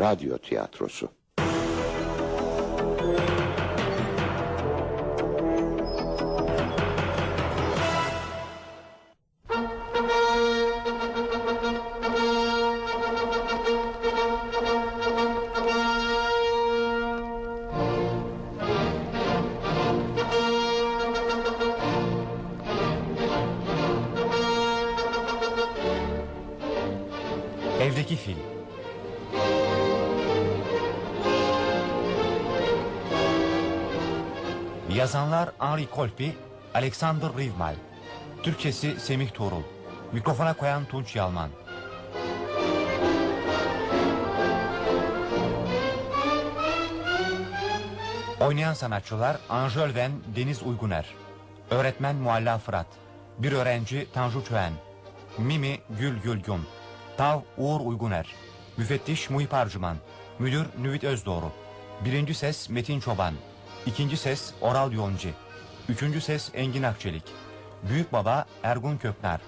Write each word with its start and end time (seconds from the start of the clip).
radyo 0.00 0.38
tiyatrosu. 0.38 1.08
Henri 35.70 35.90
Kolpi, 35.90 36.36
Alexander 36.74 37.30
Rivmal. 37.38 37.74
Türkçesi 38.42 39.00
Semih 39.00 39.30
Tuğrul. 39.30 39.62
Mikrofona 40.12 40.54
koyan 40.54 40.84
Tunç 40.84 41.16
Yalman. 41.16 41.50
Oynayan 48.40 48.74
sanatçılar 48.74 49.36
Anjol 49.48 49.94
Ven 49.94 50.12
Deniz 50.36 50.62
Uyguner. 50.62 51.06
Öğretmen 51.70 52.16
Mualla 52.16 52.58
Fırat. 52.58 52.86
Bir 53.38 53.52
öğrenci 53.52 54.08
Tanju 54.12 54.44
Çöğen. 54.44 54.72
Mimi 55.38 55.78
Gül 55.90 56.20
Gülgün. 56.22 56.60
Tav 57.16 57.40
Uğur 57.56 57.80
Uyguner. 57.80 58.26
Müfettiş 58.76 59.30
Muhip 59.30 59.54
Arcıman. 59.54 59.96
Müdür 60.38 60.66
Nüvit 60.82 61.04
Özdoğru. 61.04 61.52
Birinci 62.04 62.34
ses 62.34 62.68
Metin 62.68 63.00
Çoban. 63.00 63.34
İkinci 63.86 64.16
ses 64.16 64.52
Oral 64.60 64.92
Yoncu. 64.92 65.28
Üçüncü 65.90 66.20
ses 66.20 66.50
Engin 66.54 66.82
Akçelik. 66.82 67.22
Büyük 67.88 68.12
Baba 68.12 68.44
Ergun 68.62 68.96
Köknar. 68.96 69.40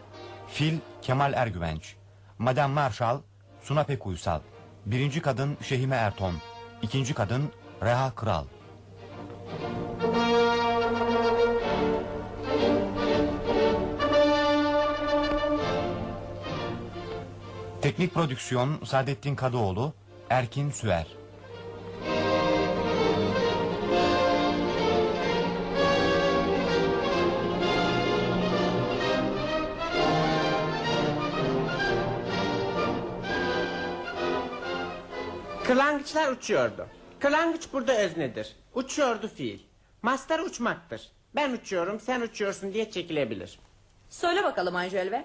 Fil 0.49 0.79
Kemal 1.03 1.33
Ergüvenç. 1.35 1.97
Madame 2.39 2.75
Marshall 2.75 3.21
Suna 3.63 3.85
Pek 3.85 4.07
Uysal. 4.07 4.41
Birinci 4.87 5.23
kadın 5.23 5.57
Şehime 5.63 5.97
Erton. 5.97 6.35
İkinci 6.83 7.15
kadın 7.15 7.53
Reha 7.83 8.15
Kral. 8.15 8.45
Teknik 17.83 18.15
prodüksiyon 18.15 18.85
Saadettin 18.85 19.35
Kadıoğlu, 19.35 19.93
Erkin 20.31 20.71
Süer. 20.71 21.07
Kırlangıçlar 35.73 36.33
uçuyordu. 36.33 36.87
Kırlangıç 37.21 37.69
burada 37.73 37.99
öznedir. 37.99 38.57
Uçuyordu 38.75 39.29
fiil. 39.29 39.59
Mastar 40.03 40.39
uçmaktır. 40.39 41.11
Ben 41.35 41.53
uçuyorum 41.53 42.01
sen 42.01 42.21
uçuyorsun 42.21 42.75
diye 42.75 42.91
çekilebilir. 42.91 43.59
Söyle 44.11 44.45
bakalım 44.45 44.77
Anjelve. 44.77 45.25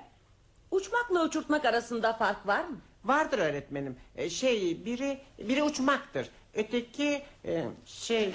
Uçmakla 0.71 1.23
uçurtmak 1.25 1.65
arasında 1.65 2.13
fark 2.13 2.47
var 2.47 2.63
mı? 2.63 2.77
Vardır 3.05 3.39
öğretmenim. 3.39 3.97
Ee, 4.15 4.29
şey 4.29 4.85
biri 4.85 5.21
biri 5.39 5.63
uçmaktır. 5.63 6.29
Öteki 6.53 7.23
e, 7.45 7.63
şey... 7.85 8.33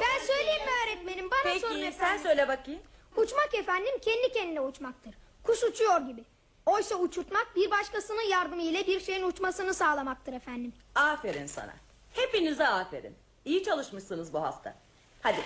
Ben 0.00 0.26
söyleyeyim 0.26 0.62
mi 0.64 0.70
öğretmenim? 0.86 1.30
Bana 1.30 1.58
sorun 1.58 1.74
Peki 1.74 1.82
sen 1.82 1.88
efendim. 1.88 2.22
söyle 2.22 2.48
bakayım. 2.48 2.80
Uçmak 3.16 3.54
efendim 3.54 3.92
kendi 4.02 4.32
kendine 4.32 4.60
uçmaktır. 4.60 5.14
Kuş 5.42 5.62
uçuyor 5.64 6.00
gibi. 6.00 6.24
Oysa 6.66 6.94
uçurtmak 6.94 7.56
bir 7.56 7.70
başkasının 7.70 8.22
yardımı 8.30 8.62
ile 8.62 8.86
bir 8.86 9.00
şeyin 9.00 9.22
uçmasını 9.22 9.74
sağlamaktır 9.74 10.32
efendim. 10.32 10.72
Aferin 10.94 11.46
sana. 11.46 11.72
Hepinize 12.12 12.68
aferin. 12.68 13.16
İyi 13.44 13.64
çalışmışsınız 13.64 14.32
bu 14.32 14.42
hafta. 14.42 14.74
Hadi 15.22 15.40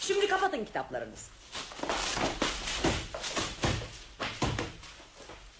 şimdi 0.00 0.28
kapatın 0.28 0.64
kitaplarınızı. 0.64 1.30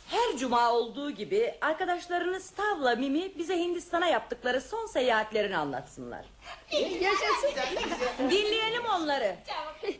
Her 0.09 0.37
cuma 0.39 0.73
olduğu 0.73 1.11
gibi 1.11 1.55
arkadaşlarınız 1.61 2.51
Tavla 2.51 2.97
Mimi 2.97 3.39
bize 3.39 3.59
Hindistan'a 3.59 4.07
yaptıkları 4.07 4.61
son 4.61 4.87
seyahatlerini 4.87 5.57
anlatsınlar. 5.57 6.25
Yaşasın. 7.01 7.51
Dinleyelim 8.31 8.85
onları. 8.87 9.37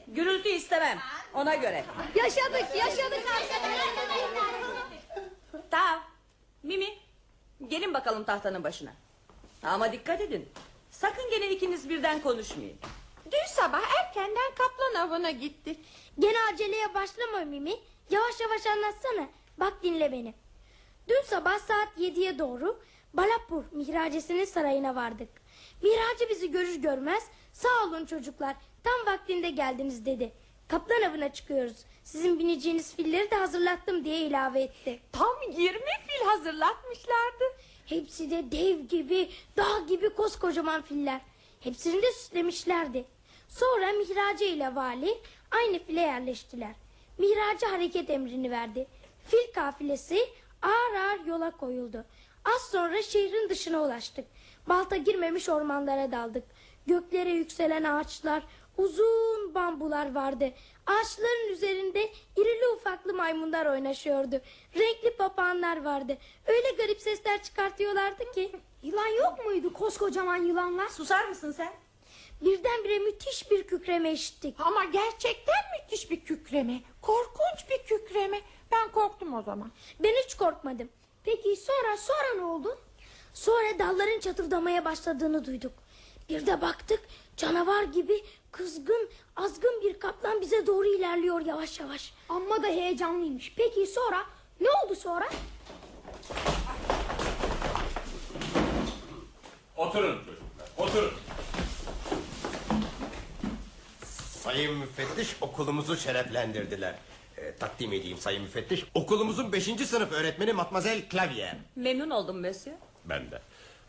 Gürültü 0.09 0.49
istemem. 0.49 0.99
Ona 1.35 1.55
göre. 1.55 1.85
yaşadık 2.15 2.77
yaşadık 2.77 3.25
arkadaşlar. 3.41 3.85
Tav, 5.71 5.99
Mimi, 6.63 6.89
gelin 7.69 7.95
bakalım 7.95 8.25
tahtanın 8.25 8.65
başına. 8.65 8.93
Ama 9.63 9.93
dikkat 9.93 10.21
edin. 10.21 10.49
Sakın 10.91 11.31
gene 11.31 11.51
ikiniz 11.51 11.89
birden 11.89 12.23
konuşmayın. 12.23 12.77
Dün 13.27 13.47
sabah 13.55 13.83
erkenden 14.01 14.53
kaplan 14.59 15.09
avına 15.09 15.31
gittik. 15.31 15.79
Gene 16.19 16.37
aceleye 16.53 16.95
başlama 16.95 17.39
Mimi. 17.39 17.73
Yavaş 18.11 18.41
yavaş 18.41 18.67
anlatsana. 18.67 19.29
Bak 19.59 19.73
dinle 19.83 20.13
beni. 20.13 20.35
Dün 21.09 21.23
sabah 21.27 21.59
saat 21.59 21.89
7'ye 21.99 22.39
doğru 22.39 22.81
Balapur 23.15 23.65
Mihracesi'nin 23.73 24.45
sarayına 24.45 24.95
vardık. 24.95 25.29
Mihracı 25.83 26.31
bizi 26.31 26.51
görür 26.51 26.75
görmez 26.75 27.25
sağ 27.53 27.85
olun 27.85 28.07
çocuklar 28.07 28.57
tam 28.85 29.15
vaktinde 29.15 29.51
geldiniz 29.51 30.07
dedi. 30.07 30.33
Kaplan 30.69 31.03
avına 31.03 31.33
çıkıyoruz. 31.33 31.77
Sizin 32.05 32.39
bineceğiniz 32.39 32.97
filleri 32.97 33.31
de 33.31 33.37
hazırlattım 33.37 34.05
diye 34.05 34.21
ilave 34.21 34.63
etti. 34.63 35.01
Tam 35.13 35.37
20 35.51 35.79
fil 35.79 36.27
hazırlatmışlardı. 36.27 37.45
Hepsi 37.87 38.31
de 38.31 38.53
dev 38.53 38.81
gibi, 38.81 39.31
dağ 39.57 39.81
gibi 39.89 40.15
koskocaman 40.15 40.83
filler. 40.83 41.21
Hepsini 41.61 42.03
de 42.03 42.13
süslemişlerdi. 42.13 43.05
Sonra 43.49 43.93
Mihrace 43.93 44.49
ile 44.49 44.75
vali 44.75 45.19
aynı 45.51 45.79
file 45.79 46.01
yerleştiler. 46.01 46.73
Mihrace 47.19 47.67
hareket 47.67 48.11
emrini 48.11 48.51
verdi. 48.51 48.87
Fil 49.27 49.53
kafilesi 49.55 50.29
ağır 50.63 50.95
ağır 50.95 51.27
yola 51.27 51.51
koyuldu. 51.51 52.05
Az 52.45 52.63
sonra 52.71 53.03
şehrin 53.03 53.49
dışına 53.49 53.83
ulaştık. 53.83 54.25
Balta 54.69 54.97
girmemiş 54.97 55.49
ormanlara 55.49 56.13
daldık. 56.13 56.45
Göklere 56.87 57.31
yükselen 57.31 57.85
ağaçlar, 57.85 58.43
uzun 58.79 59.55
bambular 59.55 60.15
vardı. 60.15 60.53
Ağaçların 60.87 61.53
üzerinde 61.53 62.13
irili 62.37 62.69
ufaklı 62.77 63.15
maymunlar 63.15 63.67
oynaşıyordu. 63.67 64.41
Renkli 64.75 65.17
papağanlar 65.17 65.85
vardı. 65.85 66.19
Öyle 66.47 66.71
garip 66.71 67.01
sesler 67.01 67.43
çıkartıyorlardı 67.43 68.33
ki. 68.33 68.53
Yılan 68.83 69.07
yok 69.09 69.45
muydu 69.45 69.73
koskocaman 69.73 70.37
yılanlar? 70.37 70.89
Susar 70.89 71.25
mısın 71.29 71.53
sen? 71.53 71.73
Birdenbire 72.41 72.99
müthiş 72.99 73.51
bir 73.51 73.63
kükreme 73.67 74.13
işittik. 74.13 74.55
Ama 74.61 74.85
gerçekten 74.85 75.55
müthiş 75.81 76.11
bir 76.11 76.25
kükreme. 76.25 76.81
Korkunç 77.03 77.71
bir 77.71 77.79
kükreme. 77.87 78.41
Ben 78.73 78.93
korktum 78.93 79.35
o 79.35 79.43
zaman. 79.43 79.73
Ben 80.01 80.15
hiç 80.25 80.35
korkmadım. 80.35 80.89
Peki 81.25 81.57
sonra 81.57 81.97
sonra 81.97 82.35
ne 82.37 82.45
oldu? 82.45 82.79
Sonra 83.35 83.79
dalların 83.79 84.21
çatırdamaya 84.21 84.85
başladığını 84.85 85.45
duyduk. 85.45 85.73
Bir 86.29 86.47
de 86.47 86.61
baktık 86.61 87.01
canavar 87.37 87.83
gibi 87.83 88.25
kızgın 88.57 89.09
azgın 89.37 89.81
bir 89.83 90.01
kaplan 90.01 90.41
bize 90.41 90.67
doğru 90.67 90.87
ilerliyor 90.87 91.41
yavaş 91.47 91.81
yavaş. 91.81 92.13
Amma 92.29 92.63
da 92.63 92.67
heyecanlıymış. 92.67 93.53
Peki 93.57 93.87
sonra 93.87 94.27
ne 94.61 94.69
oldu 94.71 94.95
sonra? 94.95 95.29
Oturun 99.77 100.19
çocuklar, 100.19 100.69
oturun. 100.79 101.13
Sayın 104.43 104.75
müfettiş 104.77 105.37
okulumuzu 105.41 105.97
şereflendirdiler. 105.97 106.95
Ee, 107.39 107.57
takdim 107.57 107.93
edeyim 107.93 108.19
sayın 108.19 108.43
müfettiş. 108.43 108.85
Okulumuzun 108.95 109.53
5. 109.53 109.65
sınıf 109.65 110.13
öğretmeni 110.13 110.53
Matmazel 110.53 111.09
Clavier. 111.11 111.57
Memnun 111.77 112.11
oldum 112.11 112.41
Monsieur. 112.41 112.77
Ben 113.05 113.31
de. 113.31 113.43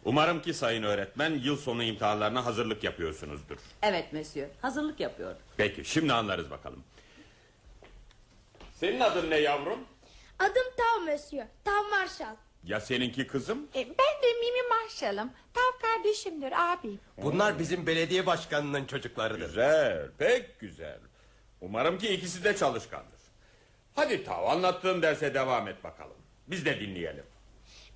Umarım 0.05 0.41
ki 0.41 0.53
sayın 0.53 0.83
öğretmen 0.83 1.31
yıl 1.43 1.57
sonu 1.57 1.83
imtihanlarına 1.83 2.45
hazırlık 2.45 2.83
yapıyorsunuzdur. 2.83 3.57
Evet 3.81 4.13
Monsieur. 4.13 4.47
Hazırlık 4.61 4.99
yapıyor. 4.99 5.35
Peki 5.57 5.85
şimdi 5.85 6.13
anlarız 6.13 6.51
bakalım. 6.51 6.83
Senin 8.73 8.99
adın 8.99 9.29
ne 9.29 9.37
yavrum? 9.37 9.79
Adım 10.39 10.63
Tav 10.77 11.01
Monsieur. 11.11 11.45
Tav 11.63 11.83
Marshall. 11.89 12.35
Ya 12.63 12.79
seninki 12.81 13.27
kızım? 13.27 13.67
E, 13.75 13.79
ben 13.87 14.21
de 14.23 14.33
Mimi 14.39 14.67
Marshall'ım. 14.69 15.31
Tav 15.53 15.79
kardeşimdir 15.81 16.53
abim. 16.73 16.99
Bunlar 17.17 17.59
bizim 17.59 17.87
belediye 17.87 18.25
başkanının 18.25 18.85
çocuklarıdır. 18.85 19.45
Güzel, 19.47 20.09
pek 20.17 20.59
güzel. 20.59 20.99
Umarım 21.61 21.97
ki 21.97 22.07
ikisi 22.13 22.43
de 22.43 22.55
çalışkandır. 22.57 23.19
Hadi 23.95 24.23
Tav 24.23 24.43
anlattığın 24.47 25.01
derse 25.01 25.33
devam 25.33 25.67
et 25.67 25.83
bakalım. 25.83 26.17
Biz 26.47 26.65
de 26.65 26.79
dinleyelim. 26.79 27.23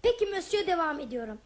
Peki 0.01 0.25
Monsieur 0.25 0.67
devam 0.67 0.99
ediyorum. 0.99 1.37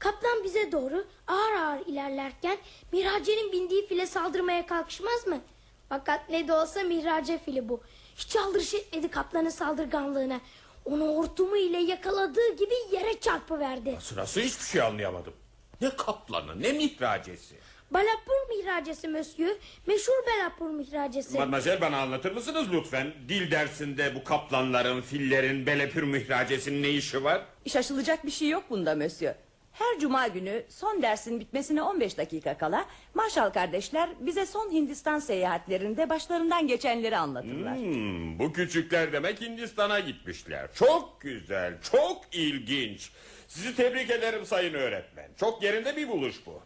Kaplan 0.00 0.44
bize 0.44 0.72
doğru 0.72 1.04
ağır 1.26 1.52
ağır 1.52 1.86
ilerlerken 1.86 2.58
Mihrace'nin 2.92 3.52
bindiği 3.52 3.86
file 3.86 4.06
saldırmaya 4.06 4.66
kalkışmaz 4.66 5.26
mı? 5.26 5.40
Fakat 5.88 6.28
ne 6.30 6.48
de 6.48 6.52
olsa 6.52 6.82
Mihrace 6.82 7.38
fili 7.38 7.68
bu. 7.68 7.80
Hiç 8.16 8.36
aldırış 8.36 8.74
etmedi 8.74 9.08
kaplanın 9.08 9.48
saldırganlığına. 9.48 10.40
Onu 10.84 11.06
hortumu 11.16 11.56
ile 11.56 11.78
yakaladığı 11.78 12.56
gibi 12.56 12.74
yere 12.92 13.20
çarpıverdi. 13.20 13.96
Sırası 14.00 14.40
hiçbir 14.40 14.64
şey 14.64 14.82
anlayamadım. 14.82 15.32
Ne 15.80 15.90
kaplanı 15.96 16.62
ne 16.62 16.72
mihracesi. 16.72 17.54
Balapur 17.90 18.48
mihracesi 18.56 19.08
Monsieur. 19.08 19.56
Meşhur 19.86 20.12
Balapur 20.26 20.70
mihracesi. 20.70 21.38
Mademoiselle 21.38 21.80
bana 21.80 21.98
anlatır 22.00 22.32
mısınız 22.32 22.66
lütfen? 22.72 23.12
Dil 23.28 23.50
dersinde 23.50 24.14
bu 24.14 24.24
kaplanların, 24.24 25.00
fillerin, 25.00 25.66
belepür 25.66 26.02
mihracesinin 26.02 26.82
ne 26.82 26.88
işi 26.90 27.24
var? 27.24 27.42
Şaşılacak 27.66 28.26
bir 28.26 28.30
şey 28.30 28.48
yok 28.48 28.64
bunda 28.70 28.94
Mösyö. 28.94 29.34
Her 29.80 29.98
cuma 29.98 30.28
günü 30.28 30.64
son 30.68 31.02
dersin 31.02 31.40
bitmesine 31.40 31.82
15 31.82 32.18
dakika 32.18 32.58
kala 32.58 32.86
Marshall 33.14 33.50
kardeşler 33.50 34.10
bize 34.20 34.46
son 34.46 34.70
Hindistan 34.70 35.18
seyahatlerinde 35.18 36.10
başlarından 36.10 36.66
geçenleri 36.66 37.16
anlatırlar. 37.16 37.76
Hmm, 37.76 38.38
bu 38.38 38.52
küçükler 38.52 39.12
demek 39.12 39.40
Hindistan'a 39.40 40.00
gitmişler. 40.00 40.68
Çok 40.74 41.20
güzel, 41.20 41.74
çok 41.92 42.24
ilginç. 42.32 43.10
Sizi 43.48 43.76
tebrik 43.76 44.10
ederim 44.10 44.46
sayın 44.46 44.74
öğretmen. 44.74 45.28
Çok 45.36 45.62
yerinde 45.62 45.96
bir 45.96 46.08
buluş 46.08 46.46
bu. 46.46 46.62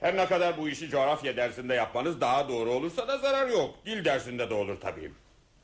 Her 0.00 0.16
ne 0.16 0.26
kadar 0.26 0.58
bu 0.58 0.68
işi 0.68 0.88
coğrafya 0.88 1.36
dersinde 1.36 1.74
yapmanız 1.74 2.20
daha 2.20 2.48
doğru 2.48 2.70
olursa 2.70 3.08
da 3.08 3.18
zarar 3.18 3.48
yok. 3.48 3.74
Dil 3.86 4.04
dersinde 4.04 4.50
de 4.50 4.54
olur 4.54 4.80
tabii. 4.80 5.12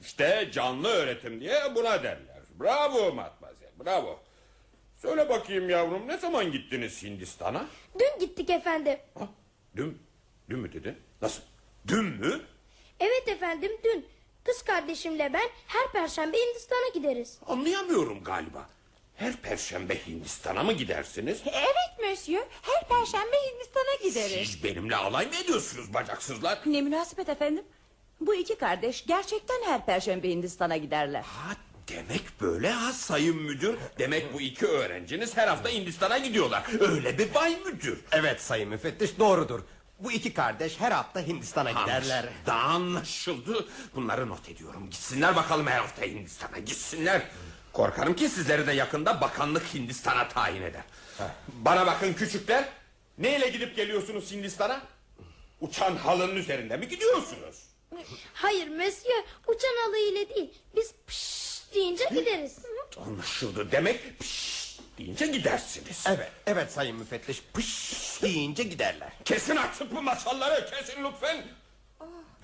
İşte 0.00 0.48
canlı 0.52 0.88
öğretim 0.88 1.40
diye 1.40 1.74
buna 1.74 2.02
derler. 2.02 2.40
Bravo 2.60 3.14
matmazel, 3.14 3.68
bravo. 3.84 4.20
Söyle 5.02 5.28
bakayım 5.28 5.70
yavrum 5.70 6.08
ne 6.08 6.16
zaman 6.18 6.52
gittiniz 6.52 7.02
Hindistan'a? 7.02 7.66
Dün 7.98 8.20
gittik 8.26 8.50
efendim. 8.50 8.98
Ha, 9.18 9.28
dün, 9.76 9.98
dün 10.50 10.58
mü 10.58 10.72
dedin? 10.72 10.96
Nasıl? 11.22 11.42
Dün 11.88 12.04
mü? 12.04 12.40
Evet 13.00 13.28
efendim 13.28 13.72
dün. 13.84 14.06
Kız 14.44 14.62
kardeşimle 14.62 15.32
ben 15.32 15.48
her 15.66 15.92
perşembe 15.92 16.36
Hindistan'a 16.38 16.88
gideriz. 16.94 17.38
Anlayamıyorum 17.46 18.24
galiba. 18.24 18.68
Her 19.16 19.36
perşembe 19.36 20.06
Hindistan'a 20.06 20.62
mı 20.62 20.72
gidersiniz? 20.72 21.42
Evet 21.46 22.08
Monsieur. 22.10 22.42
Her 22.62 22.88
perşembe 22.88 23.36
Hindistan'a 23.52 24.08
gideriz. 24.08 24.48
Siz 24.50 24.64
benimle 24.64 24.96
alay 24.96 25.26
mı 25.26 25.34
ediyorsunuz 25.44 25.94
bacaksızlar? 25.94 26.58
Ne 26.66 26.80
münasebet 26.82 27.28
efendim? 27.28 27.64
Bu 28.20 28.34
iki 28.34 28.54
kardeş 28.58 29.06
gerçekten 29.06 29.62
her 29.64 29.86
perşembe 29.86 30.28
Hindistan'a 30.28 30.76
giderler. 30.76 31.22
Ha, 31.22 31.52
demek 31.90 32.22
böyle 32.40 32.70
ha 32.70 32.92
sayın 32.92 33.36
müdür. 33.36 33.78
Demek 33.98 34.34
bu 34.34 34.40
iki 34.40 34.66
öğrenciniz 34.66 35.36
her 35.36 35.48
hafta 35.48 35.68
Hindistan'a 35.68 36.18
gidiyorlar. 36.18 36.64
Öyle 36.80 37.18
bir 37.18 37.34
bay 37.34 37.56
müdür. 37.66 38.00
Evet 38.12 38.40
sayın 38.42 38.68
müfettiş 38.68 39.18
doğrudur. 39.18 39.60
Bu 39.98 40.12
iki 40.12 40.34
kardeş 40.34 40.80
her 40.80 40.92
hafta 40.92 41.20
Hindistan'a 41.20 41.70
giderler. 41.70 42.24
Anlaşıldı, 42.46 42.52
anlaşıldı. 42.52 43.68
Bunları 43.94 44.28
not 44.28 44.48
ediyorum. 44.48 44.90
Gitsinler 44.90 45.36
bakalım 45.36 45.66
her 45.66 45.78
hafta 45.78 46.02
Hindistan'a 46.02 46.58
gitsinler. 46.58 47.22
Korkarım 47.72 48.16
ki 48.16 48.28
sizleri 48.28 48.66
de 48.66 48.72
yakında 48.72 49.20
bakanlık 49.20 49.74
Hindistan'a 49.74 50.28
tayin 50.28 50.62
eder. 50.62 50.82
Bana 51.48 51.86
bakın 51.86 52.12
küçükler. 52.12 52.68
Neyle 53.18 53.48
gidip 53.48 53.76
geliyorsunuz 53.76 54.32
Hindistan'a? 54.32 54.80
Uçan 55.60 55.96
halının 55.96 56.36
üzerinde 56.36 56.76
mi 56.76 56.88
gidiyorsunuz? 56.88 57.56
Hayır 58.34 58.68
Monsieur 58.68 59.24
uçan 59.46 59.76
halı 59.84 59.98
ile 59.98 60.28
değil. 60.34 60.54
Biz 60.76 60.92
pış 61.06 61.49
deyince 61.74 62.04
gideriz. 62.10 62.58
Anlaşıldı 63.06 63.72
demek 63.72 64.18
pişt 64.20 64.80
deyince 64.98 65.26
gidersiniz. 65.26 66.04
Evet, 66.08 66.30
evet 66.46 66.72
sayın 66.72 66.96
müfettiş. 66.96 67.42
Pış 67.54 68.22
deyince 68.22 68.62
giderler. 68.62 69.12
Kesin 69.24 69.56
artık 69.56 69.94
bu 69.96 70.02
masalları 70.02 70.70
kesin 70.70 71.04
lütfen. 71.04 71.44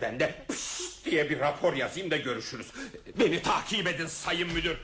Ben 0.03 0.21
de 0.21 0.35
pişt 0.49 1.05
diye 1.05 1.31
bir 1.31 1.41
rapor 1.41 1.73
yazayım 1.75 2.11
da 2.11 2.17
görüşürüz. 2.17 2.67
Beni 3.19 3.43
takip 3.43 3.87
edin 3.87 4.07
sayın 4.07 4.53
müdür. 4.53 4.77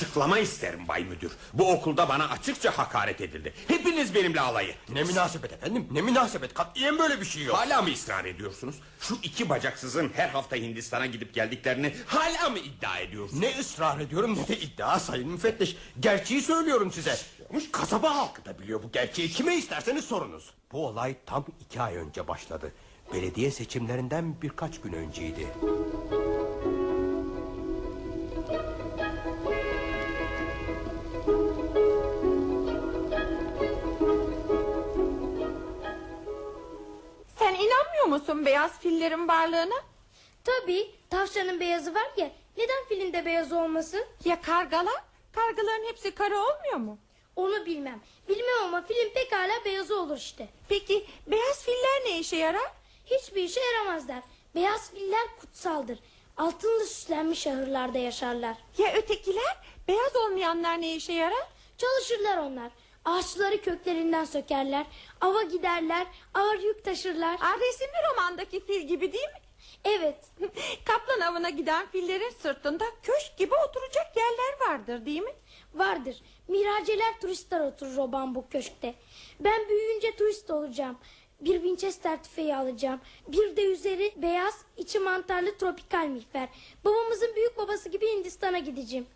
Açıklama 0.00 0.38
isterim 0.38 0.88
bay 0.88 1.04
müdür. 1.04 1.32
Bu 1.54 1.72
okulda 1.72 2.08
bana 2.08 2.28
açıkça 2.28 2.78
hakaret 2.78 3.20
edildi. 3.20 3.52
Hepiniz 3.68 4.14
benimle 4.14 4.40
alay 4.40 4.70
ettiniz. 4.70 4.96
Ne 4.96 5.04
münasebet 5.12 5.52
efendim, 5.52 5.88
ne 5.90 6.02
münasebet. 6.02 6.54
Katiyen 6.54 6.98
böyle 6.98 7.20
bir 7.20 7.24
şey 7.24 7.44
yok. 7.44 7.56
Hala 7.56 7.82
mı 7.82 7.92
ısrar 7.92 8.24
ediyorsunuz? 8.24 8.74
Şu 9.00 9.18
iki 9.22 9.48
bacaksızın 9.48 10.10
her 10.16 10.28
hafta 10.28 10.56
Hindistan'a 10.56 11.06
gidip 11.06 11.34
geldiklerini 11.34 11.94
hala 12.06 12.50
mı 12.50 12.58
iddia 12.58 12.98
ediyorsunuz? 12.98 13.40
Ne 13.40 13.58
ısrar 13.60 14.00
ediyorum 14.00 14.38
ne 14.38 14.48
de 14.48 14.60
iddia 14.60 14.98
sayın 15.00 15.28
müfettiş. 15.28 15.76
Gerçeği 16.00 16.42
söylüyorum 16.42 16.92
size. 16.92 17.16
Kasaba 17.72 18.16
halkı 18.16 18.44
da 18.44 18.58
biliyor 18.58 18.82
bu 18.82 18.92
gerçeği. 18.92 19.30
Kime 19.30 19.56
isterseniz 19.56 20.04
sorunuz. 20.04 20.50
Bu 20.72 20.86
olay 20.86 21.16
tam 21.26 21.44
iki 21.60 21.80
ay 21.80 21.96
önce 21.96 22.28
başladı. 22.28 22.72
Belediye 23.14 23.50
seçimlerinden 23.50 24.42
birkaç 24.42 24.80
gün 24.80 24.92
önceydi. 24.92 25.46
Sen 38.00 38.06
inanmıyor 38.06 38.20
musun 38.20 38.46
beyaz 38.46 38.78
fillerin 38.80 39.28
varlığına? 39.28 39.74
Tabii 40.44 40.90
tavşanın 41.10 41.60
beyazı 41.60 41.94
var 41.94 42.10
ya 42.16 42.30
neden 42.56 42.84
filinde 42.88 43.26
beyaz 43.26 43.52
olmasın? 43.52 44.04
Ya 44.24 44.40
kargalar? 44.42 45.02
Kargaların 45.32 45.88
hepsi 45.88 46.10
kara 46.14 46.38
olmuyor 46.38 46.76
mu? 46.76 46.98
Onu 47.36 47.66
bilmem. 47.66 48.00
Bilmem 48.28 48.64
ama 48.64 48.82
film 48.82 49.12
pekala 49.14 49.64
beyazı 49.64 50.00
olur 50.00 50.16
işte. 50.16 50.48
Peki 50.68 51.06
beyaz 51.26 51.64
filler 51.64 52.02
ne 52.04 52.18
işe 52.18 52.36
yarar? 52.36 52.72
Hiçbir 53.06 53.42
işe 53.42 53.60
yaramazlar. 53.60 54.22
Beyaz 54.54 54.90
filler 54.90 55.26
kutsaldır. 55.40 55.98
Altınlı 56.36 56.84
süslenmiş 56.86 57.46
ahırlarda 57.46 57.98
yaşarlar. 57.98 58.56
Ya 58.78 58.92
ötekiler? 58.94 59.56
Beyaz 59.88 60.16
olmayanlar 60.16 60.80
ne 60.80 60.94
işe 60.94 61.12
yarar? 61.12 61.46
Çalışırlar 61.78 62.36
onlar. 62.36 62.70
Ağaçları 63.04 63.62
köklerinden 63.62 64.24
sökerler. 64.24 64.86
Ava 65.20 65.42
giderler. 65.42 66.06
Ağır 66.34 66.58
yük 66.58 66.84
taşırlar. 66.84 67.34
Aa, 67.34 67.58
resimli 67.60 67.98
romandaki 68.10 68.66
fil 68.66 68.80
gibi 68.80 69.12
değil 69.12 69.28
mi? 69.28 69.40
Evet. 69.84 70.24
Kaplan 70.84 71.20
avına 71.20 71.50
giden 71.50 71.86
fillerin 71.86 72.30
sırtında 72.30 72.84
köşk 73.02 73.38
gibi 73.38 73.54
oturacak 73.68 74.16
yerler 74.16 74.68
vardır 74.68 75.06
değil 75.06 75.22
mi? 75.22 75.32
Vardır. 75.74 76.22
Miraceler 76.48 77.20
turistler 77.20 77.60
oturur 77.60 77.96
o 77.96 78.12
bambu 78.12 78.48
köşkte. 78.48 78.94
Ben 79.40 79.68
büyüyünce 79.68 80.16
turist 80.16 80.50
olacağım. 80.50 80.98
Bir 81.40 81.54
Winchester 81.54 82.22
tüfeği 82.22 82.56
alacağım. 82.56 83.00
Bir 83.28 83.56
de 83.56 83.64
üzeri 83.64 84.12
beyaz, 84.16 84.64
içi 84.76 84.98
mantarlı 84.98 85.58
tropikal 85.58 86.06
miğfer. 86.06 86.48
Babamızın 86.84 87.36
büyük 87.36 87.58
babası 87.58 87.88
gibi 87.88 88.08
Hindistan'a 88.08 88.58
gideceğim. 88.58 89.06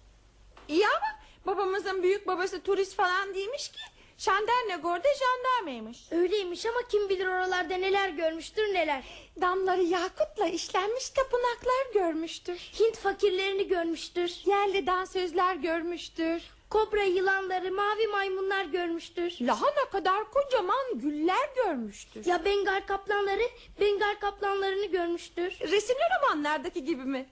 İyi 0.68 0.86
ama 0.86 1.23
babamızın 1.46 2.02
büyük 2.02 2.26
babası 2.26 2.62
turist 2.62 2.94
falan 2.94 3.34
değilmiş 3.34 3.68
ki. 3.68 3.80
Şandernegor'da 4.18 5.08
jandarmaymış. 5.18 6.12
Öyleymiş 6.12 6.66
ama 6.66 6.78
kim 6.88 7.08
bilir 7.08 7.26
oralarda 7.26 7.76
neler 7.76 8.08
görmüştür 8.08 8.74
neler. 8.74 9.04
Damları 9.40 9.82
yakutla 9.82 10.46
işlenmiş 10.46 11.08
tapınaklar 11.08 11.92
görmüştür. 11.94 12.56
Hint 12.80 12.96
fakirlerini 12.96 13.68
görmüştür. 13.68 14.32
Yerli 14.44 14.86
dansözler 14.86 15.56
görmüştür. 15.56 16.42
Kobra 16.70 17.02
yılanları, 17.02 17.72
mavi 17.72 18.06
maymunlar 18.06 18.64
görmüştür. 18.64 19.32
Lahana 19.40 19.90
kadar 19.92 20.30
kocaman 20.30 20.84
güller 20.94 21.48
görmüştür. 21.56 22.26
Ya 22.26 22.44
Bengal 22.44 22.86
kaplanları, 22.86 23.42
Bengal 23.80 24.14
kaplanlarını 24.20 24.86
görmüştür. 24.86 25.58
Resimli 25.60 26.02
romanlardaki 26.22 26.84
gibi 26.84 27.04
mi? 27.04 27.26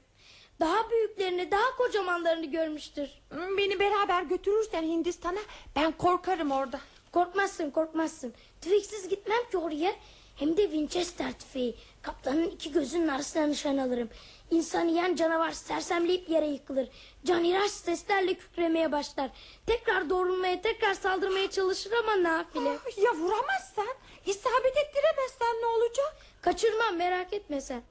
Daha 0.62 0.90
büyüklerini, 0.90 1.50
daha 1.50 1.76
kocamanlarını 1.76 2.46
görmüştür. 2.46 3.08
Hmm, 3.30 3.58
Beni 3.58 3.78
beraber 3.78 4.22
götürürsen 4.22 4.82
Hindistan'a 4.82 5.40
ben 5.76 5.92
korkarım 5.92 6.50
orada. 6.50 6.80
Korkmazsın, 7.12 7.70
korkmazsın. 7.70 8.34
Tüfeksiz 8.60 9.08
gitmem 9.08 9.50
ki 9.50 9.58
oraya. 9.58 9.92
Hem 10.36 10.56
de 10.56 10.62
Winchester 10.62 11.32
tüfeği. 11.32 11.74
Kaplanın 12.02 12.46
iki 12.50 12.72
gözünün 12.72 13.08
arasına 13.08 13.46
nişan 13.46 13.76
alırım. 13.78 14.08
İnsanı 14.50 14.90
yiyen 14.90 15.14
canavar 15.16 15.50
sersemleyip 15.50 16.28
yere 16.30 16.46
yıkılır. 16.46 16.88
Caniraç 17.24 17.70
seslerle 17.70 18.34
kükremeye 18.34 18.92
başlar. 18.92 19.30
Tekrar 19.66 20.10
doğrulmaya, 20.10 20.62
tekrar 20.62 20.94
saldırmaya 20.94 21.50
çalışır 21.50 21.92
ama 21.92 22.22
nafile. 22.22 22.70
Ah, 22.70 22.98
Ya 23.04 23.12
vuramazsan, 23.14 23.94
isabet 24.26 24.76
ettiremezsen 24.76 25.56
ne 25.62 25.66
olacak? 25.66 26.16
Kaçırmam 26.42 26.96
merak 26.96 27.32
etme 27.32 27.60
sen. 27.60 27.82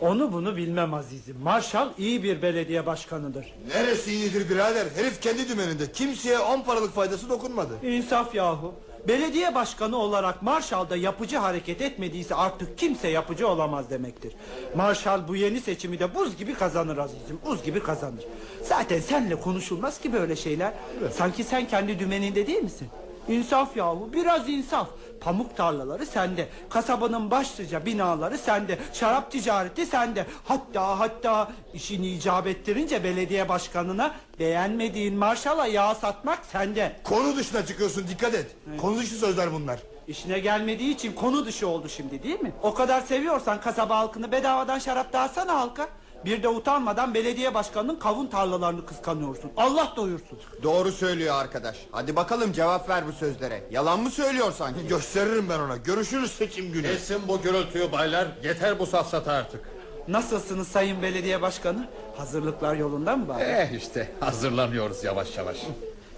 Onu 0.00 0.32
bunu 0.32 0.56
bilmem 0.56 0.94
azizim. 0.94 1.36
Marshall 1.42 1.88
iyi 1.98 2.22
bir 2.22 2.42
belediye 2.42 2.86
başkanıdır. 2.86 3.46
Neresi 3.74 4.12
iyidir 4.12 4.48
birader? 4.50 4.86
Herif 4.96 5.20
kendi 5.20 5.48
dümeninde. 5.48 5.92
Kimseye 5.92 6.38
on 6.38 6.62
paralık 6.62 6.94
faydası 6.94 7.28
dokunmadı. 7.28 7.74
İnsaf 7.82 8.34
yahu. 8.34 8.74
Belediye 9.08 9.54
başkanı 9.54 9.96
olarak 9.96 10.42
Marshall 10.42 10.90
da 10.90 10.96
yapıcı 10.96 11.36
hareket 11.38 11.80
etmediyse 11.80 12.34
artık 12.34 12.78
kimse 12.78 13.08
yapıcı 13.08 13.48
olamaz 13.48 13.90
demektir. 13.90 14.32
Marshall 14.76 15.28
bu 15.28 15.36
yeni 15.36 15.60
seçimi 15.60 15.98
de 15.98 16.14
buz 16.14 16.36
gibi 16.36 16.54
kazanır 16.54 16.98
azizim. 16.98 17.38
Buz 17.46 17.62
gibi 17.62 17.82
kazanır. 17.82 18.24
Zaten 18.62 19.00
senle 19.00 19.40
konuşulmaz 19.40 20.00
ki 20.00 20.12
böyle 20.12 20.36
şeyler. 20.36 20.72
Sanki 21.12 21.44
sen 21.44 21.68
kendi 21.68 21.98
dümeninde 21.98 22.46
değil 22.46 22.62
misin? 22.62 22.88
İnsaf 23.28 23.76
yahu 23.76 24.10
biraz 24.12 24.48
insaf. 24.48 24.88
Pamuk 25.20 25.56
tarlaları 25.56 26.06
sende. 26.06 26.48
Kasabanın 26.70 27.30
başlıca 27.30 27.86
binaları 27.86 28.38
sende. 28.38 28.78
Şarap 28.92 29.30
ticareti 29.30 29.86
sende. 29.86 30.26
Hatta 30.44 30.98
hatta 30.98 31.52
işini 31.74 32.08
icap 32.08 32.46
ettirince 32.46 33.04
belediye 33.04 33.48
başkanına 33.48 34.14
beğenmediğin 34.38 35.14
marşala 35.16 35.66
yağ 35.66 35.94
satmak 35.94 36.44
sende. 36.44 36.96
Konu 37.04 37.36
dışına 37.36 37.66
çıkıyorsun 37.66 38.08
dikkat 38.08 38.34
et. 38.34 38.46
Konu 38.80 38.98
dışı 38.98 39.14
sözler 39.14 39.52
bunlar. 39.52 39.80
İşine 40.08 40.38
gelmediği 40.38 40.94
için 40.94 41.12
konu 41.12 41.46
dışı 41.46 41.68
oldu 41.68 41.88
şimdi 41.88 42.22
değil 42.22 42.40
mi? 42.40 42.52
O 42.62 42.74
kadar 42.74 43.00
seviyorsan 43.00 43.60
kasaba 43.60 43.98
halkını 43.98 44.32
bedavadan 44.32 44.78
şarap 44.78 45.12
dağıtsana 45.12 45.54
halka. 45.54 45.88
Bir 46.24 46.42
de 46.42 46.48
utanmadan 46.48 47.14
belediye 47.14 47.54
başkanının 47.54 47.96
kavun 47.98 48.26
tarlalarını 48.26 48.86
kıskanıyorsun. 48.86 49.50
Allah 49.56 49.92
doyursun. 49.96 50.38
Doğru 50.62 50.92
söylüyor 50.92 51.34
arkadaş. 51.34 51.76
Hadi 51.92 52.16
bakalım 52.16 52.52
cevap 52.52 52.88
ver 52.88 53.06
bu 53.08 53.12
sözlere. 53.12 53.62
Yalan 53.70 54.00
mı 54.00 54.10
söylüyor 54.10 54.52
sanki? 54.52 54.86
Gösteririm 54.88 55.48
ben 55.48 55.58
ona. 55.58 55.76
Görüşürüz 55.76 56.30
seçim 56.32 56.72
günü. 56.72 56.86
Kesin 56.86 57.28
bu 57.28 57.42
gürültüyü 57.42 57.92
baylar. 57.92 58.28
Yeter 58.44 58.78
bu 58.78 58.86
safsata 58.86 59.32
artık. 59.32 59.60
Nasılsınız 60.08 60.68
sayın 60.68 61.02
belediye 61.02 61.42
başkanı? 61.42 61.88
Hazırlıklar 62.16 62.74
yolunda 62.74 63.16
mı 63.16 63.28
bari? 63.28 63.42
Eh 63.42 63.70
işte 63.78 64.12
hazırlanıyoruz 64.20 65.04
yavaş 65.04 65.36
yavaş. 65.38 65.56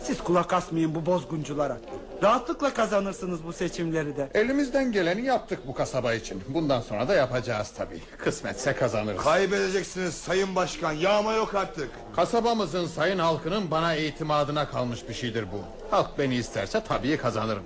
Siz 0.02 0.20
kulak 0.24 0.52
asmayın 0.52 0.94
bu 0.94 1.06
bozgunculara. 1.06 1.78
Rahatlıkla 2.22 2.74
kazanırsınız 2.74 3.44
bu 3.44 3.52
seçimleri 3.52 4.16
de. 4.16 4.28
Elimizden 4.34 4.92
geleni 4.92 5.26
yaptık 5.26 5.58
bu 5.66 5.74
kasaba 5.74 6.14
için. 6.14 6.42
Bundan 6.48 6.80
sonra 6.80 7.08
da 7.08 7.14
yapacağız 7.14 7.72
tabii. 7.78 8.00
Kısmetse 8.18 8.72
kazanırız. 8.74 9.24
Kaybedeceksiniz 9.24 10.14
sayın 10.14 10.54
başkan. 10.56 10.92
Yağma 10.92 11.32
yok 11.32 11.54
artık. 11.54 11.90
Kasabamızın 12.16 12.86
sayın 12.86 13.18
halkının 13.18 13.70
bana 13.70 13.94
itimadına 13.96 14.68
kalmış 14.68 15.08
bir 15.08 15.14
şeydir 15.14 15.44
bu. 15.52 15.60
Halk 15.90 16.18
beni 16.18 16.34
isterse 16.34 16.82
tabii 16.88 17.16
kazanırım. 17.16 17.62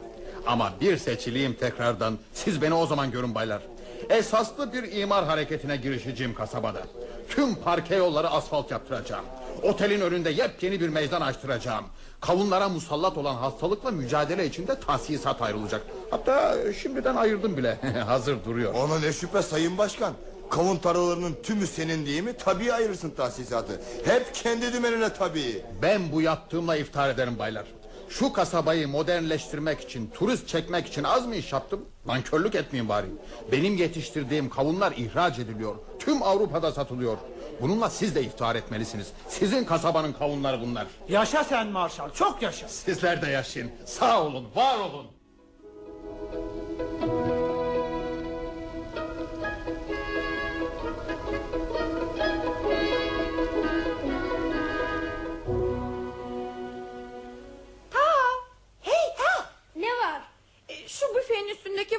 Ama 0.46 0.72
bir 0.80 0.96
seçileyim 0.98 1.54
tekrardan. 1.54 2.18
Siz 2.32 2.62
beni 2.62 2.74
o 2.74 2.86
zaman 2.86 3.10
görün 3.10 3.34
baylar. 3.34 3.62
Esaslı 4.10 4.72
bir 4.72 4.92
imar 4.92 5.24
hareketine 5.24 5.76
girişeceğim 5.76 6.34
kasabada. 6.34 6.82
Tüm 7.28 7.54
parke 7.54 7.96
yolları 7.96 8.28
asfalt 8.30 8.70
yaptıracağım. 8.70 9.24
Otelin 9.62 10.00
önünde 10.00 10.30
yepyeni 10.30 10.80
bir 10.80 10.88
meydan 10.88 11.20
açtıracağım. 11.20 11.84
Kavunlara 12.20 12.68
musallat 12.68 13.18
olan 13.18 13.34
hastalıkla 13.34 13.90
mücadele 13.90 14.46
içinde 14.46 14.80
tahsisat 14.80 15.42
ayrılacak. 15.42 15.82
Hatta 16.10 16.56
şimdiden 16.82 17.16
ayırdım 17.16 17.56
bile. 17.56 17.78
Hazır 18.06 18.44
duruyor. 18.44 18.74
Ona 18.74 18.98
ne 18.98 19.12
şüphe 19.12 19.42
sayın 19.42 19.78
başkan. 19.78 20.12
Kavun 20.50 20.76
tarlalarının 20.76 21.36
tümü 21.42 21.66
senin 21.66 22.06
değil 22.06 22.22
mi? 22.22 22.32
Tabii 22.44 22.72
ayırırsın 22.72 23.10
tahsisatı. 23.10 23.80
Hep 24.04 24.34
kendi 24.34 24.72
dümenine 24.72 25.12
tabii. 25.14 25.62
Ben 25.82 26.12
bu 26.12 26.22
yaptığımla 26.22 26.76
iftihar 26.76 27.10
ederim 27.10 27.38
baylar. 27.38 27.64
Şu 28.08 28.32
kasabayı 28.32 28.88
modernleştirmek 28.88 29.80
için, 29.80 30.10
turist 30.14 30.48
çekmek 30.48 30.86
için 30.86 31.04
az 31.04 31.26
mı 31.26 31.34
iş 31.36 31.52
yaptım? 31.52 31.80
Nankörlük 32.06 32.54
etmeyin 32.54 32.88
bari. 32.88 33.06
Benim 33.52 33.76
yetiştirdiğim 33.76 34.50
kavunlar 34.50 34.92
ihraç 34.92 35.38
ediliyor. 35.38 35.74
Tüm 36.06 36.22
Avrupa'da 36.22 36.72
satılıyor. 36.72 37.16
Bununla 37.60 37.90
siz 37.90 38.14
de 38.14 38.22
iftihar 38.22 38.56
etmelisiniz. 38.56 39.12
Sizin 39.28 39.64
kasabanın 39.64 40.12
kavunları 40.12 40.60
bunlar. 40.60 40.86
Yaşa 41.08 41.44
sen 41.44 41.66
Marshall 41.66 42.10
çok 42.10 42.42
yaşa. 42.42 42.68
Sizler 42.68 43.22
de 43.22 43.26
yaşayın. 43.30 43.70
Sağ 43.84 44.22
olun, 44.22 44.46
var 44.56 44.78
olun. 44.78 45.06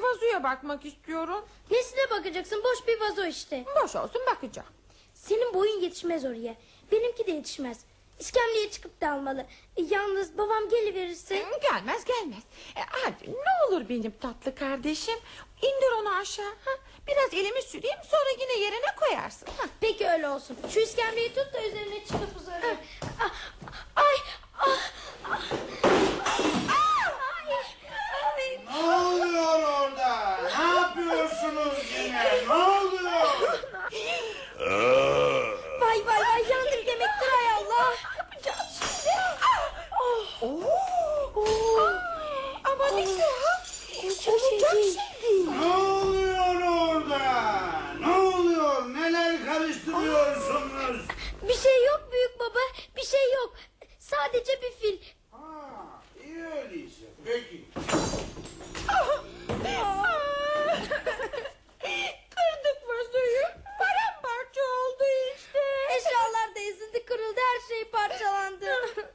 Vazoya 0.07 0.43
bakmak 0.43 0.85
istiyorum. 0.85 1.45
Nesine 1.71 2.09
bakacaksın? 2.11 2.63
Boş 2.63 2.87
bir 2.87 2.99
vazo 3.01 3.25
işte. 3.25 3.65
Boş 3.83 3.95
olsun 3.95 4.21
bakacağım. 4.35 4.67
Senin 5.13 5.53
boyun 5.53 5.81
yetişmez 5.81 6.25
oraya. 6.25 6.55
Benimki 6.91 7.27
de 7.27 7.31
yetişmez. 7.31 7.79
İskemleye 8.19 8.71
çıkıp 8.71 9.01
da 9.01 9.11
almalı. 9.11 9.45
E, 9.77 9.81
yalnız 9.81 10.37
babam 10.37 10.69
geliverirse... 10.69 11.45
Gelmez 11.61 12.05
gelmez. 12.05 12.43
E, 12.75 12.79
hadi 12.89 13.31
ne 13.31 13.67
olur 13.67 13.89
benim 13.89 14.11
tatlı 14.21 14.55
kardeşim. 14.55 15.15
İndir 15.61 15.91
onu 16.01 16.15
aşağı. 16.15 16.45
Ha? 16.65 16.71
Biraz 17.07 17.33
elimi 17.33 17.61
süreyim 17.61 17.97
sonra 18.11 18.29
yine 18.41 18.59
yerine 18.65 18.95
koyarsın. 18.99 19.47
Ha? 19.57 19.63
Peki 19.81 20.07
öyle 20.09 20.29
olsun. 20.29 20.57
Şu 20.69 20.79
iskemleyi 20.79 21.33
tut 21.33 21.53
da 21.53 21.63
üzerine 21.67 21.99
çıkıp 22.05 22.37
uzanayım. 22.41 22.77
Ah, 23.19 23.31
Ay, 23.95 24.15
ah, 24.59 24.67
ah, 25.25 25.31
ay, 25.31 25.39
Ne 28.81 28.95
oluyor 28.95 29.63
orada? 29.63 30.37
Ne 30.57 30.79
yapıyorsunuz 30.79 31.73
yine? 31.97 32.23
Ne 32.47 32.53
oluyor? 32.53 33.27
Vay 35.81 36.05
vay 36.05 36.21
vay 36.21 36.41
yandık 36.49 36.87
demektir 36.87 37.29
hay 37.35 37.53
Allah. 37.57 37.93
Yapacağız 38.17 38.79
şimdi. 38.81 39.15
Oh. 40.01 40.43
Oo. 40.43 41.91
Aman 42.63 42.97
işte 42.97 43.23
ha. 43.23 43.63
Olacak 44.27 44.71
şimdi. 45.21 45.61
Ne 45.61 45.75
oluyor 45.75 46.61
orada? 46.61 47.19
Ne 47.99 48.11
oluyor? 48.17 48.81
Neler 48.93 49.45
karıştırıyorsunuz? 49.45 51.01
Bir 51.41 51.53
şey 51.53 51.85
yok 51.85 52.09
büyük 52.11 52.39
baba. 52.39 52.59
Bir 52.95 53.03
şey 53.05 53.33
yok. 53.33 53.53
Sadece 53.99 54.61
bir 54.61 54.71
fil. 54.71 54.97
Ha, 55.31 55.37
iyi 56.37 56.45
öyleyse. 56.45 57.05
Peki. 57.25 57.65
Kırdık 62.35 62.79
vazoyu. 62.87 63.43
Paramparça 63.79 64.61
oldu 64.61 65.03
işte. 65.35 65.59
Eşyalar 65.97 66.55
da 66.55 66.59
ezildi 66.59 67.05
kırıldı 67.05 67.39
her 67.39 67.67
şey 67.75 67.89
parçalandı. 67.91 68.65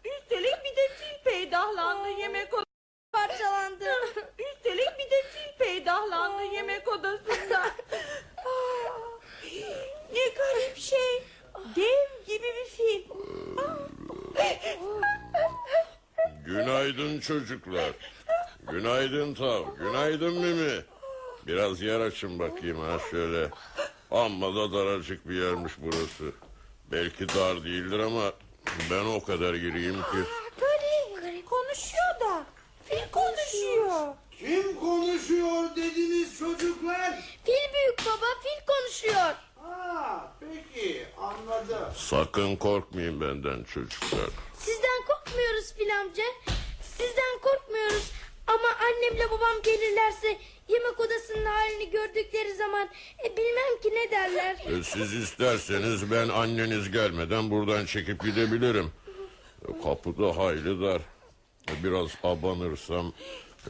Üstelik 0.04 0.64
bir 0.64 0.76
de 0.76 0.88
fil 0.98 1.24
peydahlandı 1.24 2.08
yemek 2.08 2.54
odasında. 2.54 2.64
parçalandı. 3.12 3.92
Üstelik 4.38 4.98
bir 4.98 5.10
de 5.10 5.22
fil 5.32 5.58
peydahlandı 5.58 6.42
yemek 6.42 6.88
odasında. 6.88 7.58
Aa, 8.36 9.20
ne 10.12 10.28
garip 10.28 10.76
şey. 10.76 11.22
Dev 11.76 12.24
gibi 12.26 12.46
bir 12.46 12.70
fil. 12.70 13.02
Günaydın 16.82 17.20
çocuklar. 17.20 17.90
Günaydın 18.70 19.34
Tav. 19.34 19.64
Günaydın 19.78 20.34
Mimi. 20.34 20.84
Biraz 21.46 21.80
yer 21.80 22.00
açın 22.00 22.38
bakayım 22.38 22.80
ha 22.80 22.98
şöyle. 23.10 23.50
Amma 24.10 24.54
da 24.56 24.72
daracık 24.72 25.28
bir 25.28 25.34
yermiş 25.34 25.72
burası. 25.78 26.32
Belki 26.92 27.28
dar 27.28 27.64
değildir 27.64 27.98
ama 27.98 28.32
ben 28.90 29.04
o 29.04 29.24
kadar 29.24 29.54
gireyim 29.54 29.94
ki. 29.94 30.18
Garip. 30.60 31.46
Konuşuyor 31.46 32.20
da. 32.20 32.44
Fil 32.88 33.10
konuşuyor. 33.10 34.14
Kim 34.38 34.80
konuşuyor 34.80 35.76
dediniz 35.76 36.38
çocuklar? 36.38 37.10
Fil 37.44 37.74
büyük 37.74 37.98
baba 38.06 38.26
fil 38.42 38.66
konuşuyor. 38.66 39.34
Ha, 39.62 40.32
peki 40.40 41.06
anladım. 41.20 41.92
Sakın 41.96 42.56
korkmayın 42.56 43.20
benden 43.20 43.64
çocuklar. 43.64 44.30
Babam 49.52 49.62
gelirlerse 49.62 50.38
yemek 50.68 51.00
odasının 51.00 51.44
halini 51.44 51.90
gördükleri 51.90 52.54
zaman 52.54 52.88
e, 53.24 53.36
bilmem 53.36 53.80
ki 53.82 53.90
ne 53.90 54.10
derler. 54.10 54.56
E, 54.78 54.82
siz 54.82 55.14
isterseniz 55.14 56.10
ben 56.10 56.28
anneniz 56.28 56.90
gelmeden 56.90 57.50
buradan 57.50 57.86
çekip 57.86 58.22
gidebilirim. 58.24 58.92
E, 59.68 59.82
kapıda 59.82 60.36
hayli 60.36 60.80
dar. 60.82 61.00
E, 61.68 61.84
biraz 61.84 62.08
abanırsam... 62.22 63.12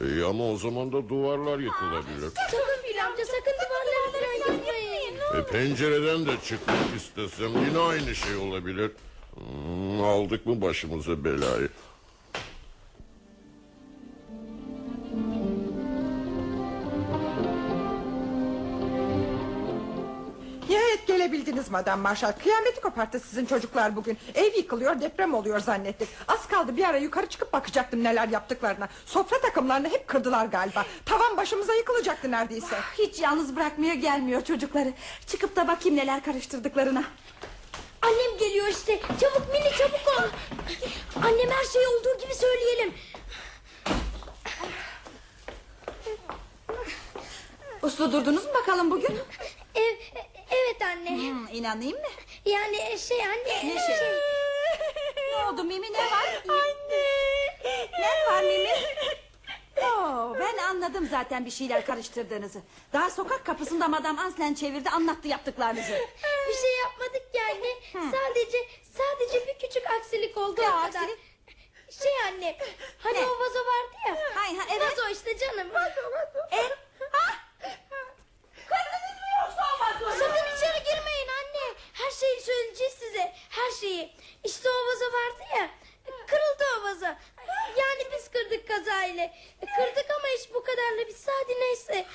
e, 0.01 0.23
ama 0.23 0.51
o 0.51 0.57
zaman 0.57 0.91
da 0.91 1.09
duvarlar 1.09 1.59
yıkılabilir. 1.59 2.29
Sakın 2.35 2.81
fil 2.83 3.05
amca 3.05 3.25
sakın 3.25 3.53
duvarları 3.53 4.11
falan 4.11 4.53
yıkmayın. 4.55 5.41
E, 5.41 5.51
pencereden 5.51 6.25
de 6.25 6.31
çıkmak 6.45 6.95
istesem 6.97 7.65
yine 7.65 7.79
aynı 7.79 8.15
şey 8.15 8.35
olabilir. 8.35 8.91
Hmm, 9.33 10.03
aldık 10.03 10.45
mı 10.45 10.61
başımıza 10.61 11.23
belayı? 11.23 11.69
Gelebildiniz 21.23 21.71
Madam 21.71 21.99
Marshall. 21.99 22.31
Kıyameti 22.43 22.81
koparttı 22.81 23.19
sizin 23.19 23.45
çocuklar 23.45 23.95
bugün. 23.95 24.17
Ev 24.35 24.57
yıkılıyor 24.57 25.01
deprem 25.01 25.33
oluyor 25.33 25.59
zannettik. 25.59 26.09
Az 26.27 26.47
kaldı 26.47 26.77
bir 26.77 26.83
ara 26.83 26.97
yukarı 26.97 27.25
çıkıp 27.25 27.53
bakacaktım 27.53 28.03
neler 28.03 28.27
yaptıklarına. 28.27 28.89
Sofra 29.05 29.41
takımlarını 29.41 29.89
hep 29.89 30.07
kırdılar 30.07 30.45
galiba. 30.45 30.85
Tavan 31.05 31.37
başımıza 31.37 31.73
yıkılacaktı 31.73 32.31
neredeyse. 32.31 32.75
Hiç 32.97 33.19
yalnız 33.19 33.55
bırakmaya 33.55 33.93
gelmiyor 33.93 34.43
çocukları. 34.43 34.93
Çıkıp 35.27 35.55
da 35.55 35.67
bakayım 35.67 35.97
neler 35.97 36.23
karıştırdıklarına. 36.23 37.03
Annem 38.01 38.37
geliyor 38.39 38.67
işte. 38.67 38.99
Çabuk 39.21 39.47
Mini 39.53 39.77
çabuk 39.77 40.07
ol. 40.07 40.29
Annem 41.15 41.49
her 41.49 41.63
şeyi 41.63 41.87
olduğu 41.87 42.19
gibi 42.23 42.35
söyleyelim. 42.35 42.93
Uslu 47.83 48.11
durdunuz 48.11 48.45
mu 48.45 48.51
bakalım 48.53 48.91
bugün? 48.91 49.19
Ev, 49.75 49.95
evet 50.51 50.81
anne. 50.81 51.09
Hmm, 51.09 51.42
inanayım 51.53 51.97
mı? 52.01 52.07
Yani 52.45 52.99
şey 52.99 53.25
anne. 53.25 53.67
Ne 53.75 53.79
şey? 53.97 54.11
Ne 55.31 55.45
oldu 55.45 55.63
Mimi 55.63 55.93
ne 55.93 55.97
var? 55.97 56.41
Anne. 56.49 57.03
Ne 57.99 58.25
var 58.33 58.43
Mimi? 58.43 58.69
Oo, 59.83 60.35
ben 60.39 60.57
anladım 60.57 61.07
zaten 61.11 61.45
bir 61.45 61.51
şeyler 61.51 61.85
karıştırdığınızı. 61.85 62.59
Daha 62.93 63.09
sokak 63.09 63.45
kapısında 63.45 63.87
Madame 63.87 64.21
Anslen 64.21 64.53
çevirdi 64.53 64.89
anlattı 64.89 65.27
yaptıklarınızı. 65.27 65.99
Bir 66.49 66.53
şey 66.53 66.77
yapmadık 66.77 67.23
yani. 67.33 67.75
Sadece 67.93 68.57
sadece 68.97 69.47
bir 69.47 69.59
küçük 69.67 69.89
aksilik 69.91 70.37
oldu 70.37 70.55
kadar. 70.55 70.85
aksilik? 70.85 71.19
Şey 72.03 72.11
anne. 72.27 72.57
Hani 72.97 73.13
Ne? 73.17 73.25
o 73.25 73.39
vazo 73.39 73.59
vardı 73.59 73.95
ya. 74.07 74.17
Hay, 74.35 74.55
ha, 74.57 74.63
evet. 74.77 74.91
Vazo 74.97 75.09
işte 75.09 75.37
canım. 75.37 75.67
E, 76.51 76.57
ha? 77.11 77.35
Kırdınız 78.69 79.13
mı 79.21 79.27
yoksa 79.43 79.63
o 79.75 79.79
vazoyu? 79.79 80.19
Sakın 80.19 80.55
içeri 80.57 80.83
girmeyin 80.83 81.27
anne. 81.27 81.75
Her 81.93 82.11
şeyi 82.11 82.41
söyleyeceğiz 82.41 82.93
size. 82.93 83.33
Her 83.49 83.71
şeyi. 83.71 84.13
İşte 84.43 84.69
o 84.69 84.73
vazo 84.87 85.12
vardı 85.23 85.43
ya. 85.57 85.69
Kırıldı 86.27 86.63
o 86.79 86.83
vazo. 86.83 87.05
Yani 87.77 88.07
biz 88.11 88.31
kırdık 88.31 88.67
kazayla. 88.67 89.33
Kırdık 89.59 90.11
ama 90.11 90.27
hiç 90.37 90.53
bu 90.53 90.63
kadarla 90.63 91.07
bir 91.07 91.15
hadi 91.27 91.59
neyse. 91.59 92.05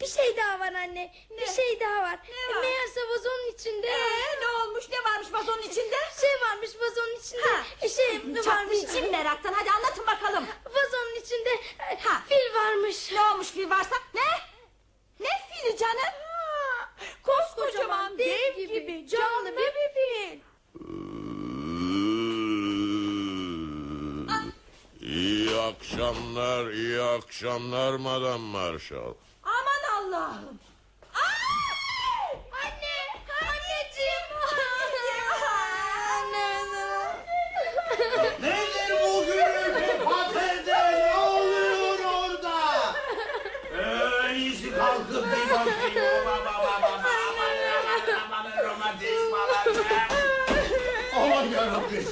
Bir 0.00 0.06
şey 0.06 0.36
daha 0.36 0.60
var 0.60 0.72
anne. 0.72 1.14
Bir 1.30 1.46
şey 1.46 1.80
daha 1.80 2.02
var. 2.02 2.18
var? 2.54 2.60
Meğerse 2.60 3.00
vazonun 3.08 3.52
içinde. 3.54 3.86
Ee, 3.86 4.40
ne 4.40 4.46
olmuş 4.46 4.84
ne 4.90 5.04
varmış 5.04 5.32
vazonun 5.32 5.62
içinde? 5.62 5.96
Şey 6.20 6.30
varmış 6.48 6.70
vazonun 6.80 7.16
içinde. 7.20 7.42
Ha. 7.42 7.88
Şey 7.88 8.20
varmış. 8.20 8.44
Çatlayacağım 8.44 9.10
meraktan 9.12 9.52
hadi 9.52 9.70
anlatın 9.70 10.06
bakalım. 10.06 10.46
Vazonun 10.66 11.14
içinde 11.14 11.50
Ha. 12.04 12.22
fil 12.28 12.54
varmış. 12.54 13.12
Ne 13.12 13.20
olmuş 13.20 13.50
fil 13.50 13.70
varsa? 13.70 13.96
Ne? 14.14 14.22
Ne 15.20 15.28
fili 15.50 15.76
canım? 15.76 16.14
Koskocaman 17.22 18.18
dev 18.18 18.56
gibi 18.56 19.08
canlı 19.08 19.56
bir 19.56 19.72
fil. 19.94 20.40
İyi 25.06 25.60
akşamlar, 25.60 26.66
iyi 26.70 27.02
akşamlar 27.02 27.92
Madam 27.96 28.40
Marshall. 28.40 29.14
Aman 29.44 29.82
Allah'ım. 29.98 30.58
Anne, 31.14 31.62
anneciğim. 33.40 34.26
Nedir 38.42 38.94
bu 39.02 39.26
gürültü 39.26 40.04
paterde 40.04 41.00
ne 41.00 41.14
oluyor 41.16 41.98
orada? 42.04 42.56
Ee, 43.78 44.34
iyisi 44.36 44.70
kalkıp 44.76 45.24
bir 45.26 45.50
bakayım. 45.50 46.26
Baba 46.26 46.44
baba 46.44 46.82
baba 46.82 47.10
aman 47.28 47.56
aman 48.26 48.64
romatizmalar. 48.64 49.66
Aman 51.16 51.44
yarabbim. 51.44 52.06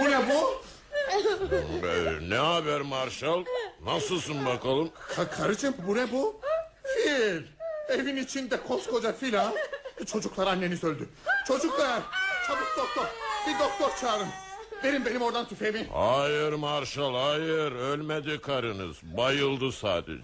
Bu 0.00 0.10
ne 0.10 0.30
bu? 0.30 0.63
Ee, 1.52 2.30
ne 2.30 2.36
haber 2.36 2.80
Marshall? 2.80 3.44
Nasılsın 3.84 4.46
bakalım? 4.46 4.90
Ka- 5.16 5.30
karıcığım 5.30 5.74
bu 5.86 5.94
ne 5.96 6.12
bu? 6.12 6.40
Fil. 6.84 7.42
Evin 7.88 8.16
içinde 8.16 8.62
koskoca 8.62 9.12
fil 9.12 9.34
ha. 9.34 9.52
Çocuklar 10.06 10.46
anneniz 10.46 10.84
öldü. 10.84 11.08
Çocuklar 11.48 12.02
çabuk 12.46 12.68
doktor. 12.78 13.06
Bir 13.48 13.58
doktor 13.58 13.96
çağırın. 14.00 14.28
Verin 14.84 15.04
benim 15.04 15.22
oradan 15.22 15.48
tüfeğimi. 15.48 15.86
Hayır 15.92 16.52
Marshall, 16.52 17.14
hayır. 17.14 17.72
Ölmedi 17.72 18.40
karınız. 18.40 18.96
Bayıldı 19.02 19.72
sadece. 19.72 20.18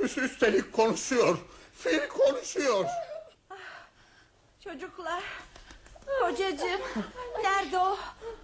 Üst 0.00 0.18
üstelik 0.18 0.72
konuşuyor. 0.72 1.38
Fil 1.78 2.08
konuşuyor. 2.08 2.84
Çocuklar. 4.64 5.22
Kocacığım. 6.20 6.80
Nerede 7.42 7.78
o? 7.78 7.96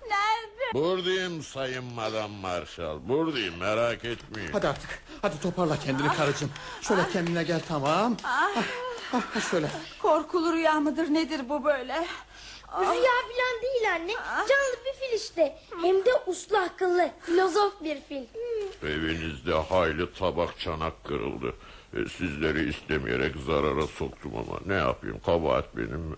Nerede? 0.08 0.74
Buradayım 0.74 1.42
sayın 1.42 1.84
Madam 1.84 2.30
Marshall. 2.30 3.08
Buradayım 3.08 3.56
merak 3.56 4.04
etmeyin. 4.04 4.52
Hadi 4.52 4.68
artık. 4.68 5.02
Hadi 5.22 5.40
toparla 5.40 5.76
kendini 5.78 6.08
karıcığım. 6.08 6.50
Şöyle 6.80 7.08
kendine 7.12 7.42
gel 7.42 7.60
tamam. 7.68 8.16
Ah, 8.24 8.50
Ah, 9.14 9.22
ah, 9.36 9.50
şöyle. 9.50 9.70
korkulu 10.02 10.52
rüya 10.52 10.80
mıdır 10.80 11.14
nedir 11.14 11.48
bu 11.48 11.64
böyle? 11.64 12.06
Rüya 12.80 12.92
falan 13.22 13.62
değil 13.62 13.92
anne. 13.94 14.12
Canlı 14.48 14.76
bir 14.86 14.92
fil 15.08 15.16
işte. 15.16 15.58
Hem 15.82 16.04
de 16.04 16.10
uslu 16.26 16.56
akıllı. 16.58 17.10
Filozof 17.20 17.72
bir 17.84 18.00
fil. 18.08 18.22
Evinizde 18.82 19.54
hayli 19.54 20.14
tabak 20.14 20.60
çanak 20.60 21.04
kırıldı. 21.04 21.54
E, 21.96 22.08
Sizleri 22.08 22.68
istemeyerek 22.68 23.36
zarara 23.46 23.86
soktum 23.86 24.32
ama 24.36 24.58
ne 24.66 24.74
yapayım 24.74 25.20
kabahat 25.26 25.76
benim 25.76 26.00
mi? 26.00 26.16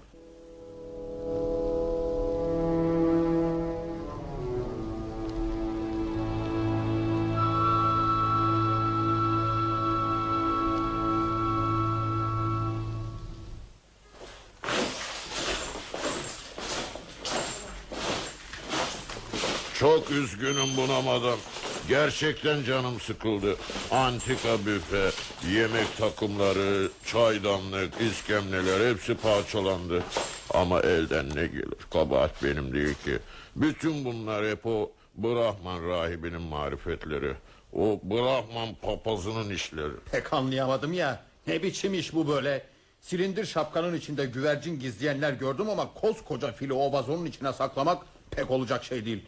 Çok 19.83 20.11
üzgünüm 20.11 20.77
buna 20.77 21.01
madam. 21.03 21.39
Gerçekten 21.89 22.65
canım 22.65 23.01
sıkıldı. 23.01 23.57
Antika 23.91 24.67
büfe, 24.67 25.11
yemek 25.53 25.97
takımları, 25.99 26.89
çaydanlık, 27.07 28.01
iskemleler 28.01 28.91
hepsi 28.91 29.15
parçalandı. 29.15 30.03
Ama 30.51 30.81
elden 30.81 31.29
ne 31.29 31.47
gelir? 31.47 31.75
Kabahat 31.93 32.43
benim 32.43 32.75
değil 32.75 32.95
ki. 32.95 33.19
Bütün 33.57 34.05
bunlar 34.05 34.47
hep 34.47 34.67
o 34.67 34.91
Brahman 35.17 35.89
rahibinin 35.89 36.43
marifetleri. 36.43 37.35
O 37.73 38.01
Brahman 38.03 38.75
papazının 38.83 39.51
işleri. 39.51 39.93
Pek 40.13 40.33
anlayamadım 40.33 40.93
ya. 40.93 41.23
Ne 41.47 41.63
biçim 41.63 41.95
iş 41.95 42.15
bu 42.15 42.29
böyle? 42.29 42.63
Silindir 43.01 43.45
şapkanın 43.47 43.95
içinde 43.95 44.27
güvercin 44.27 44.81
gizleyenler 44.81 45.33
gördüm 45.33 45.71
ama 45.71 45.95
koskoca 45.95 46.53
fili 46.53 46.73
o 46.73 46.93
vazonun 46.93 47.27
içine 47.27 47.53
saklamak 47.53 48.03
pek 48.31 48.51
olacak 48.51 48.85
şey 48.85 49.05
değil. 49.05 49.23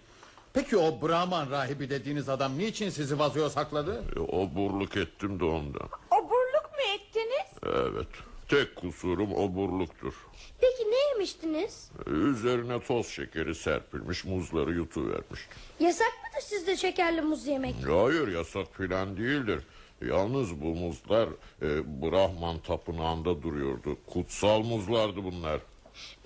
Peki 0.54 0.76
o 0.76 1.02
Brahman 1.08 1.50
rahibi 1.50 1.90
dediğiniz 1.90 2.28
adam 2.28 2.58
niçin 2.58 2.90
sizi 2.90 3.18
vazoya 3.18 3.50
sakladı? 3.50 4.04
E, 4.16 4.20
Oburluk 4.20 4.96
ettim 4.96 5.40
de 5.40 5.44
ondan. 5.44 5.88
Oburluk 6.10 6.70
mu 6.72 6.94
ettiniz? 6.94 7.74
Evet. 7.76 8.06
Tek 8.48 8.76
kusurum 8.76 9.34
oburluktur. 9.34 10.14
Peki 10.60 10.90
ne 10.90 11.08
yemiştiniz? 11.12 11.90
E, 12.06 12.10
Üzerine 12.10 12.80
toz 12.80 13.06
şekeri 13.08 13.54
serpilmiş 13.54 14.24
muzları 14.24 14.72
yutuvermiştim. 14.72 15.58
Yasak 15.80 16.12
mıdır 16.24 16.46
sizde 16.46 16.76
şekerli 16.76 17.20
muz 17.22 17.46
yemek? 17.46 17.74
Hayır 17.88 18.28
yasak 18.28 18.66
filan 18.76 19.16
değildir. 19.16 19.60
Yalnız 20.06 20.60
bu 20.62 20.66
muzlar 20.74 21.28
e, 21.62 21.68
Brahman 22.02 22.58
tapınağında 22.58 23.42
duruyordu. 23.42 23.96
Kutsal 24.06 24.60
muzlardı 24.62 25.24
bunlar. 25.24 25.60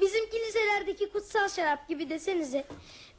Bizim 0.01 0.31
kiliselerdeki 0.31 1.13
kutsal 1.13 1.49
şarap 1.49 1.89
gibi 1.89 2.11
desenize. 2.11 2.65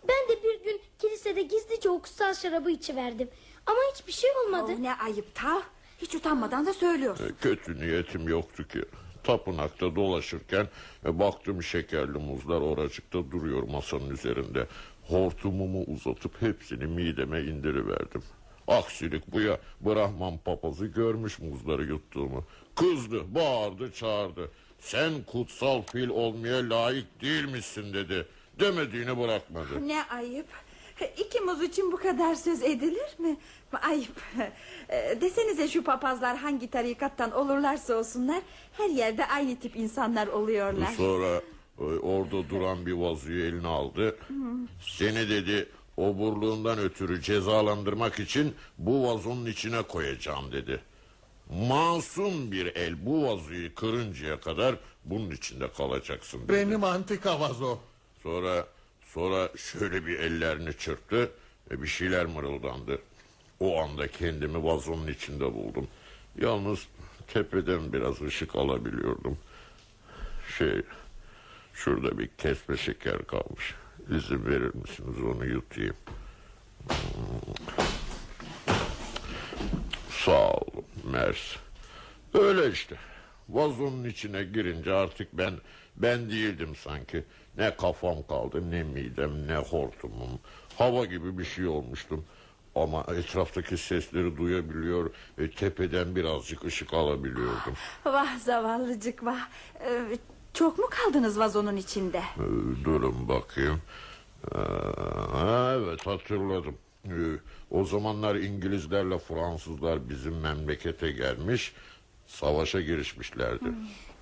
Ben 0.07 0.29
de 0.37 0.43
bir 0.43 0.63
gün 0.63 0.81
kilisede 0.99 1.41
gizlice 1.41 1.89
o 1.89 2.01
kutsal 2.01 2.33
şarabı 2.33 2.71
içiverdim. 2.71 3.29
Ama 3.65 3.77
hiçbir 3.93 4.11
şey 4.11 4.29
olmadı. 4.45 4.71
Oh, 4.75 4.79
ne 4.79 4.93
ayıp 4.95 5.35
ta. 5.35 5.63
Hiç 6.01 6.15
utanmadan 6.15 6.65
da 6.65 6.73
söylüyorsun. 6.73 7.25
E, 7.25 7.31
kötü 7.41 7.79
niyetim 7.79 8.27
yoktu 8.27 8.67
ki. 8.67 8.85
Tapınakta 9.23 9.95
dolaşırken 9.95 10.67
e, 11.05 11.19
baktım 11.19 11.63
şekerli 11.63 12.17
muzlar 12.17 12.61
oracıkta 12.61 13.31
duruyor 13.31 13.63
masanın 13.63 14.09
üzerinde. 14.09 14.67
Hortumumu 15.07 15.83
uzatıp 15.83 16.41
hepsini 16.41 16.85
mideme 16.85 17.41
indiriverdim. 17.41 18.23
Aksilik 18.67 19.31
bu 19.31 19.41
ya 19.41 19.59
Brahman 19.81 20.37
papazı 20.37 20.85
görmüş 20.85 21.39
muzları 21.39 21.83
yuttuğumu. 21.83 22.43
Kızdı, 22.75 23.35
bağırdı, 23.35 23.91
çağırdı. 23.91 24.51
Sen 24.79 25.23
kutsal 25.23 25.81
fil 25.81 26.09
olmaya 26.09 26.69
layık 26.69 27.21
değil 27.21 27.45
misin 27.45 27.93
dedi. 27.93 28.27
Demediğini 28.59 29.19
bırakmadı. 29.19 29.87
Ne 29.87 30.03
ayıp. 30.03 30.47
İki 31.17 31.39
muz 31.39 31.63
için 31.63 31.91
bu 31.91 31.97
kadar 31.97 32.35
söz 32.35 32.63
edilir 32.63 33.19
mi? 33.19 33.37
Ayıp. 33.81 34.21
E, 34.89 35.21
Desenize 35.21 35.67
şu 35.67 35.83
papazlar 35.83 36.37
hangi 36.37 36.69
tarikattan 36.69 37.31
olurlarsa 37.31 37.95
olsunlar... 37.95 38.41
...her 38.77 38.89
yerde 38.89 39.25
aynı 39.25 39.59
tip 39.59 39.75
insanlar 39.75 40.27
oluyorlar. 40.27 40.93
Sonra 40.97 41.41
e, 41.79 41.83
orada 41.83 42.49
duran 42.49 42.85
bir 42.85 42.91
vazoyu 42.93 43.45
eline 43.45 43.67
aldı. 43.67 44.17
Seni 44.97 45.29
dedi 45.29 45.69
oburluğundan 45.97 46.79
ötürü 46.79 47.21
cezalandırmak 47.21 48.19
için 48.19 48.55
bu 48.77 49.07
vazonun 49.07 49.45
içine 49.45 49.81
koyacağım 49.81 50.51
dedi. 50.51 50.81
Masum 51.69 52.51
bir 52.51 52.65
el 52.75 53.05
bu 53.05 53.23
vazoyu 53.23 53.75
kırıncaya 53.75 54.39
kadar 54.39 54.75
bunun 55.05 55.31
içinde 55.31 55.71
kalacaksın 55.71 56.41
dedi. 56.47 56.53
Benim 56.53 56.83
antika 56.83 57.39
vazo. 57.39 57.77
Sonra 58.23 58.67
sonra 59.05 59.49
şöyle 59.57 60.05
bir 60.05 60.19
ellerini 60.19 60.73
çırptı 60.73 61.31
ve 61.71 61.81
bir 61.81 61.87
şeyler 61.87 62.25
mırıldandı. 62.25 63.01
O 63.59 63.81
anda 63.81 64.07
kendimi 64.07 64.63
vazonun 64.63 65.07
içinde 65.07 65.53
buldum. 65.53 65.87
Yalnız 66.41 66.87
tepeden 67.27 67.93
biraz 67.93 68.21
ışık 68.21 68.55
alabiliyordum. 68.55 69.37
Şey 70.57 70.81
şurada 71.73 72.19
bir 72.19 72.27
kesme 72.27 72.77
şeker 72.77 73.25
kalmış. 73.27 73.75
İzin 74.09 74.45
verir 74.45 74.75
misiniz 74.75 75.23
onu 75.23 75.45
yutayım? 75.45 75.95
Sağ 80.09 80.51
olun 80.51 80.85
Mers. 81.11 81.55
Öyle 82.33 82.71
işte. 82.71 82.95
Vazonun 83.49 84.03
içine 84.03 84.43
girince 84.43 84.93
artık 84.93 85.37
ben 85.37 85.53
ben 85.97 86.29
değildim 86.29 86.75
sanki. 86.75 87.23
Ne 87.57 87.75
kafam 87.75 88.27
kaldı, 88.27 88.71
ne 88.71 88.83
midem, 88.83 89.47
ne 89.47 89.55
hortumum. 89.55 90.39
Hava 90.77 91.05
gibi 91.05 91.37
bir 91.37 91.43
şey 91.45 91.67
olmuştum. 91.67 92.25
Ama 92.75 93.05
etraftaki 93.17 93.77
sesleri 93.77 94.37
duyabiliyor, 94.37 95.11
e, 95.37 95.51
tepeden 95.51 96.15
birazcık 96.15 96.65
ışık 96.65 96.93
alabiliyordum. 96.93 97.73
Vah 98.05 98.37
zavallıcık 98.39 99.25
vah. 99.25 99.47
Ee, 99.81 100.17
çok 100.53 100.79
mu 100.79 100.85
kaldınız 100.89 101.39
vazonun 101.39 101.75
içinde? 101.75 102.17
Ee, 102.17 102.85
Durun 102.85 103.27
bakayım. 103.29 103.81
Ee, 104.55 104.59
evet 105.75 106.07
hatırladım. 106.07 106.75
Ee, 107.05 107.11
o 107.71 107.83
zamanlar 107.83 108.35
İngilizlerle 108.35 109.17
Fransızlar 109.19 110.09
bizim 110.09 110.39
memlekete 110.39 111.11
gelmiş, 111.11 111.73
savaşa 112.39 112.81
girişmişlerdi. 112.81 113.65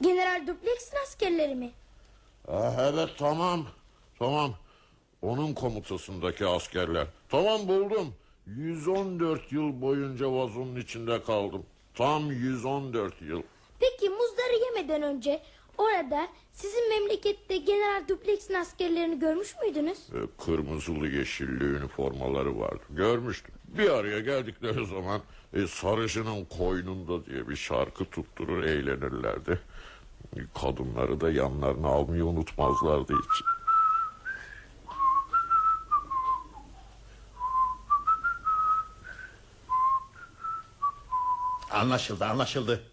General 0.02 0.48
Duplex'in 0.48 0.98
askerleri 1.04 1.56
mi? 1.56 1.72
Ah, 2.48 2.90
evet 2.94 3.10
tamam, 3.18 3.66
tamam. 4.20 4.54
Onun 5.22 5.54
komutasındaki 5.54 6.46
askerler. 6.46 7.08
Tamam 7.30 7.68
buldum. 7.68 8.14
114 8.48 9.52
yıl 9.52 9.82
boyunca 9.82 10.32
vazonun 10.34 10.76
içinde 10.76 11.24
kaldım. 11.24 11.66
Tam 11.96 12.32
114 12.32 13.22
yıl. 13.22 13.42
Peki 13.80 14.10
muzları 14.10 14.56
yemeden 14.66 15.02
önce 15.02 15.42
orada 15.78 16.28
sizin 16.54 16.90
memlekette 16.90 17.58
General 17.58 18.08
Duplex'in 18.08 18.54
askerlerini 18.54 19.20
görmüş 19.20 19.56
müydünüz? 19.62 19.98
Ee, 20.14 20.44
Kırmızılı 20.46 21.08
yeşilli 21.08 21.64
üniformaları 21.64 22.60
vardı. 22.60 22.84
Görmüştüm. 22.90 23.56
Bir 23.68 23.90
araya 23.90 24.20
geldikleri 24.20 24.86
zaman 24.86 25.22
e, 25.54 25.68
sarışının 25.68 26.46
koynunda 26.46 27.26
diye 27.26 27.48
bir 27.50 27.56
şarkı 27.56 28.06
tutturur 28.06 28.64
eğlenirlerdi. 28.64 29.60
Kadınları 30.62 31.22
da 31.22 31.32
yanlarına 31.32 31.88
almayı 31.88 32.26
unutmazlardı 32.26 33.14
hiç. 33.14 33.44
Anlaşıldı 41.72 42.26
anlaşıldı. 42.26 42.84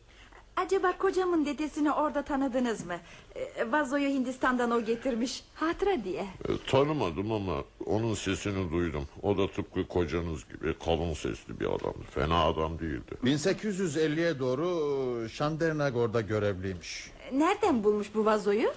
Acaba 0.57 0.99
kocamın 0.99 1.47
dedesini 1.47 1.93
orada 1.93 2.23
tanıdınız 2.23 2.87
mı? 2.87 2.95
Ee, 3.37 3.73
vazoyu 3.73 4.09
Hindistan'dan 4.09 4.71
o 4.71 4.85
getirmiş. 4.85 5.45
Hatıra 5.55 6.05
diye. 6.05 6.21
E, 6.49 6.53
tanımadım 6.71 7.33
ama 7.33 7.65
onun 7.87 8.15
sesini 8.15 8.71
duydum. 8.73 9.09
O 9.23 9.39
da 9.39 9.51
tıpkı 9.51 9.89
kocanız 9.89 10.49
gibi 10.49 10.75
kalın 10.85 11.15
sesli 11.15 11.61
bir 11.61 11.67
adamdı. 11.67 12.03
Fena 12.15 12.45
adam 12.45 12.79
değildi. 12.79 13.15
1850'ye 13.25 14.39
doğru 14.39 15.29
Şandernagor'da 15.29 16.21
görevliymiş. 16.21 17.11
Nereden 17.33 17.85
bulmuş 17.85 18.07
bu 18.15 18.25
vazoyu? 18.25 18.73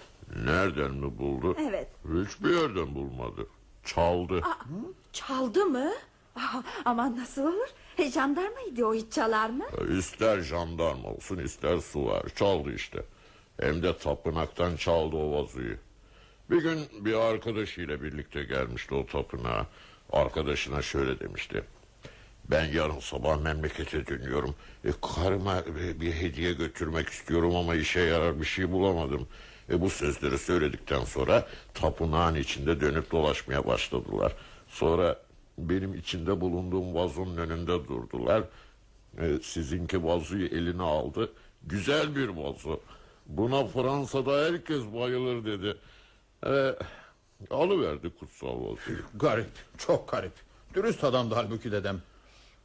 Nereden 0.45 0.91
mi 0.91 1.17
buldu? 1.19 1.55
Evet. 1.69 1.87
Hiçbir 2.03 2.49
yerden 2.49 2.95
bulmadı. 2.95 3.47
Çaldı. 3.85 4.41
Çaldı 5.13 5.65
mı? 5.65 5.91
Ah, 6.35 6.63
aman 6.85 7.17
nasıl 7.17 7.41
olur? 7.43 7.67
E, 7.97 8.11
jandarmaydı 8.11 8.85
o 8.85 8.93
hiç 8.93 9.13
çalar 9.13 9.49
mı? 9.49 9.65
İster 9.99 10.39
jandarma 10.41 11.09
olsun 11.09 11.37
ister 11.37 11.77
suvar 11.77 12.23
çaldı 12.35 12.73
işte. 12.75 13.03
Hem 13.59 13.83
de 13.83 13.97
tapınaktan 13.97 14.75
çaldı 14.75 15.15
o 15.15 15.31
vazoyu. 15.31 15.75
Bir 16.49 16.61
gün 16.61 16.79
bir 17.05 17.13
arkadaşıyla 17.13 18.03
birlikte 18.03 18.43
gelmişti 18.43 18.95
o 18.95 19.05
tapınağa. 19.05 19.65
Arkadaşına 20.11 20.81
şöyle 20.81 21.19
demişti. 21.19 21.63
Ben 22.51 22.65
yarın 22.65 22.99
sabah 22.99 23.41
memlekete 23.41 24.07
dönüyorum. 24.07 24.55
E, 24.85 24.89
karıma 25.15 25.63
bir- 25.65 25.99
bir 26.01 26.13
hediye 26.13 26.53
götürmek 26.53 27.09
istiyorum 27.09 27.55
ama 27.55 27.75
işe 27.75 27.99
yarar 27.99 28.39
bir 28.41 28.45
şey 28.45 28.71
bulamadım. 28.71 29.27
E, 29.69 29.81
bu 29.81 29.89
sözleri 29.89 30.37
söyledikten 30.37 31.03
sonra 31.03 31.47
tapınağın 31.73 32.35
içinde 32.35 32.81
dönüp 32.81 33.11
dolaşmaya 33.11 33.67
başladılar. 33.67 34.35
Sonra 34.67 35.19
benim 35.57 35.93
içinde 35.93 36.41
bulunduğum 36.41 36.95
vazonun 36.95 37.37
önünde 37.37 37.87
durdular. 37.87 38.43
E, 39.21 39.37
sizinki 39.43 40.03
vazoyu 40.03 40.45
eline 40.45 40.83
aldı. 40.83 41.31
Güzel 41.63 42.15
bir 42.15 42.27
vazo. 42.27 42.79
Buna 43.25 43.65
Fransa'da 43.65 44.45
herkes 44.45 44.83
bayılır 44.83 45.45
dedi. 45.45 45.77
E, 46.45 46.75
alıverdi 47.55 48.09
kutsal 48.19 48.59
vazoyu. 48.61 48.99
Garip 49.15 49.49
çok 49.77 50.09
garip. 50.11 50.33
Dürüst 50.73 51.03
adamdı 51.03 51.35
halbuki 51.35 51.71
dedem. 51.71 52.01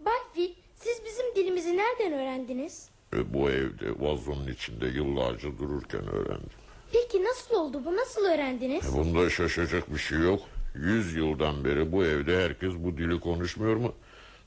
Bay 0.00 0.18
Fil 0.34 0.50
siz 0.74 1.02
bizim 1.04 1.34
dilimizi 1.36 1.76
nereden 1.76 2.12
öğrendiniz? 2.12 2.88
E, 3.16 3.34
bu 3.34 3.50
evde 3.50 4.00
vazonun 4.00 4.48
içinde 4.48 4.86
yıllarca 4.86 5.58
dururken 5.58 6.08
öğrendim. 6.08 6.50
Peki 6.92 7.24
nasıl 7.24 7.54
oldu 7.54 7.82
bu 7.84 7.96
nasıl 7.96 8.24
öğrendiniz? 8.24 8.94
E, 8.94 8.98
bunda 8.98 9.30
şaşacak 9.30 9.94
bir 9.94 9.98
şey 9.98 10.18
yok. 10.18 10.40
Yüz 10.74 11.14
yıldan 11.14 11.64
beri 11.64 11.92
bu 11.92 12.04
evde 12.04 12.44
herkes 12.44 12.72
bu 12.74 12.96
dili 12.96 13.20
konuşmuyor 13.20 13.76
mu? 13.76 13.94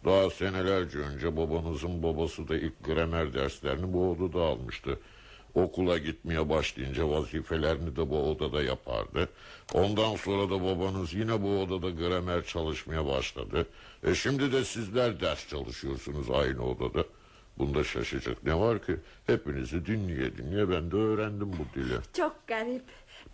Daha 0.06 0.30
senelerce 0.30 0.98
önce 0.98 1.38
babanızın 1.38 2.04
babası 2.04 2.48
da 2.48 2.58
ilk 2.58 2.84
gramer 2.84 3.34
derslerini 3.34 3.94
bu 3.94 4.12
odada 4.12 4.44
almıştı. 4.44 5.00
Okula 5.54 5.98
gitmeye 5.98 6.50
başlayınca 6.50 7.10
vazifelerini 7.10 7.96
de 7.96 8.10
bu 8.10 8.32
odada 8.32 8.64
yapardı. 8.64 9.30
Ondan 9.74 10.16
sonra 10.16 10.50
da 10.50 10.64
babanız 10.64 11.14
yine 11.14 11.42
bu 11.42 11.62
odada 11.62 11.90
gramer 11.90 12.44
çalışmaya 12.44 13.06
başladı. 13.06 13.68
E 14.04 14.16
şimdi 14.16 14.52
de 14.52 14.64
sizler 14.64 15.20
ders 15.20 15.50
çalışıyorsunuz 15.50 16.32
aynı 16.32 16.66
odada. 16.66 17.04
Bunda 17.58 17.84
şaşacak 17.84 18.44
ne 18.44 18.60
var 18.60 18.86
ki? 18.86 18.96
Hepinizi 19.28 19.86
dinleye 19.86 20.38
dinleye 20.38 20.70
ben 20.70 20.92
de 20.92 20.96
öğrendim 20.96 21.52
bu 21.54 21.80
dili. 21.80 21.94
Çok 22.14 22.48
garip. 22.48 22.84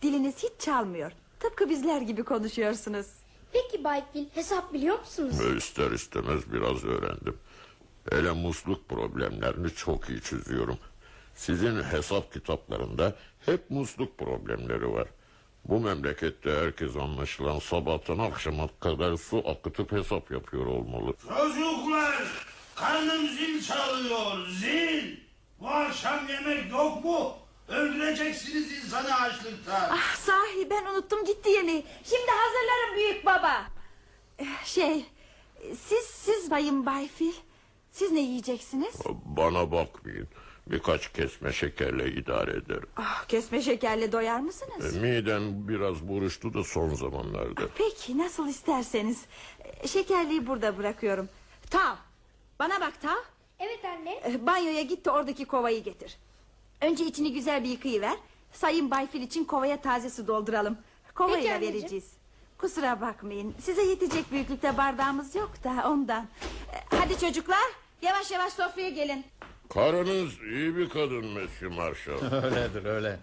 Diliniz 0.01 0.43
hiç 0.43 0.51
çalmıyor. 0.59 1.11
Tıpkı 1.41 1.69
bizler 1.69 2.01
gibi 2.01 2.23
konuşuyorsunuz. 2.23 3.07
Peki 3.53 3.83
Bay 3.83 4.03
Fil 4.13 4.25
hesap 4.33 4.73
biliyor 4.73 4.99
musunuz? 4.99 5.39
Ve 5.39 5.57
ister 5.57 5.91
istemez 5.91 6.53
biraz 6.53 6.83
öğrendim. 6.85 7.37
Hele 8.11 8.31
musluk 8.31 8.89
problemlerini 8.89 9.69
çok 9.69 10.09
iyi 10.09 10.21
çözüyorum. 10.21 10.77
Sizin 11.35 11.83
hesap 11.83 12.33
kitaplarında 12.33 13.15
hep 13.45 13.69
musluk 13.69 14.17
problemleri 14.17 14.91
var. 14.93 15.07
Bu 15.65 15.79
memlekette 15.79 16.51
herkes 16.51 16.95
anlaşılan 16.95 17.59
sabahtan 17.59 18.17
akşama 18.19 18.69
kadar 18.79 19.15
su 19.17 19.43
akıtıp 19.49 19.91
hesap 19.91 20.31
yapıyor 20.31 20.65
olmalı. 20.65 21.13
Çocuklar 21.27 22.15
karnım 22.75 23.27
zil 23.27 23.61
çalıyor 23.63 24.47
zil. 24.47 25.17
Bu 25.59 25.67
akşam 25.69 26.27
yemek 26.29 26.71
yok 26.71 27.05
mu? 27.05 27.33
Öldüreceksiniz 27.71 28.71
insanı 28.85 29.15
açlıktan. 29.15 29.89
Ah 29.91 30.15
sahi 30.15 30.69
ben 30.69 30.85
unuttum 30.85 31.25
gitti 31.25 31.49
yemeği. 31.49 31.85
Şimdi 32.03 32.31
hazırlarım 32.31 32.95
büyük 32.95 33.25
baba. 33.25 33.61
Eh, 34.39 34.65
Şey 34.65 35.05
siz 35.87 36.03
siz 36.05 36.51
bayım 36.51 36.85
Bay 36.85 37.07
Fil. 37.07 37.33
Siz 37.91 38.11
ne 38.11 38.19
yiyeceksiniz? 38.21 38.95
Bana 39.25 39.71
bakmayın. 39.71 40.27
Birkaç 40.67 41.13
kesme 41.13 41.53
şekerle 41.53 42.11
idare 42.11 42.51
ederim. 42.51 42.89
Ah, 42.97 43.25
kesme 43.27 43.61
şekerle 43.61 44.11
doyar 44.11 44.37
E, 44.39 44.41
mısınız? 44.41 44.95
midem 44.97 45.67
biraz 45.67 46.07
buruştu 46.07 46.53
da 46.53 46.63
son 46.63 46.93
zamanlarda. 46.95 47.61
Peki 47.77 48.17
nasıl 48.17 48.47
isterseniz. 48.47 49.25
Eh, 49.59 49.87
Şekerliği 49.87 50.47
burada 50.47 50.77
bırakıyorum. 50.77 51.29
Tav 51.69 51.95
bana 52.59 52.81
bak 52.81 53.01
Tav. 53.01 53.17
Evet 53.59 53.85
anne. 53.85 54.11
Eh, 54.13 54.33
Banyoya 54.39 54.81
git 54.81 55.05
de 55.05 55.11
oradaki 55.11 55.45
kovayı 55.45 55.83
getir. 55.83 56.17
Önce 56.81 57.05
içini 57.05 57.33
güzel 57.33 57.63
bir 57.63 57.69
yıkayıver. 57.69 58.17
Sayın 58.53 58.91
Bayfil 58.91 59.21
için 59.21 59.45
kovaya 59.45 59.81
taze 59.81 60.09
su 60.09 60.27
dolduralım. 60.27 60.77
Kovayla 61.15 61.37
Peki 61.37 61.53
anneciğim. 61.53 61.75
vereceğiz. 61.81 62.11
Kusura 62.57 63.01
bakmayın. 63.01 63.55
Size 63.59 63.81
yetecek 63.83 64.31
büyüklükte 64.31 64.77
bardağımız 64.77 65.35
yok 65.35 65.51
da 65.63 65.89
ondan. 65.89 66.27
Eh, 66.73 66.99
Hadi 66.99 67.19
çocuklar 67.19 67.63
yavaş 68.01 68.31
yavaş 68.31 68.53
sofraya 68.53 68.89
gelin. 68.89 69.25
Karınız 69.73 70.33
iyi 70.41 70.77
bir 70.77 70.89
kadın 70.89 71.25
Mesut 71.25 71.71
Marshall. 71.77 72.43
Öyledir 72.43 72.85
öyle. 72.85 73.19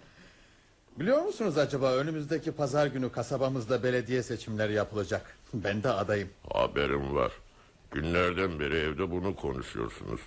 Biliyor 0.96 1.22
musunuz 1.24 1.58
acaba 1.58 1.92
önümüzdeki 1.92 2.52
pazar 2.52 2.86
günü 2.86 3.12
kasabamızda 3.12 3.82
belediye 3.82 4.22
seçimleri 4.22 4.72
yapılacak. 4.72 5.36
Ben 5.54 5.82
de 5.82 5.88
adayım. 5.90 6.28
Haberim 6.52 7.14
var. 7.14 7.32
Günlerden 7.90 8.60
beri 8.60 8.76
evde 8.76 9.10
bunu 9.10 9.36
konuşuyorsunuz. 9.36 10.20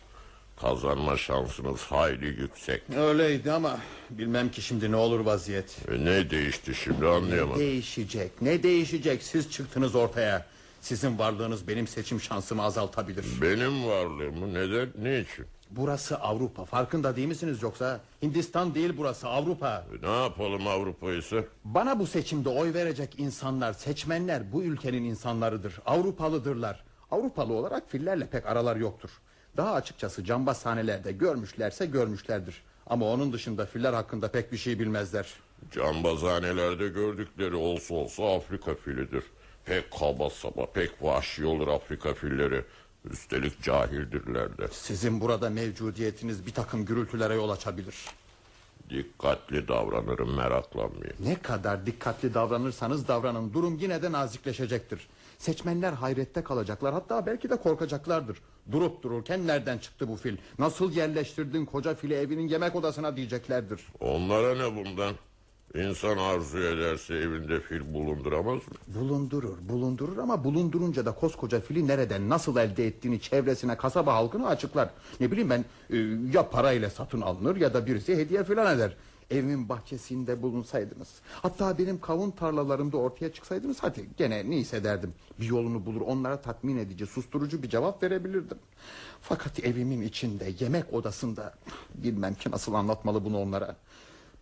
Kazanma 0.62 1.18
şansınız 1.18 1.82
hayli 1.82 2.26
yüksek. 2.26 2.82
Öyleydi 2.98 3.52
ama 3.52 3.78
bilmem 4.10 4.52
ki 4.52 4.62
şimdi 4.62 4.92
ne 4.92 4.96
olur 4.96 5.20
vaziyet. 5.20 5.78
E 5.92 6.06
ne 6.06 6.30
değişti 6.30 6.76
şimdi 6.76 7.02
Ne 7.02 7.08
anlayamadım. 7.08 7.60
değişecek 7.60 8.42
ne 8.42 8.64
değişecek 8.64 9.24
siz 9.24 9.52
çıktınız 9.52 9.96
ortaya. 9.96 10.46
Sizin 10.82 11.20
varlığınız 11.20 11.68
benim 11.68 11.88
seçim 11.88 12.22
şansımı 12.22 12.64
azaltabilir. 12.64 13.26
Benim 13.42 13.86
varlığımı 13.88 14.54
neden 14.54 14.90
ne 15.02 15.20
için? 15.20 15.46
Burası 15.72 16.18
Avrupa 16.18 16.66
farkında 16.66 17.16
değil 17.16 17.28
misiniz 17.28 17.62
yoksa? 17.62 18.02
Hindistan 18.22 18.76
değil 18.76 18.94
burası 18.98 19.28
Avrupa. 19.28 19.86
E 20.04 20.08
ne 20.08 20.24
yapalım 20.24 20.68
Avrupa 20.68 21.14
ise? 21.14 21.46
Bana 21.66 22.00
bu 22.00 22.08
seçimde 22.08 22.50
oy 22.50 22.74
verecek 22.74 23.20
insanlar, 23.20 23.74
seçmenler 23.74 24.52
bu 24.54 24.64
ülkenin 24.64 25.04
insanlarıdır. 25.04 25.80
Avrupalıdırlar. 25.86 26.84
Avrupalı 27.12 27.54
olarak 27.54 27.92
fillerle 27.92 28.28
pek 28.28 28.46
aralar 28.46 28.76
yoktur. 28.76 29.10
Daha 29.58 29.74
açıkçası 29.74 30.24
cambaz 30.24 30.58
sahnelerde 30.58 31.12
görmüşlerse 31.12 31.86
görmüşlerdir. 31.86 32.62
Ama 32.88 33.06
onun 33.06 33.34
dışında 33.34 33.66
filler 33.66 33.94
hakkında 33.94 34.28
pek 34.32 34.52
bir 34.52 34.58
şey 34.58 34.80
bilmezler. 34.80 35.34
Cambazhanelerde 35.72 36.88
gördükleri 36.88 37.56
olsa 37.56 37.94
olsa 37.96 38.36
Afrika 38.36 38.76
filidir. 38.76 39.24
Pek 39.66 39.92
kaba 40.00 40.30
saba, 40.30 40.66
pek 40.72 40.92
vahşi 41.02 41.46
olur 41.46 41.68
Afrika 41.68 42.14
filleri. 42.14 42.64
Üstelik 43.12 43.64
cahildirler 43.64 44.58
de. 44.58 44.68
Sizin 44.72 45.22
burada 45.22 45.50
mevcudiyetiniz 45.50 46.46
bir 46.46 46.54
takım 46.54 46.86
gürültülere 46.86 47.34
yol 47.36 47.50
açabilir. 47.50 47.96
Dikkatli 48.90 49.68
davranırım 49.68 50.36
meraklanmayın. 50.36 51.14
Ne 51.20 51.36
kadar 51.42 51.86
dikkatli 51.86 52.34
davranırsanız 52.34 53.08
davranın 53.08 53.54
durum 53.54 53.78
yine 53.78 54.02
de 54.02 54.12
nazikleşecektir. 54.12 55.08
Seçmenler 55.42 55.94
hayrette 55.94 56.44
kalacaklar 56.44 56.94
hatta 56.94 57.26
belki 57.26 57.50
de 57.50 57.56
korkacaklardır. 57.56 58.38
Durup 58.72 59.04
dururken 59.04 59.48
nereden 59.48 59.78
çıktı 59.78 60.08
bu 60.08 60.16
fil? 60.16 60.38
Nasıl 60.60 60.92
yerleştirdin 60.92 61.66
koca 61.66 61.96
fili 61.96 62.14
evinin 62.14 62.48
yemek 62.48 62.76
odasına 62.76 63.18
diyeceklerdir. 63.18 63.82
Onlara 64.00 64.56
ne 64.56 64.76
bundan? 64.76 65.16
İnsan 65.76 66.18
arzu 66.18 66.58
ederse 66.58 67.16
evinde 67.16 67.60
fil 67.60 67.94
bulunduramaz 67.94 68.56
mı? 68.56 68.76
Bulundurur 68.88 69.58
bulundurur 69.62 70.18
ama 70.18 70.44
bulundurunca 70.44 71.06
da 71.06 71.12
koskoca 71.12 71.60
fili 71.60 71.88
nereden 71.88 72.30
nasıl 72.30 72.58
elde 72.58 72.88
ettiğini 72.88 73.20
çevresine 73.22 73.78
kasaba 73.78 74.14
halkını 74.14 74.48
açıklar. 74.48 74.90
Ne 75.20 75.32
bileyim 75.32 75.50
ben 75.50 75.66
e, 75.90 75.98
ya 76.34 76.50
parayla 76.50 76.90
satın 76.90 77.22
alınır 77.22 77.56
ya 77.56 77.74
da 77.74 77.86
birisi 77.86 78.18
hediye 78.18 78.44
filan 78.44 78.76
eder. 78.76 78.96
Evimin 79.32 79.70
bahçesinde 79.70 80.42
bulunsaydınız 80.42 81.10
Hatta 81.34 81.78
benim 81.78 82.02
kavun 82.02 82.32
tarlalarımda 82.32 82.98
ortaya 82.98 83.34
çıksaydınız 83.34 83.78
Hadi 83.82 84.10
gene 84.18 84.50
neyse 84.50 84.84
derdim. 84.84 85.14
Bir 85.40 85.46
yolunu 85.46 85.86
bulur 85.86 86.02
onlara 86.02 86.42
tatmin 86.42 86.78
edici 86.78 87.06
Susturucu 87.06 87.64
bir 87.64 87.70
cevap 87.70 88.04
verebilirdim. 88.04 88.58
Fakat 89.22 89.64
evimin 89.64 90.02
içinde 90.02 90.54
yemek 90.60 90.94
odasında 90.94 91.54
Bilmem 91.96 92.36
ki 92.36 92.52
nasıl 92.52 92.74
anlatmalı 92.74 93.26
bunu 93.26 93.40
onlara. 93.40 93.76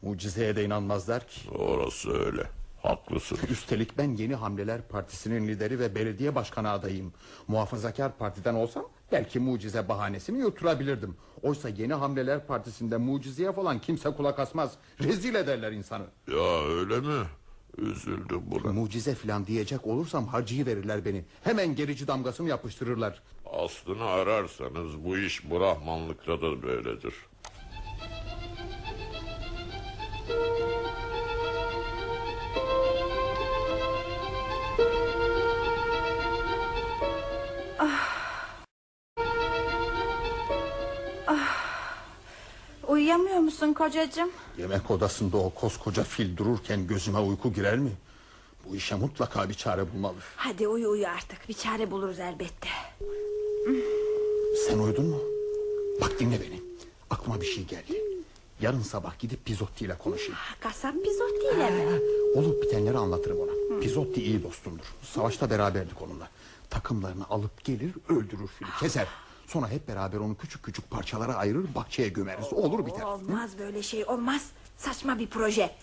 Mucizeye 0.02 0.56
de 0.56 0.65
inanmazlar 0.65 1.28
ki. 1.28 1.49
Orası 1.49 2.12
öyle 2.12 2.59
Haklısın 2.83 3.37
Üstelik 3.49 3.97
ben 3.97 4.15
Yeni 4.15 4.35
Hamleler 4.35 4.81
Partisi'nin 4.87 5.47
lideri 5.47 5.79
ve 5.79 5.95
belediye 5.95 6.35
başkanı 6.35 6.69
adayım. 6.69 7.13
Muhafazakar 7.47 8.17
partiden 8.17 8.53
olsam 8.55 8.85
belki 9.11 9.39
mucize 9.39 9.89
bahanesini 9.89 10.39
yutturabilirdim. 10.39 11.17
Oysa 11.43 11.69
Yeni 11.69 11.93
Hamleler 11.93 12.47
Partisi'nde 12.47 12.97
mucizeye 12.97 13.51
falan 13.51 13.79
kimse 13.81 14.09
kulak 14.11 14.39
asmaz. 14.39 14.73
Rezil 15.03 15.35
ederler 15.35 15.71
insanı. 15.71 16.05
Ya 16.27 16.61
öyle 16.67 16.99
mi? 16.99 17.25
Üzüldüm 17.77 18.41
buna. 18.45 18.73
Mucize 18.73 19.15
falan 19.15 19.47
diyecek 19.47 19.87
olursam 19.87 20.27
harcıyı 20.27 20.65
verirler 20.65 21.05
beni. 21.05 21.25
Hemen 21.43 21.75
gerici 21.75 22.07
damgasını 22.07 22.49
yapıştırırlar. 22.49 23.21
Aslını 23.45 24.03
ararsanız 24.05 25.05
bu 25.05 25.17
iş 25.17 25.51
Brahmanlıkta 25.51 26.41
da 26.41 26.61
böyledir. 26.63 27.13
Uyuyamıyor 42.99 43.38
musun 43.38 43.73
kocacığım? 43.73 44.29
Yemek 44.57 44.91
odasında 44.91 45.38
o 45.38 45.49
koskoca 45.49 46.03
fil 46.03 46.38
dururken 46.38 46.88
gözüme 46.88 47.19
uyku 47.19 47.53
girer 47.53 47.77
mi? 47.77 47.91
Bu 48.65 48.75
işe 48.75 48.95
mutlaka 48.95 49.49
bir 49.49 49.53
çare 49.53 49.93
bulmalı. 49.93 50.15
Hadi 50.35 50.67
uyu 50.67 50.89
uyu 50.89 51.07
artık 51.07 51.49
bir 51.49 51.53
çare 51.53 51.91
buluruz 51.91 52.19
elbette. 52.19 52.69
Sen 54.67 54.79
uyudun 54.79 55.05
mu? 55.05 55.17
Bak 56.01 56.19
dinle 56.19 56.41
beni. 56.41 56.62
Aklıma 57.09 57.41
bir 57.41 57.45
şey 57.45 57.63
geldi. 57.65 58.01
Yarın 58.62 58.81
sabah 58.81 59.19
gidip 59.19 59.45
Pizotti 59.45 59.85
ile 59.85 59.97
konuşayım. 59.97 60.35
Kasap 60.59 60.93
Pizotti 60.93 61.45
ile 61.55 61.69
mi? 61.69 61.99
Olup 62.35 62.63
bitenleri 62.63 62.97
anlatırım 62.97 63.38
ona. 63.39 63.79
Pizotti 63.79 64.23
iyi 64.23 64.43
dostumdur. 64.43 64.85
Savaşta 65.13 65.49
beraberdik 65.49 66.01
onunla. 66.01 66.29
Takımlarını 66.69 67.25
alıp 67.29 67.63
gelir 67.63 67.91
öldürür 68.09 68.47
fili 68.47 68.69
keser. 68.79 69.07
Sonra 69.49 69.69
hep 69.69 69.88
beraber 69.88 70.17
onu 70.17 70.38
küçük 70.38 70.63
küçük 70.63 70.89
parçalara 70.89 71.35
ayırır 71.35 71.75
bahçeye 71.75 72.09
gömeriz. 72.09 72.53
Olur 72.53 72.85
biter. 72.85 73.01
Olmaz 73.01 73.57
böyle 73.59 73.83
şey 73.83 74.05
olmaz. 74.05 74.49
Saçma 74.77 75.19
bir 75.19 75.27
proje. 75.27 75.75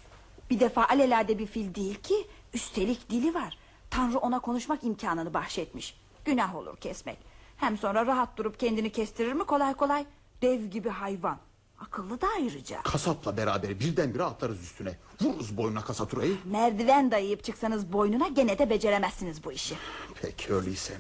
Bir 0.50 0.60
defa 0.60 0.84
alelade 0.84 1.38
bir 1.38 1.46
fil 1.46 1.74
değil 1.74 1.94
ki. 1.94 2.14
Üstelik 2.54 3.10
dili 3.10 3.34
var. 3.34 3.58
Tanrı 3.90 4.18
ona 4.18 4.38
konuşmak 4.40 4.84
imkanını 4.84 5.34
bahşetmiş. 5.34 5.96
Günah 6.24 6.56
olur 6.56 6.76
kesmek. 6.76 7.18
Hem 7.56 7.78
sonra 7.78 8.06
rahat 8.06 8.36
durup 8.36 8.60
kendini 8.60 8.92
kestirir 8.92 9.32
mi 9.32 9.44
kolay 9.44 9.74
kolay? 9.74 10.06
Dev 10.42 10.64
gibi 10.64 10.88
hayvan. 10.88 11.38
Akıllı 11.80 12.20
da 12.20 12.26
ayrıca. 12.36 12.82
Kasapla 12.82 13.36
beraber 13.36 13.80
birdenbire 13.80 14.22
atlarız 14.22 14.62
üstüne. 14.62 14.98
Vururuz 15.20 15.56
boynuna 15.56 15.80
kasaturayı. 15.84 16.36
Merdiven 16.44 17.10
dayayıp 17.10 17.44
çıksanız 17.44 17.92
boynuna 17.92 18.28
gene 18.28 18.58
de 18.58 18.70
beceremezsiniz 18.70 19.44
bu 19.44 19.52
işi. 19.52 19.74
Peki 20.22 20.54
öyleyse. 20.54 20.94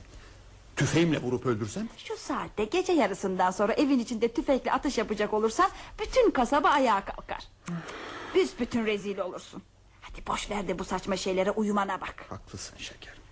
Tüfeğimle 0.76 1.22
vurup 1.22 1.46
öldürsem? 1.46 1.88
Şu 1.96 2.16
saatte 2.16 2.64
gece 2.64 2.92
yarısından 2.92 3.50
sonra 3.50 3.72
evin 3.72 3.98
içinde 3.98 4.32
tüfekle 4.32 4.72
atış 4.72 4.98
yapacak 4.98 5.34
olursan 5.34 5.70
bütün 6.00 6.30
kasaba 6.30 6.68
ayağa 6.68 7.04
kalkar. 7.04 7.48
Büsbütün 8.34 8.86
rezil 8.86 9.18
olursun. 9.18 9.62
Hadi 10.00 10.26
boş 10.26 10.50
ver 10.50 10.68
de 10.68 10.78
bu 10.78 10.84
saçma 10.84 11.16
şeylere 11.16 11.50
uyumana 11.50 12.00
bak. 12.00 12.26
Haklısın 12.28 12.78
şekerim. 12.78 13.22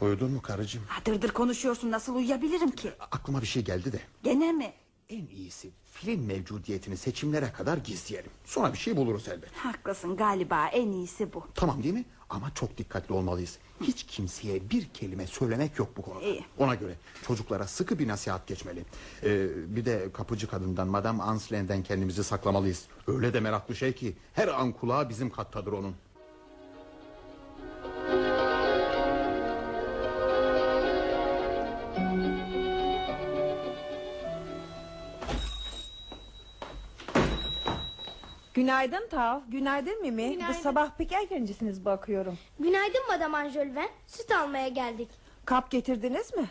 Uyudun 0.00 0.30
mu 0.30 0.42
karıcığım? 0.42 0.82
Ha, 0.88 1.00
Dırdır 1.06 1.30
konuşuyorsun 1.30 1.90
nasıl 1.90 2.14
uyuyabilirim 2.14 2.70
ki? 2.70 2.92
Aklıma 3.10 3.42
bir 3.42 3.46
şey 3.46 3.64
geldi 3.64 3.92
de. 3.92 4.00
Gene 4.22 4.52
mi? 4.52 4.72
En 5.08 5.26
iyisi 5.26 5.70
film 5.92 6.26
mevcudiyetini 6.26 6.96
seçimlere 6.96 7.52
kadar 7.52 7.76
gizleyelim. 7.78 8.30
Sonra 8.44 8.72
bir 8.72 8.78
şey 8.78 8.96
buluruz 8.96 9.28
elbet. 9.28 9.52
Haklısın 9.56 10.16
galiba 10.16 10.66
en 10.66 10.88
iyisi 10.92 11.32
bu. 11.34 11.46
Tamam 11.54 11.82
değil 11.82 11.94
mi? 11.94 12.04
Ama 12.30 12.54
çok 12.54 12.78
dikkatli 12.78 13.14
olmalıyız. 13.14 13.58
Hiç 13.80 14.02
kimseye 14.06 14.70
bir 14.70 14.88
kelime 14.88 15.26
söylemek 15.26 15.78
yok 15.78 15.88
bu 15.96 16.02
konuda. 16.02 16.24
İyi. 16.24 16.44
Ona 16.58 16.74
göre 16.74 16.94
çocuklara 17.26 17.66
sıkı 17.66 17.98
bir 17.98 18.08
nasihat 18.08 18.46
geçmeli. 18.46 18.84
Ee, 19.22 19.48
bir 19.76 19.84
de 19.84 20.12
kapıcı 20.12 20.46
kadından 20.48 20.88
Madame 20.88 21.22
Anslen'den 21.22 21.82
kendimizi 21.82 22.24
saklamalıyız. 22.24 22.86
Öyle 23.06 23.34
de 23.34 23.40
meraklı 23.40 23.76
şey 23.76 23.92
ki 23.92 24.16
her 24.32 24.48
an 24.48 24.72
kulağı 24.72 25.08
bizim 25.08 25.30
kattadır 25.30 25.72
onun. 25.72 25.94
Günaydın 38.62 39.08
Tav, 39.08 39.40
günaydın 39.48 40.02
Mimi. 40.02 40.30
Günaydın. 40.32 40.54
Bu 40.58 40.62
sabah 40.62 40.90
pek 40.98 41.12
erkencisiniz 41.12 41.84
bakıyorum. 41.84 42.38
Günaydın 42.58 43.06
Madame 43.08 43.36
Anjolven. 43.36 43.88
Süt 44.06 44.30
almaya 44.32 44.68
geldik. 44.68 45.08
Kap 45.44 45.70
getirdiniz 45.70 46.34
mi? 46.34 46.44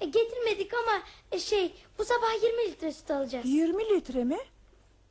E, 0.00 0.04
getirmedik 0.04 0.74
ama 0.74 1.02
e, 1.32 1.38
şey 1.38 1.74
bu 1.98 2.04
sabah 2.04 2.42
20 2.42 2.62
litre 2.70 2.92
süt 2.92 3.10
alacağız. 3.10 3.46
20 3.48 3.84
litre 3.84 4.24
mi? 4.24 4.38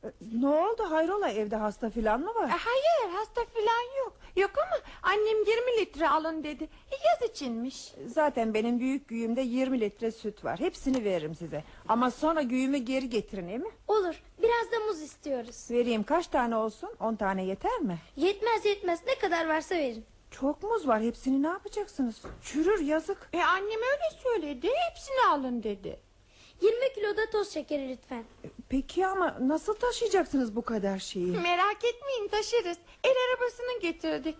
E, 0.04 0.06
Ne 0.32 0.46
oldu 0.48 0.82
hayrola 0.90 1.28
evde 1.28 1.56
hasta 1.56 1.90
filan 1.90 2.20
mı 2.20 2.34
var? 2.34 2.48
E, 2.48 2.52
Hayır 2.52 3.14
hasta 3.16 3.44
falan 3.44 3.98
yok. 4.04 4.16
Yok 4.36 4.50
ama 4.58 4.76
annem 5.02 5.38
20 5.44 5.80
litre 5.80 6.08
alın 6.08 6.44
dedi. 6.44 6.64
E, 6.64 6.94
Yaz 7.06 7.30
içinmiş. 7.30 7.92
Zaten 8.06 8.54
benim 8.54 8.80
büyük 8.80 9.08
güğümde 9.08 9.40
20 9.40 9.80
litre 9.80 10.10
süt 10.12 10.44
var. 10.44 10.60
Hepsini 10.60 11.04
veririm 11.04 11.34
size. 11.34 11.64
Ama 11.88 12.10
sonra 12.10 12.42
güğümü 12.42 12.78
geri 12.78 13.08
getirin 13.10 13.48
değil 13.48 13.60
mi? 13.60 13.70
Olur. 13.88 14.22
Biraz 14.42 14.72
da 14.72 14.86
muz 14.86 15.02
istiyoruz. 15.02 15.70
Vereyim 15.70 16.02
kaç 16.02 16.26
tane 16.26 16.56
olsun? 16.56 16.90
10 17.00 17.14
tane 17.16 17.44
yeter 17.44 17.78
mi? 17.80 17.98
Yetmez 18.16 18.64
yetmez 18.64 19.00
ne 19.06 19.14
kadar 19.14 19.48
varsa 19.48 19.74
verin. 19.74 20.04
Çok 20.30 20.62
muz 20.62 20.88
var 20.88 21.02
hepsini 21.02 21.42
ne 21.42 21.46
yapacaksınız? 21.46 22.22
Çürür 22.42 22.80
yazık. 22.80 23.28
E 23.32 23.42
annem 23.42 23.80
öyle 23.92 24.20
söyledi. 24.22 24.70
Hepsini 24.90 25.26
alın 25.30 25.62
dedi. 25.62 26.00
20 26.62 26.92
kilo 26.94 27.16
da 27.16 27.30
toz 27.30 27.50
şekeri 27.52 27.88
lütfen. 27.88 28.24
Peki 28.68 29.06
ama 29.06 29.36
nasıl 29.40 29.74
taşıyacaksınız 29.74 30.56
bu 30.56 30.62
kadar 30.62 30.98
şeyi? 30.98 31.26
Merak 31.26 31.84
etmeyin 31.84 32.28
taşırız. 32.28 32.78
El 33.04 33.14
arabasını 33.30 33.80
getirdik. 33.80 34.36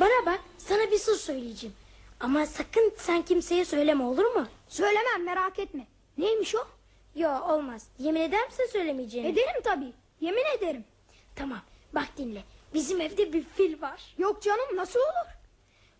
Bana 0.00 0.26
bak 0.26 0.40
sana 0.58 0.90
bir 0.90 0.98
sır 0.98 1.14
söyleyeceğim. 1.16 1.76
Ama 2.20 2.46
sakın 2.46 2.92
sen 2.96 3.22
kimseye 3.22 3.64
söyleme 3.64 4.04
olur 4.04 4.24
mu? 4.34 4.46
Söylemem 4.68 5.24
merak 5.24 5.58
etme. 5.58 5.86
Neymiş 6.18 6.54
o? 6.54 6.75
Yo 7.16 7.30
olmaz. 7.48 7.88
Yemin 7.98 8.20
eder 8.20 8.46
misin 8.46 8.66
söylemeyeceğini? 8.72 9.28
Ederim 9.28 9.62
tabii. 9.64 9.92
Yemin 10.20 10.44
ederim. 10.58 10.84
Tamam 11.36 11.60
bak 11.94 12.08
dinle. 12.16 12.42
Bizim 12.74 13.00
evde 13.00 13.32
bir 13.32 13.42
fil 13.42 13.80
var. 13.82 14.14
Yok 14.18 14.42
canım 14.42 14.76
nasıl 14.76 15.00
olur? 15.00 15.36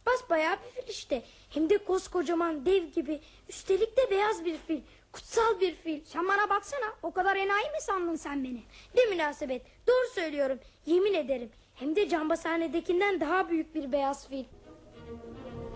Basbayağı 0.06 0.56
bir 0.56 0.82
fil 0.82 0.88
işte. 0.90 1.22
Hem 1.50 1.70
de 1.70 1.78
koskocaman 1.78 2.66
dev 2.66 2.84
gibi. 2.84 3.20
Üstelik 3.48 3.96
de 3.96 4.10
beyaz 4.10 4.44
bir 4.44 4.56
fil. 4.58 4.80
Kutsal 5.12 5.60
bir 5.60 5.74
fil. 5.74 6.04
Sen 6.04 6.28
bana 6.28 6.50
baksana. 6.50 6.86
O 7.02 7.10
kadar 7.10 7.36
enayi 7.36 7.64
mi 7.70 7.80
sandın 7.80 8.16
sen 8.16 8.44
beni? 8.44 8.62
Ne 8.94 9.04
münasebet. 9.04 9.62
Doğru 9.86 10.08
söylüyorum. 10.14 10.58
Yemin 10.86 11.14
ederim. 11.14 11.50
Hem 11.74 11.96
de 11.96 12.08
cambazhanedekinden 12.08 13.20
daha 13.20 13.48
büyük 13.48 13.74
bir 13.74 13.92
beyaz 13.92 14.28
fil. 14.28 14.44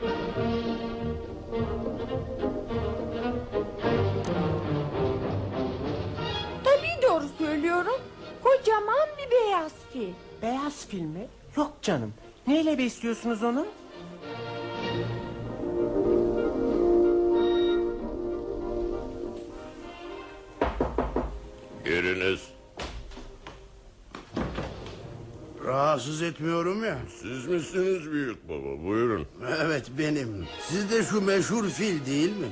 Tabii 0.01 0.50
beyaz 10.01 10.07
fil. 10.07 10.43
Beyaz 10.43 10.87
fil 10.87 11.01
mi? 11.03 11.27
Yok 11.57 11.73
canım. 11.83 12.15
Neyle 12.47 12.79
besliyorsunuz 12.79 13.43
onu? 13.43 13.67
Giriniz. 21.85 22.41
Rahatsız 25.65 26.23
etmiyorum 26.23 26.85
ya. 26.85 26.99
Siz 27.23 27.47
misiniz 27.47 28.13
büyük 28.13 28.49
baba? 28.49 28.85
Buyurun. 28.85 29.27
Evet 29.61 29.91
benim. 29.99 30.47
Siz 30.69 30.91
de 30.91 31.03
şu 31.03 31.21
meşhur 31.21 31.69
fil 31.69 32.07
değil 32.07 32.37
mi? 32.37 32.49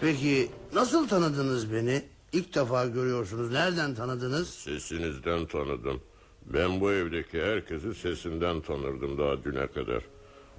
Peki 0.00 0.50
nasıl 0.74 1.08
tanıdınız 1.08 1.72
beni? 1.72 2.02
İlk 2.32 2.54
defa 2.54 2.86
görüyorsunuz. 2.86 3.52
Nereden 3.52 3.94
tanıdınız? 3.94 4.48
Sesinizden 4.50 5.46
tanıdım. 5.46 6.00
Ben 6.46 6.80
bu 6.80 6.92
evdeki 6.92 7.42
herkesi 7.42 7.94
sesinden 7.94 8.60
tanırdım 8.60 9.18
daha 9.18 9.44
düne 9.44 9.66
kadar. 9.66 10.02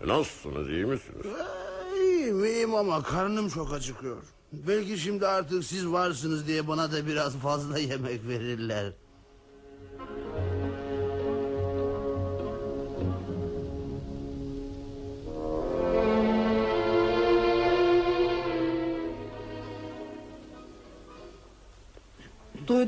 E, 0.04 0.08
nasılsınız 0.08 0.70
iyi 0.70 0.86
misiniz? 0.86 1.26
İyiyim 2.02 2.46
iyiyim 2.46 2.76
ama 2.76 3.04
karnım 3.04 3.50
çok 3.50 3.74
acıkıyor. 3.74 4.18
Belki 4.54 4.98
şimdi 4.98 5.28
artık 5.28 5.64
siz 5.64 5.88
varsınız 5.88 6.48
diye 6.48 6.68
bana 6.68 6.92
da 6.92 7.08
biraz 7.08 7.36
fazla 7.38 7.80
yemek 7.80 8.28
verirler. 8.28 8.94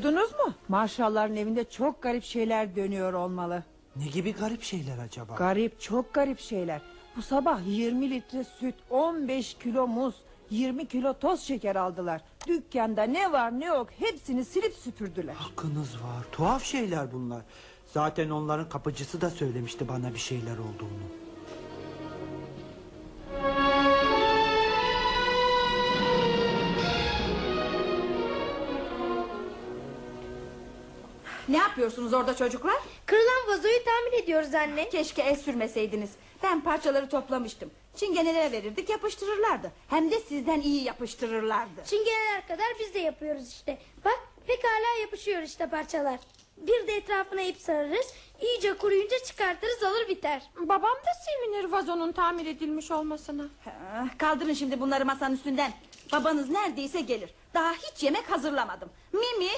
Duydunuz 0.06 0.32
mu? 0.32 0.54
Marşalların 0.68 1.36
evinde 1.36 1.70
çok 1.70 2.02
garip 2.02 2.24
şeyler 2.24 2.76
dönüyor 2.76 3.14
olmalı. 3.14 3.64
Ne 3.96 4.08
gibi 4.08 4.34
garip 4.34 4.64
şeyler 4.64 4.98
acaba? 4.98 5.36
Garip, 5.36 5.82
çok 5.82 6.14
garip 6.14 6.40
şeyler. 6.40 6.82
Bu 7.18 7.22
sabah 7.22 7.60
20 7.68 8.10
litre 8.10 8.44
süt, 8.44 8.76
15 8.90 9.54
kilo 9.54 9.88
muz, 9.88 10.16
20 10.50 10.88
kilo 10.88 11.14
toz 11.14 11.42
şeker 11.42 11.76
aldılar. 11.76 12.22
Dükkanda 12.48 13.04
ne 13.04 13.32
var 13.32 13.60
ne 13.60 13.66
yok 13.66 13.88
hepsini 14.00 14.46
silip 14.46 14.74
süpürdüler. 14.74 15.34
Hakkınız 15.34 15.96
var. 15.96 16.26
Tuhaf 16.32 16.64
şeyler 16.64 17.12
bunlar. 17.14 17.42
Zaten 17.94 18.30
onların 18.30 18.70
kapıcısı 18.70 19.22
da 19.22 19.30
söylemişti 19.30 19.88
bana 19.88 20.14
bir 20.14 20.20
şeyler 20.20 20.58
olduğunu. 20.58 21.25
Ne 31.50 31.58
yapıyorsunuz 31.58 32.14
orada 32.14 32.36
çocuklar? 32.36 32.76
Kırılan 33.06 33.48
vazoyu 33.48 33.84
tamir 33.86 34.24
ediyoruz 34.24 34.54
anne. 34.54 34.90
Keşke 34.90 35.22
el 35.22 35.36
sürmeseydiniz. 35.36 36.10
Ben 36.44 36.62
parçaları 36.62 37.10
toplamıştım. 37.10 37.72
Çingenelere 37.96 38.52
verirdik 38.52 38.90
yapıştırırlardı. 38.90 39.72
Hem 39.88 40.12
de 40.12 40.20
sizden 40.20 40.62
iyi 40.62 40.84
yapıştırırlardı. 40.84 41.84
Çingeneler 41.86 42.48
kadar 42.48 42.66
biz 42.80 42.94
de 42.94 43.00
yapıyoruz 43.00 43.50
işte. 43.50 43.78
Bak 44.06 44.20
pekala 44.48 45.00
yapışıyor 45.02 45.42
işte 45.42 45.70
parçalar. 45.70 46.20
Bir 46.58 46.88
de 46.88 46.94
etrafına 46.94 47.42
ip 47.42 47.58
sararız. 47.58 48.14
İyice 48.42 48.74
kuruyunca 48.78 49.24
çıkartırız 49.24 49.84
olur 49.84 50.08
biter. 50.10 50.42
Babam 50.60 50.96
da 50.96 51.12
sevinir 51.26 51.72
vazonun 51.72 52.12
tamir 52.12 52.46
edilmiş 52.46 52.92
olmasına. 52.92 53.44
Kaldırın 54.18 54.54
şimdi 54.54 54.80
bunları 54.82 55.06
masanın 55.06 55.36
üstünden. 55.36 55.72
Babanız 56.12 56.50
neredeyse 56.50 57.02
gelir. 57.02 57.30
Daha 57.54 57.74
hiç 57.74 58.04
yemek 58.04 58.32
hazırlamadım. 58.32 58.90
Mimi. 59.14 59.52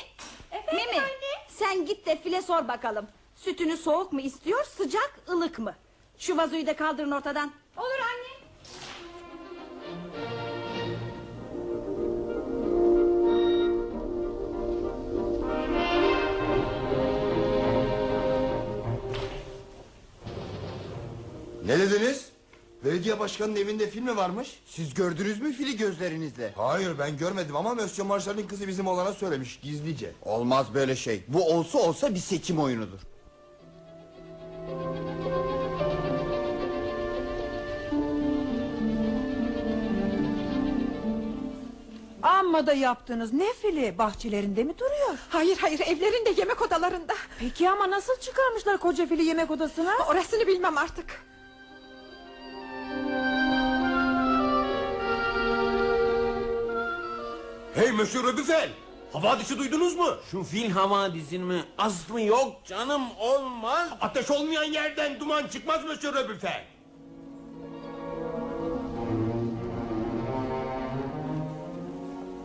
Mimi. 0.74 1.04
Sen 1.48 1.86
git 1.86 2.06
de 2.06 2.22
file 2.22 2.42
sor 2.42 2.68
bakalım. 2.68 3.08
Sütünü 3.36 3.78
soğuk 3.78 4.14
mu 4.14 4.22
istiyor 4.22 4.64
sıcak 4.64 5.20
ılık 5.30 5.60
mı? 5.60 5.76
Şu 6.18 6.38
vazoyu 6.38 6.68
da 6.68 6.76
kaldırın 6.76 7.12
ortadan. 7.12 7.52
Olur 7.78 8.00
anne. 8.00 8.38
Ne 21.66 21.80
dediniz? 21.80 22.30
Belediye 22.88 23.20
başkanının 23.20 23.56
evinde 23.56 23.90
film 23.90 24.06
mi 24.06 24.18
varmış? 24.18 24.60
Siz 24.66 24.94
gördünüz 24.94 25.42
mü 25.42 25.54
fili 25.54 25.78
gözlerinizle? 25.78 26.54
Hayır 26.56 27.00
ben 27.00 27.18
görmedim 27.18 27.56
ama 27.56 27.74
Monsieur 27.74 28.08
Marshall'in 28.08 28.48
kızı 28.48 28.68
bizim 28.68 28.88
olana 28.88 29.14
söylemiş 29.14 29.60
gizlice. 29.60 30.12
Olmaz 30.22 30.74
böyle 30.74 30.96
şey. 30.96 31.24
Bu 31.28 31.50
olsa 31.50 31.78
olsa 31.78 32.16
bir 32.16 32.20
seçim 32.20 32.60
oyunudur. 32.60 33.00
Amma 42.24 42.68
da 42.68 42.74
yaptınız. 42.74 43.34
Ne 43.34 43.54
fili? 43.54 43.98
Bahçelerinde 43.98 44.64
mi 44.64 44.74
duruyor? 44.80 45.18
Hayır 45.30 45.58
hayır 45.58 45.80
evlerinde 45.80 46.42
yemek 46.42 46.62
odalarında. 46.62 47.14
Peki 47.40 47.70
ama 47.70 47.92
nasıl 47.92 48.20
çıkarmışlar 48.20 48.78
koca 48.78 49.06
fili 49.06 49.24
yemek 49.24 49.52
odasına? 49.52 49.94
Orasını 50.10 50.48
bilmem 50.48 50.78
artık. 50.78 51.28
Hey 57.78 57.92
Monsieur 57.92 58.24
Röbüfel! 58.24 58.70
Havadisi 59.14 59.58
duydunuz 59.60 59.96
mu? 59.96 60.08
Şu 60.32 60.44
fil 60.44 60.70
havadisin 60.72 61.42
mi? 61.44 61.64
Az 61.78 62.10
mı 62.10 62.22
yok 62.22 62.66
canım 62.66 63.02
olmaz. 63.20 63.90
Ateş 64.02 64.32
olmayan 64.32 64.64
yerden 64.64 65.20
duman 65.20 65.48
çıkmaz 65.48 65.86
Monsieur 65.86 66.16
Röbüfel. 66.16 66.66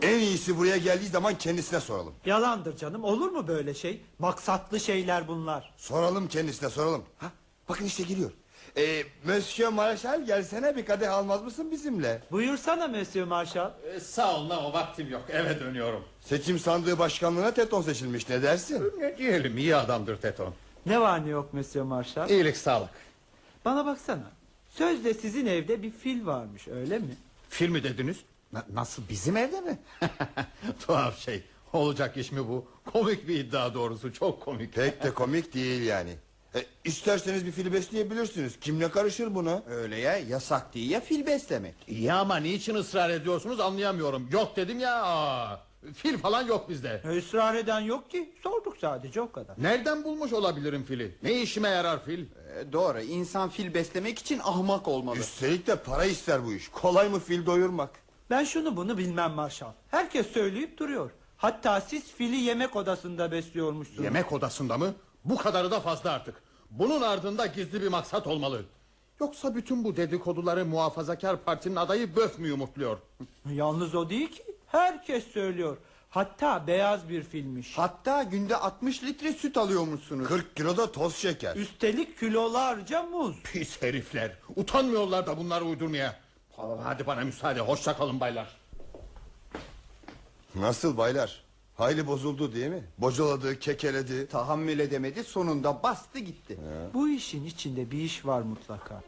En 0.01 0.19
iyisi 0.19 0.57
buraya 0.57 0.77
geldiği 0.77 1.07
zaman 1.09 1.37
kendisine 1.37 1.79
soralım. 1.79 2.13
Yalandır 2.25 2.77
canım 2.77 3.03
olur 3.03 3.31
mu 3.31 3.47
böyle 3.47 3.73
şey? 3.73 4.01
Maksatlı 4.19 4.79
şeyler 4.79 5.27
bunlar. 5.27 5.73
Soralım 5.77 6.27
kendisine 6.27 6.69
soralım. 6.69 7.03
Ha, 7.17 7.31
bakın 7.69 7.85
işte 7.85 8.03
geliyor. 8.03 8.31
Ee, 8.77 9.03
Monsieur 9.25 9.69
Marshall 9.71 10.25
gelsene 10.25 10.75
bir 10.75 10.85
kadeh 10.85 11.13
almaz 11.13 11.43
mısın 11.43 11.71
bizimle? 11.71 12.21
Buyursana 12.31 12.87
Monsieur 12.87 13.25
Marshall. 13.27 13.71
Ee, 13.95 13.99
sağ 13.99 14.35
olun 14.37 14.49
ama 14.49 14.73
vaktim 14.73 15.09
yok 15.11 15.23
eve 15.29 15.59
dönüyorum. 15.59 16.03
Seçim 16.21 16.59
sandığı 16.59 16.99
başkanlığına 16.99 17.53
Teton 17.53 17.81
seçilmiş 17.81 18.29
ne 18.29 18.41
dersin? 18.41 18.93
Ne 18.99 19.17
diyelim 19.17 19.57
iyi 19.57 19.75
adamdır 19.75 20.17
Teton. 20.17 20.53
Ne 20.85 21.01
var 21.01 21.25
ne 21.25 21.29
yok 21.29 21.53
Monsieur 21.53 21.85
Marshall? 21.85 22.29
İyilik 22.29 22.57
sağlık. 22.57 22.89
Bana 23.65 23.85
baksana. 23.85 24.31
Sözde 24.69 25.13
sizin 25.13 25.45
evde 25.45 25.83
bir 25.83 25.91
fil 25.91 26.25
varmış 26.25 26.67
öyle 26.67 26.99
mi? 26.99 27.17
Fil 27.49 27.69
mi 27.69 27.83
dediniz? 27.83 28.17
Na- 28.53 28.65
nasıl 28.73 29.03
bizim 29.09 29.37
evde 29.37 29.61
mi? 29.61 29.77
Tuhaf 30.87 31.19
şey. 31.19 31.43
Olacak 31.73 32.17
iş 32.17 32.31
mi 32.31 32.47
bu? 32.47 32.65
Komik 32.93 33.27
bir 33.27 33.39
iddia 33.39 33.73
doğrusu 33.73 34.13
çok 34.13 34.41
komik. 34.41 34.73
Pek 34.73 35.03
de 35.03 35.13
komik 35.13 35.53
değil 35.53 35.81
yani. 35.81 36.15
E, 36.55 36.65
isterseniz 36.83 37.45
bir 37.45 37.51
fili 37.51 37.73
besleyebilirsiniz. 37.73 38.59
Kim 38.61 38.79
ne 38.79 38.91
karışır 38.91 39.35
buna? 39.35 39.63
Öyle 39.67 39.97
ya 39.99 40.17
yasak 40.17 40.73
değil 40.73 40.89
ya 40.91 40.99
fil 41.01 41.25
beslemek. 41.25 41.75
İyi 41.87 42.13
ama 42.13 42.37
niçin 42.37 42.75
ısrar 42.75 43.09
ediyorsunuz 43.09 43.59
anlayamıyorum. 43.59 44.29
Yok 44.31 44.55
dedim 44.55 44.79
ya. 44.79 45.03
Aa. 45.03 45.59
Fil 45.95 46.17
falan 46.17 46.41
yok 46.47 46.69
bizde. 46.69 47.01
Israr 47.17 47.55
eden 47.55 47.79
yok 47.79 48.11
ki 48.11 48.33
sorduk 48.43 48.77
sadece 48.81 49.21
o 49.21 49.31
kadar. 49.31 49.55
Nereden 49.63 50.03
bulmuş 50.03 50.33
olabilirim 50.33 50.83
fili? 50.83 51.17
Ne 51.23 51.41
işime 51.41 51.69
yarar 51.69 52.05
fil? 52.05 52.25
Ee, 52.25 52.73
doğru 52.73 53.01
insan 53.01 53.49
fil 53.49 53.73
beslemek 53.73 54.19
için 54.19 54.39
ahmak 54.43 54.87
olmalı. 54.87 55.17
Üstelik 55.17 55.67
de 55.67 55.75
para 55.75 56.05
ister 56.05 56.45
bu 56.45 56.53
iş. 56.53 56.67
Kolay 56.69 57.09
mı 57.09 57.19
fil 57.19 57.45
doyurmak? 57.45 57.89
Ben 58.29 58.43
şunu 58.43 58.77
bunu 58.77 58.97
bilmem 58.97 59.31
Marşal. 59.31 59.71
Herkes 59.91 60.27
söyleyip 60.27 60.77
duruyor. 60.77 61.11
Hatta 61.37 61.81
siz 61.81 62.03
fili 62.11 62.35
yemek 62.35 62.75
odasında 62.75 63.31
besliyormuşsunuz. 63.31 64.03
Yemek 64.03 64.31
odasında 64.31 64.77
mı? 64.77 64.93
Bu 65.25 65.37
kadarı 65.37 65.71
da 65.71 65.79
fazla 65.79 66.11
artık. 66.11 66.35
Bunun 66.79 67.01
ardında 67.01 67.45
gizli 67.45 67.81
bir 67.81 67.87
maksat 67.87 68.27
olmalı. 68.27 68.65
Yoksa 69.19 69.55
bütün 69.55 69.83
bu 69.83 69.95
dedikoduları 69.95 70.65
muhafazakar 70.65 71.43
partinin 71.43 71.75
adayı 71.75 72.15
böf 72.15 72.39
mü 72.39 72.47
yumurtluyor? 72.47 72.97
Yalnız 73.51 73.95
o 73.95 74.09
değil 74.09 74.31
ki. 74.31 74.43
Herkes 74.67 75.27
söylüyor. 75.27 75.77
Hatta 76.09 76.67
beyaz 76.67 77.09
bir 77.09 77.23
filmiş. 77.23 77.77
Hatta 77.77 78.23
günde 78.23 78.55
60 78.55 79.03
litre 79.03 79.33
süt 79.33 79.57
alıyormuşsunuz. 79.57 80.27
40 80.27 80.55
kilo 80.55 80.77
da 80.77 80.91
toz 80.91 81.15
şeker. 81.15 81.55
Üstelik 81.55 82.19
kilolarca 82.19 83.03
muz. 83.03 83.35
Pis 83.43 83.81
herifler. 83.81 84.31
Utanmıyorlar 84.55 85.27
da 85.27 85.37
bunları 85.37 85.65
uydurmaya. 85.65 86.19
Hadi 86.83 87.07
bana 87.07 87.21
müsaade. 87.21 87.59
Hoşça 87.61 87.97
kalın 87.97 88.19
baylar. 88.19 88.57
Nasıl 90.55 90.97
baylar? 90.97 91.42
Hayli 91.75 92.07
bozuldu 92.07 92.53
değil 92.53 92.67
mi? 92.69 92.83
Bocaladı, 92.97 93.59
kekeledi. 93.59 94.27
Tahammül 94.27 94.79
edemedi 94.79 95.23
sonunda 95.23 95.83
bastı 95.83 96.19
gitti. 96.19 96.57
Bu 96.93 97.09
işin 97.09 97.45
içinde 97.45 97.91
bir 97.91 97.97
iş 97.97 98.25
var 98.25 98.41
mutlaka. 98.41 99.01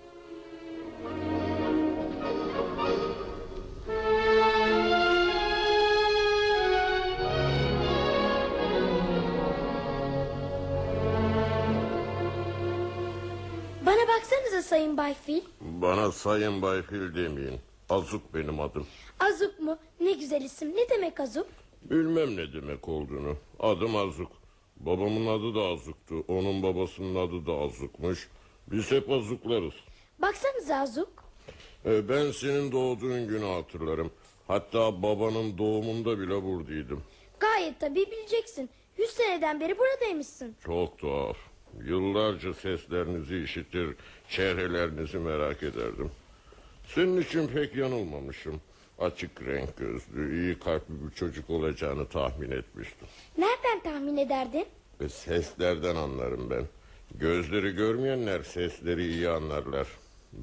Bana 13.86 14.08
baksanıza 14.08 14.62
Sayın 14.62 14.98
Bay 14.98 15.14
Fil. 15.14 15.42
Bana 15.62 16.12
Sayın 16.12 16.62
Bay 16.62 16.82
Fil 16.82 17.16
demeyin. 17.16 17.60
Azuk 17.90 18.34
benim 18.34 18.60
adım. 18.60 18.88
Azuk 19.20 19.60
mu? 19.60 19.78
Ne 20.00 20.12
güzel 20.12 20.42
isim. 20.42 20.70
Ne 20.76 20.90
demek 20.90 21.20
Azuk? 21.20 21.48
Bilmem 21.90 22.36
ne 22.38 22.54
demek 22.54 22.88
olduğunu. 22.90 23.38
Adım 23.60 23.96
Azuk. 23.96 24.32
Babamın 24.78 25.28
adı 25.28 25.56
da 25.56 25.62
Azuk'tu. 25.62 26.24
Onun 26.28 26.64
babasının 26.64 27.16
adı 27.28 27.46
da 27.46 27.54
Azuk'muş. 27.54 28.30
Biz 28.68 28.92
hep 28.92 29.10
Azuklarız. 29.10 29.74
Baksanıza 30.20 30.76
Azuk. 30.76 31.10
Ee, 31.86 32.10
ben 32.10 32.32
senin 32.32 32.72
doğduğun 32.72 33.28
günü 33.28 33.46
hatırlarım. 33.46 34.12
Hatta 34.48 35.04
babanın 35.04 35.58
doğumunda 35.58 36.20
bile 36.20 36.44
buradaydım. 36.44 37.04
Gayet 37.40 37.80
tabii 37.80 38.06
bileceksin. 38.12 38.70
Yüz 38.98 39.10
seneden 39.10 39.60
beri 39.60 39.78
buradaymışsın. 39.78 40.56
Çok 40.66 40.98
tuhaf. 40.98 41.38
Yıllarca 41.86 42.54
seslerinizi 42.54 43.38
işitir, 43.38 43.96
çehrelerinizi 44.30 45.18
merak 45.18 45.64
ederdim. 45.64 46.12
Senin 46.96 47.22
için 47.22 47.48
pek 47.48 47.76
yanılmamışım. 47.76 48.62
Açık 49.00 49.42
renk 49.42 49.78
gözlü, 49.78 50.42
iyi 50.42 50.60
kalpli 50.60 50.94
bir 51.06 51.16
çocuk 51.16 51.50
olacağını 51.50 52.08
tahmin 52.08 52.52
etmiştim. 52.52 53.08
Nereden 53.38 53.80
tahmin 53.84 54.18
ederdin? 54.18 54.66
Ve 55.02 55.10
seslerden 55.10 55.96
anlarım 55.96 56.50
ben. 56.50 56.64
Gözleri 57.16 57.72
görmeyenler 57.76 58.44
sesleri 58.44 59.08
iyi 59.08 59.30
anlarlar. 59.30 59.88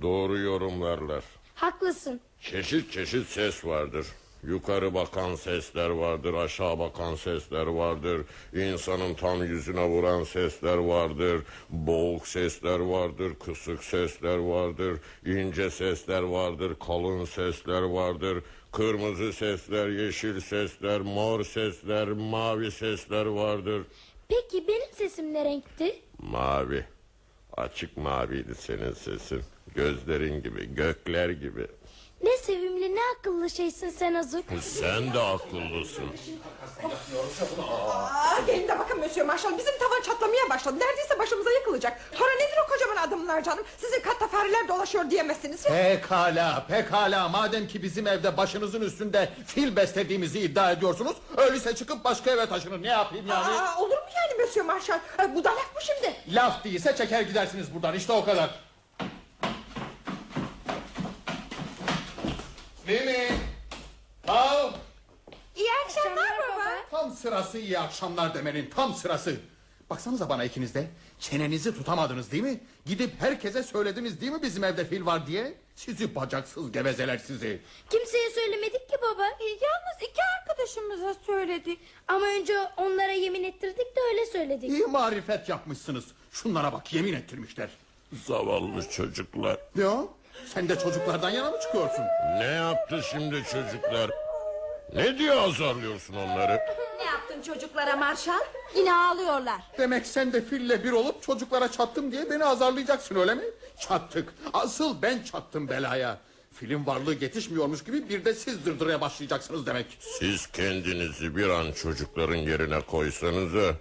Doğru 0.03 0.39
yorumlarlar. 0.39 1.25
Haklısın. 1.55 2.21
Çeşit 2.41 2.93
çeşit 2.93 3.27
ses 3.27 3.65
vardır. 3.65 4.07
Yukarı 4.43 4.95
bakan 4.95 5.35
sesler 5.35 5.91
vardır, 5.91 6.35
aşağı 6.35 6.79
bakan 6.79 7.15
sesler 7.15 7.67
vardır. 7.67 8.21
İnsanın 8.55 9.15
tam 9.15 9.45
yüzüne 9.45 9.85
vuran 9.85 10.25
sesler 10.25 10.77
vardır. 10.77 11.43
Boğuk 11.71 12.27
sesler 12.29 12.79
vardır, 12.79 13.33
kısık 13.45 13.85
sesler 13.85 14.37
vardır. 14.37 15.01
ince 15.27 15.71
sesler 15.71 16.23
vardır, 16.23 16.77
kalın 16.87 17.25
sesler 17.25 17.83
vardır. 17.83 18.43
Kırmızı 18.73 19.33
sesler, 19.33 19.89
yeşil 19.89 20.41
sesler, 20.41 21.01
mor 21.01 21.45
sesler, 21.45 22.09
mavi 22.09 22.71
sesler 22.71 23.27
vardır. 23.27 23.83
Peki 24.29 24.69
benim 24.69 24.93
sesim 24.93 25.35
ne 25.35 25.45
renkti? 25.45 25.95
Mavi. 26.19 26.85
Açık 27.57 27.97
maviydi 27.97 28.55
senin 28.55 28.93
sesin. 28.93 29.43
Gözlerin 29.75 30.43
gibi, 30.43 30.75
gökler 30.75 31.29
gibi. 31.29 31.67
Ne 32.23 32.37
sevimli 32.37 32.95
ne 32.95 33.01
akıllı 33.19 33.51
şeysin 33.51 33.91
sen 33.91 34.15
Azuk. 34.15 34.45
Sen 34.63 35.15
de 35.15 35.19
akıllısın. 35.21 36.05
Aa, 37.71 38.41
gelin 38.47 38.69
de 38.69 38.79
bakın 38.79 38.99
Monsieur 38.99 39.27
Marshall 39.27 39.59
bizim 39.59 39.79
tavan 39.79 40.03
çatlamaya 40.03 40.51
başladı. 40.51 40.77
Neredeyse 40.79 41.19
başımıza 41.19 41.51
yıkılacak. 41.51 42.01
Sonra 42.19 42.31
nedir 42.35 42.57
o 42.67 42.71
kocaman 42.73 42.97
adımlar 42.97 43.43
canım? 43.45 43.65
Sizin 43.79 44.01
katta 44.01 44.29
fareler 44.29 44.69
dolaşıyor 44.69 45.11
diyemezsiniz 45.11 45.65
ya. 45.65 45.71
Pekala, 45.73 46.67
pekala. 46.69 47.29
Madem 47.29 47.69
ki 47.69 47.83
bizim 47.83 48.07
evde 48.07 48.37
başınızın 48.37 48.81
üstünde 48.81 49.29
fil 49.47 49.77
beslediğimizi 49.77 50.41
iddia 50.41 50.71
ediyorsunuz... 50.73 51.17
...öyleyse 51.37 51.75
çıkıp 51.75 52.05
başka 52.05 52.31
eve 52.31 52.47
taşının. 52.47 52.83
Ne 52.83 52.89
yapayım 52.89 53.27
yani? 53.27 53.61
Aa, 53.61 53.79
olur 53.79 53.97
mu 53.99 54.09
yani 54.17 54.41
Monsieur 54.41 54.67
Marshall? 54.67 54.99
Ee, 55.23 55.35
bu 55.35 55.45
da 55.45 55.51
laf 55.51 55.75
mı 55.75 55.81
şimdi? 55.87 56.17
Laf 56.37 56.65
değilse 56.65 56.97
çeker 56.97 57.21
gidersiniz 57.23 57.75
buradan. 57.75 57.95
İşte 57.95 58.13
o 58.13 58.25
kadar. 58.25 58.51
Mimi! 62.93 63.29
Al! 64.29 64.73
İyi 65.57 65.69
akşamlar 65.85 66.29
baba. 66.39 66.71
Tam 66.91 67.11
sırası 67.11 67.59
iyi 67.59 67.79
akşamlar 67.79 68.35
demenin 68.35 68.71
tam 68.71 68.95
sırası. 68.95 69.37
Baksanıza 69.91 70.29
bana 70.29 70.45
ikiniz 70.45 70.75
de. 70.75 70.87
Çenenizi 71.21 71.75
tutamadınız 71.75 72.33
değil 72.33 72.43
mi? 72.43 72.61
Gidip 72.87 73.11
herkese 73.21 73.63
söylediniz 73.63 74.21
değil 74.21 74.33
mi 74.33 74.43
bizim 74.43 74.65
evde 74.65 74.85
fil 74.85 75.07
var 75.07 75.27
diye? 75.27 75.55
Sizi 75.77 76.15
bacaksız 76.15 76.73
gevezeler 76.73 77.19
sizi. 77.19 77.61
Kimseye 77.91 78.31
söylemedik 78.31 78.89
ki 78.89 78.97
baba. 79.03 79.27
E, 79.27 79.45
yalnız 79.45 80.03
iki 80.11 80.21
arkadaşımıza 80.41 81.15
söyledik. 81.27 81.79
Ama 82.09 82.27
önce 82.27 82.55
onlara 82.77 83.13
yemin 83.13 83.45
ettirdik 83.45 83.97
de 83.97 84.01
öyle 84.11 84.27
söyledik. 84.27 84.71
İyi 84.71 84.87
marifet 84.87 85.49
yapmışsınız. 85.49 86.05
Şunlara 86.33 86.73
bak 86.73 86.93
yemin 86.95 87.13
ettirmişler. 87.13 87.71
Zavallı 88.27 88.89
çocuklar. 88.91 89.59
Ya 89.77 90.05
sen 90.55 90.69
de 90.69 90.79
çocuklardan 90.79 91.31
yana 91.31 91.51
mı 91.51 91.61
çıkıyorsun? 91.63 92.05
Ne 92.39 92.45
yaptı 92.45 93.01
şimdi 93.11 93.43
çocuklar? 93.53 94.11
Ne 94.95 95.19
diye 95.19 95.33
azarlıyorsun 95.33 96.15
onları? 96.15 96.61
Ne 96.99 97.05
yaptın 97.05 97.43
çocuklara 97.43 97.97
Marşal? 97.97 98.41
Yine 98.77 98.95
ağlıyorlar. 98.95 99.61
Demek 99.79 100.07
sen 100.07 100.33
de 100.33 100.41
fille 100.45 100.85
bir 100.85 100.93
olup 100.93 101.23
çocuklara 101.23 101.71
çattım 101.73 102.13
diye 102.13 102.31
beni 102.31 102.45
azarlayacaksın 102.45 103.15
öyle 103.17 103.35
mi? 103.35 103.43
Çattık. 103.81 104.35
Asıl 104.53 105.03
ben 105.03 105.23
çattım 105.23 105.69
belaya. 105.69 106.19
Filin 106.55 106.87
varlığı 106.87 107.15
yetişmiyormuş 107.15 107.85
gibi 107.85 108.09
bir 108.09 108.25
de 108.25 108.35
siz 108.35 108.67
dırdıraya 108.67 109.01
başlayacaksınız 109.01 109.67
demek. 109.67 109.87
Siz 110.01 110.47
kendinizi 110.47 111.37
bir 111.37 111.49
an 111.49 111.73
çocukların 111.73 112.37
yerine 112.37 112.81
koysanıza... 112.81 113.75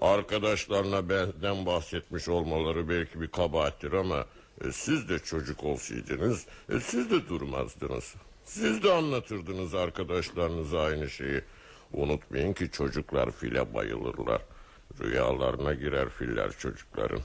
...arkadaşlarına 0.00 1.08
benden 1.08 1.66
bahsetmiş 1.66 2.28
olmaları 2.28 2.88
belki 2.88 3.20
bir 3.20 3.28
kabahattir 3.28 3.92
ama... 3.92 4.24
e, 4.64 4.72
...siz 4.72 5.08
de 5.08 5.18
çocuk 5.18 5.64
olsaydınız 5.64 6.46
e, 6.72 6.80
siz 6.80 7.10
de 7.10 7.28
durmazdınız. 7.28 8.14
Siz 8.44 8.82
de 8.82 8.92
anlatırdınız 8.92 9.74
arkadaşlarınıza 9.74 10.80
aynı 10.80 11.10
şeyi. 11.10 11.40
Unutmayın 11.92 12.52
ki 12.52 12.70
çocuklar 12.70 13.30
file 13.30 13.74
bayılırlar. 13.74 14.42
Rüyalarına 15.00 15.74
girer 15.74 16.08
filler 16.08 16.52
çocukların. 16.58 17.20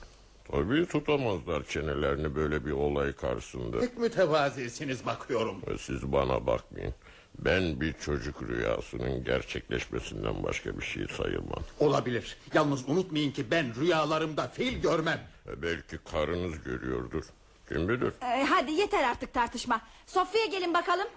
Tabii 0.52 0.86
tutamazlar 0.86 1.64
çenelerini 1.64 2.36
böyle 2.36 2.66
bir 2.66 2.72
olay 2.72 3.14
karşısında. 3.14 3.80
Pek 3.80 3.98
mütevazisiniz 3.98 5.06
bakıyorum. 5.06 5.56
Ve 5.68 5.78
Siz 5.78 6.12
bana 6.12 6.48
bakmayın. 6.48 6.94
Ben 7.40 7.82
bir 7.82 7.94
çocuk 7.94 8.44
rüyasının 8.44 9.24
gerçekleşmesinden 9.24 10.44
başka 10.44 10.80
bir 10.80 10.86
şey 10.86 11.08
sayılmam. 11.18 11.64
Olabilir. 11.80 12.38
Yalnız 12.54 12.90
unutmayın 12.90 13.32
ki 13.32 13.52
ben 13.52 13.76
rüyalarımda 13.76 14.48
fil 14.48 14.82
görmem. 14.82 15.20
E, 15.48 15.62
Belki 15.62 15.98
karınız 16.12 16.64
görüyordur. 16.64 17.24
Kim 17.70 17.90
bilir? 17.90 18.14
Ee, 18.22 18.44
hadi 18.50 18.72
yeter 18.72 19.04
artık 19.04 19.34
tartışma. 19.34 19.82
Sofraya 20.08 20.46
gelin 20.46 20.74
bakalım. 20.74 21.08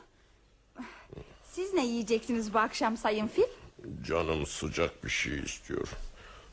Siz 1.44 1.74
ne 1.74 1.86
yiyeceksiniz 1.86 2.54
bu 2.54 2.58
akşam 2.58 2.96
Sayın 2.96 3.26
Fil? 3.26 3.42
Canım 4.06 4.46
sıcak 4.46 5.04
bir 5.04 5.10
şey 5.10 5.38
istiyor. 5.38 5.88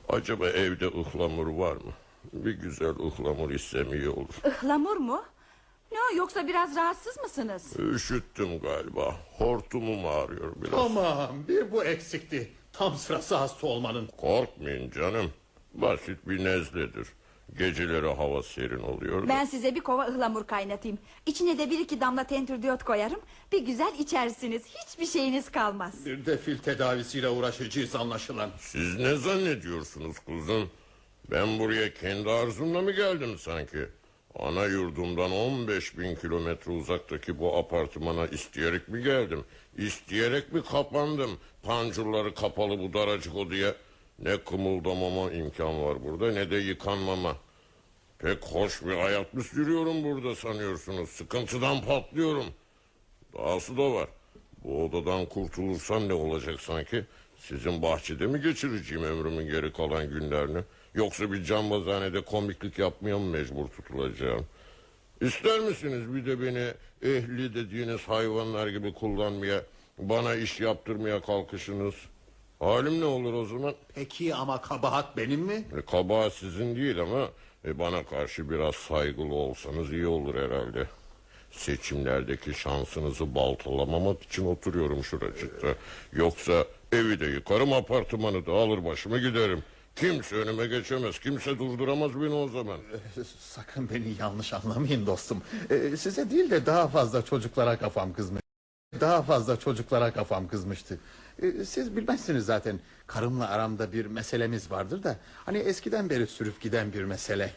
Acaba 0.09 0.49
evde 0.49 0.85
ıhlamur 0.87 1.47
var 1.47 1.75
mı? 1.75 1.91
Bir 2.33 2.51
güzel 2.53 2.89
ıhlamur 2.89 3.51
istem 3.51 3.93
iyi 3.93 4.09
olur. 4.09 4.35
Ihlamur 4.45 4.97
mu? 4.97 5.23
Ne 5.91 5.97
o, 5.97 6.15
yoksa 6.17 6.47
biraz 6.47 6.75
rahatsız 6.75 7.17
mısınız? 7.17 7.73
Üşüttüm 7.79 8.59
galiba. 8.59 9.15
Hortumum 9.37 10.05
ağrıyor 10.05 10.53
biraz. 10.55 10.71
Tamam 10.71 11.47
bir 11.47 11.71
bu 11.71 11.83
eksikti. 11.83 12.51
Tam 12.73 12.95
sırası 12.95 13.35
hasta 13.35 13.67
olmanın. 13.67 14.09
Korkmayın 14.17 14.91
canım. 14.91 15.31
Basit 15.73 16.29
bir 16.29 16.43
nezledir. 16.43 17.07
Geceleri 17.57 18.07
hava 18.07 18.43
serin 18.43 18.79
oluyor. 18.79 19.23
da. 19.23 19.27
Ben 19.29 19.45
size 19.45 19.75
bir 19.75 19.79
kova 19.79 20.05
ıhlamur 20.07 20.47
kaynatayım. 20.47 20.97
İçine 21.25 21.57
de 21.57 21.69
bir 21.69 21.79
iki 21.79 22.01
damla 22.01 22.23
tentürdiyot 22.23 22.83
koyarım. 22.83 23.19
Bir 23.51 23.61
güzel 23.65 23.93
içersiniz. 23.99 24.61
Hiçbir 24.65 25.05
şeyiniz 25.05 25.51
kalmaz. 25.51 26.05
Bir 26.05 26.25
de 26.25 26.37
fil 26.37 26.57
tedavisiyle 26.57 27.29
uğraşacağız 27.29 27.95
anlaşılan. 27.95 28.49
Siz 28.59 28.97
ne 28.99 29.15
zannediyorsunuz 29.15 30.19
kuzum? 30.19 30.69
Ben 31.31 31.59
buraya 31.59 31.93
kendi 31.93 32.29
arzumla 32.29 32.81
mı 32.81 32.91
geldim 32.91 33.37
sanki? 33.37 33.77
Ana 34.39 34.65
yurdumdan 34.65 35.31
15 35.31 35.97
bin 35.97 36.15
kilometre 36.15 36.71
uzaktaki 36.71 37.39
bu 37.39 37.57
apartmana 37.57 38.27
isteyerek 38.27 38.87
mi 38.87 39.03
geldim? 39.03 39.43
İsteyerek 39.77 40.53
mi 40.53 40.63
kapandım? 40.63 41.31
Pancurları 41.63 42.35
kapalı 42.35 42.79
bu 42.79 42.93
daracık 42.93 43.35
odaya. 43.35 43.75
Ne 44.23 44.37
kımıldamama 44.37 45.31
imkan 45.31 45.83
var 45.83 46.03
burada 46.03 46.31
ne 46.31 46.51
de 46.51 46.55
yıkanmama. 46.55 47.37
Pek 48.19 48.43
hoş 48.45 48.85
bir 48.85 48.95
hayat 48.95 49.33
mı 49.33 49.43
sürüyorum 49.43 50.03
burada 50.03 50.35
sanıyorsunuz? 50.35 51.09
Sıkıntıdan 51.09 51.81
patlıyorum. 51.81 52.45
Dahası 53.33 53.77
da 53.77 53.93
var. 53.93 54.07
Bu 54.63 54.85
odadan 54.85 55.25
kurtulursam 55.25 56.07
ne 56.07 56.13
olacak 56.13 56.61
sanki? 56.61 57.05
Sizin 57.37 57.81
bahçede 57.81 58.27
mi 58.27 58.41
geçireceğim 58.41 59.03
ömrümün 59.03 59.45
geri 59.51 59.73
kalan 59.73 60.09
günlerini? 60.09 60.59
Yoksa 60.93 61.31
bir 61.31 61.43
cambazhanede 61.43 62.21
komiklik 62.21 62.79
yapmaya 62.79 63.17
mı 63.17 63.25
mecbur 63.25 63.67
tutulacağım? 63.67 64.45
İster 65.21 65.59
misiniz 65.59 66.15
bir 66.15 66.25
de 66.25 66.41
beni 66.41 66.73
ehli 67.13 67.55
dediğiniz 67.55 68.01
hayvanlar 68.01 68.67
gibi 68.67 68.93
kullanmaya, 68.93 69.63
bana 69.97 70.35
iş 70.35 70.59
yaptırmaya 70.59 71.21
kalkışınız? 71.21 71.95
Halim 72.61 73.01
ne 73.01 73.05
olur 73.05 73.33
o 73.33 73.45
zaman? 73.45 73.73
Peki 73.95 74.35
ama 74.35 74.61
kabahat 74.61 75.17
benim 75.17 75.39
mi? 75.39 75.63
E, 75.77 75.81
kabahat 75.81 76.33
sizin 76.33 76.75
değil 76.75 77.01
ama 77.01 77.29
e, 77.65 77.79
bana 77.79 78.03
karşı 78.03 78.49
biraz 78.49 78.75
saygılı 78.75 79.33
olsanız 79.33 79.93
iyi 79.93 80.07
olur 80.07 80.35
herhalde. 80.35 80.87
Seçimlerdeki 81.51 82.53
şansınızı 82.53 83.35
baltalamamak 83.35 84.23
için 84.23 84.45
oturuyorum 84.45 85.03
şuracıkta. 85.03 85.67
Yoksa 86.13 86.65
evi 86.91 87.19
de 87.19 87.25
yıkarım 87.25 87.73
apartmanı 87.73 88.45
da 88.45 88.51
alır 88.51 88.85
başımı 88.85 89.19
giderim. 89.19 89.63
Kimse 89.95 90.35
önüme 90.35 90.67
geçemez. 90.67 91.19
Kimse 91.19 91.59
durduramaz 91.59 92.21
beni 92.21 92.33
o 92.33 92.47
zaman. 92.47 92.77
Sakın 93.39 93.89
beni 93.89 94.13
yanlış 94.19 94.53
anlamayın 94.53 95.05
dostum. 95.05 95.41
Ee, 95.69 95.97
size 95.97 96.29
değil 96.29 96.51
de 96.51 96.65
daha 96.65 96.87
fazla 96.87 97.25
çocuklara 97.25 97.77
kafam 97.77 98.13
kızmış. 98.13 98.40
Daha 99.01 99.21
fazla 99.21 99.59
çocuklara 99.59 100.13
kafam 100.13 100.47
kızmıştı. 100.47 100.99
Ee, 101.41 101.65
siz 101.65 101.95
bilmezsiniz 101.95 102.45
zaten. 102.45 102.79
Karımla 103.07 103.49
aramda 103.49 103.91
bir 103.93 104.05
meselemiz 104.05 104.71
vardır 104.71 105.03
da. 105.03 105.17
Hani 105.45 105.57
eskiden 105.57 106.09
beri 106.09 106.27
sürüp 106.27 106.61
giden 106.61 106.93
bir 106.93 107.03
mesele. 107.03 107.53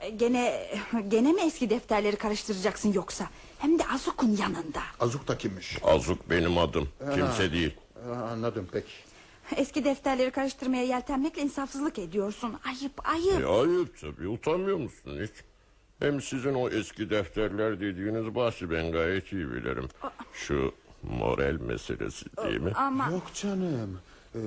E, 0.00 0.10
Gene 0.10 0.66
gene 1.08 1.32
mi 1.32 1.40
eski 1.40 1.70
defterleri 1.70 2.16
karıştıracaksın 2.16 2.92
yoksa? 2.92 3.26
Hem 3.58 3.78
de 3.78 3.82
Azuk'un 3.94 4.36
yanında. 4.36 4.80
Azuk 5.00 5.28
da 5.28 5.38
kimmiş? 5.38 5.78
Azuk 5.82 6.30
benim 6.30 6.58
adım. 6.58 6.88
Kimse 6.98 7.46
Ha. 7.46 7.52
değil. 7.52 7.74
Ha, 8.06 8.12
anladım 8.32 8.68
peki. 8.72 8.92
Eski 9.56 9.84
defterleri 9.84 10.30
karıştırmaya 10.30 10.84
yeltenmekle 10.84 11.42
insafsızlık 11.42 11.98
ediyorsun. 11.98 12.54
Ayıp 12.68 13.08
ayıp. 13.08 13.42
E, 13.42 13.46
ayıp 13.46 14.00
tabii. 14.00 14.28
Utanmıyor 14.28 14.76
musun 14.76 15.18
hiç? 15.22 15.30
Hem 15.98 16.20
sizin 16.20 16.54
o 16.54 16.68
eski 16.68 17.10
defterler 17.10 17.80
dediğiniz 17.80 18.34
bahsi 18.34 18.70
ben 18.70 18.92
gayet 18.92 19.32
iyi 19.32 19.50
bilirim. 19.50 19.88
Şu 20.32 20.74
moral 21.02 21.60
meselesi 21.60 22.26
değil 22.44 22.60
mi? 22.60 22.72
Ama 22.74 23.08
Yok 23.10 23.30
canım. 23.34 23.98
Ee, 24.34 24.38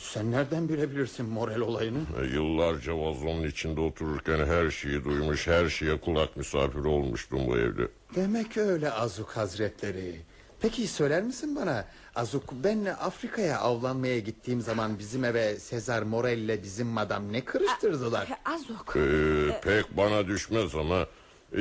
sen 0.00 0.30
nereden 0.32 0.68
bilebilirsin 0.68 1.26
moral 1.26 1.60
olayını? 1.60 1.98
E, 2.22 2.26
Yıllarca 2.26 2.98
vazonun 2.98 3.42
içinde 3.46 3.80
otururken 3.80 4.46
her 4.46 4.70
şeyi 4.70 5.04
duymuş, 5.04 5.46
her 5.46 5.68
şeye 5.68 6.00
kulak 6.00 6.36
misafiri 6.36 6.88
olmuştum 6.88 7.40
bu 7.46 7.58
evde. 7.58 7.88
Demek 8.14 8.56
öyle 8.56 8.90
Azuk 8.92 9.28
Hazretleri. 9.30 10.20
Peki 10.60 10.86
söyler 10.86 11.22
misin 11.22 11.56
bana? 11.56 11.84
Azuk 12.14 12.52
ben 12.52 12.84
Afrika'ya 12.84 13.58
avlanmaya 13.58 14.18
gittiğim 14.18 14.60
zaman 14.60 14.98
bizim 14.98 15.24
eve 15.24 15.56
Sezar 15.58 16.02
Morel 16.02 16.38
ile 16.38 16.62
bizim 16.62 16.86
madam 16.86 17.32
ne 17.32 17.44
kırıştırdılar? 17.44 18.28
Azuk. 18.44 18.96
Ee, 18.96 19.60
pek 19.62 19.96
bana 19.96 20.26
düşmez 20.26 20.74
ama 20.74 21.06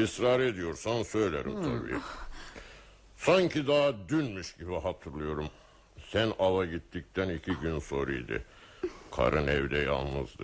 ısrar 0.03 0.39
ediyorsan 0.39 1.03
söylerim 1.03 1.55
tabii. 1.63 1.97
Sanki 3.17 3.67
daha 3.67 3.93
dünmüş 4.09 4.55
gibi 4.55 4.75
hatırlıyorum. 4.79 5.47
Sen 6.11 6.33
ava 6.39 6.65
gittikten 6.65 7.29
iki 7.29 7.53
gün 7.53 7.79
sonraydı. 7.79 8.43
Karın 9.15 9.47
evde 9.47 9.77
yalnızdı. 9.77 10.43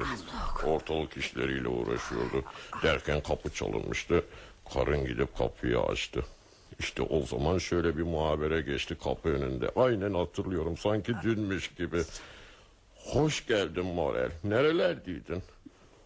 Ortalık 0.66 1.18
işleriyle 1.18 1.68
uğraşıyordu. 1.68 2.44
Derken 2.84 3.24
kapı 3.24 3.50
çalınmıştı. 3.50 4.26
Karın 4.74 5.06
gidip 5.06 5.38
kapıyı 5.38 5.80
açtı. 5.80 6.26
İşte 6.80 7.02
o 7.02 7.22
zaman 7.22 7.58
şöyle 7.58 7.98
bir 7.98 8.04
muhabere 8.04 8.62
geçti 8.62 8.98
kapı 9.04 9.30
önünde. 9.30 9.72
Aynen 9.76 10.14
hatırlıyorum 10.14 10.78
sanki 10.78 11.14
dünmüş 11.24 11.68
gibi. 11.76 12.02
Hoş 12.96 13.48
geldin 13.48 13.86
Morel. 13.86 14.32
Nerelerdeydin? 14.44 15.44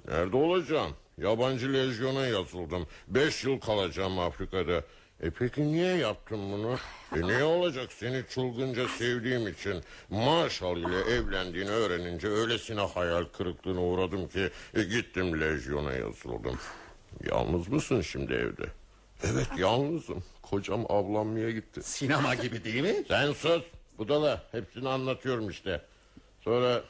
Nerede 0.07 0.37
olacağım? 0.37 0.91
Yabancı 1.17 1.73
lejyona 1.73 2.27
yazıldım. 2.27 2.87
Beş 3.07 3.43
yıl 3.43 3.59
kalacağım 3.59 4.19
Afrika'da. 4.19 4.83
E 5.21 5.29
peki 5.29 5.67
niye 5.67 5.95
yaptın 5.95 6.39
bunu? 6.51 6.77
E 7.15 7.27
niye 7.27 7.43
olacak 7.43 7.93
seni 7.93 8.23
çılgınca 8.29 8.87
sevdiğim 8.87 9.47
için 9.47 9.83
Marshall 10.09 10.77
ile 10.77 10.99
evlendiğini 10.99 11.69
öğrenince 11.69 12.27
öylesine 12.27 12.81
hayal 12.81 13.25
kırıklığına 13.25 13.81
uğradım 13.81 14.27
ki 14.27 14.49
e, 14.73 14.83
gittim 14.83 15.41
lejyona 15.41 15.93
yazıldım. 15.93 16.59
Yalnız 17.29 17.67
mısın 17.67 18.01
şimdi 18.01 18.33
evde? 18.33 18.65
Evet 19.23 19.47
yalnızım. 19.57 20.23
Kocam 20.41 20.85
avlanmaya 20.89 21.51
gitti. 21.51 21.83
Sinema 21.83 22.35
gibi 22.35 22.63
değil 22.63 22.81
mi? 22.81 22.95
Sen 23.07 23.31
sus. 23.33 23.61
Budala. 23.97 24.43
Hepsini 24.51 24.89
anlatıyorum 24.89 25.49
işte. 25.49 25.81
Sonra 26.41 26.81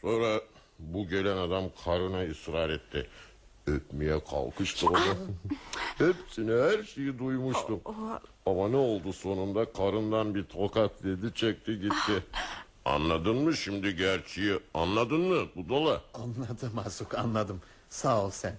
sonra 0.00 0.40
bu 0.78 1.08
gelen 1.08 1.36
adam 1.36 1.64
karına 1.84 2.30
ısrar 2.30 2.70
etti. 2.70 3.06
Öpmeye 3.66 4.24
kalkıştı 4.24 4.86
onu. 4.86 4.98
Hepsini 5.98 6.52
her 6.62 6.82
şeyi 6.84 7.18
duymuştum. 7.18 7.80
Ama 8.46 8.68
ne 8.68 8.76
oldu 8.76 9.12
sonunda 9.12 9.72
karından 9.72 10.34
bir 10.34 10.44
tokat 10.44 11.04
dedi 11.04 11.34
çekti 11.34 11.80
gitti. 11.80 12.24
Anladın 12.84 13.36
mı 13.36 13.56
şimdi 13.56 13.96
gerçeği? 13.96 14.58
Anladın 14.74 15.20
mı 15.20 15.46
Budala? 15.56 16.02
Anladım 16.14 16.78
Azuk 16.86 17.14
anladım. 17.18 17.60
Sağ 17.90 18.24
ol 18.24 18.30
sen. 18.30 18.54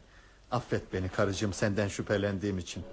Affet 0.51 0.93
beni 0.93 1.09
karıcığım 1.09 1.53
senden 1.53 1.87
şüphelendiğim 1.87 2.57
için. 2.57 2.83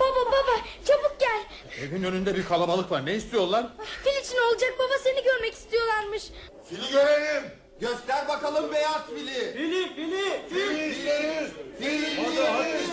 Baba 0.00 0.26
baba 0.32 0.54
çabuk 0.86 1.16
gel. 1.20 1.42
Evin 1.84 2.02
önünde 2.02 2.36
bir 2.36 2.44
kalabalık 2.44 2.90
var. 2.90 3.06
Ne 3.06 3.14
istiyorlar? 3.14 3.66
Fil 4.04 4.24
için 4.24 4.36
olacak 4.38 4.74
baba 4.78 4.98
seni 5.04 5.22
görmek 5.24 5.54
istiyorlarmış. 5.54 6.22
Fili 6.68 6.90
görelim. 6.92 7.42
Göster 7.80 8.28
bakalım 8.28 8.72
beyaz 8.72 9.06
fili. 9.06 9.52
Fili 9.52 9.94
fili 9.94 10.48
Fil 10.48 10.90
isteriz. 10.90 11.50
Fil 11.78 12.02
isteriz. 12.02 12.88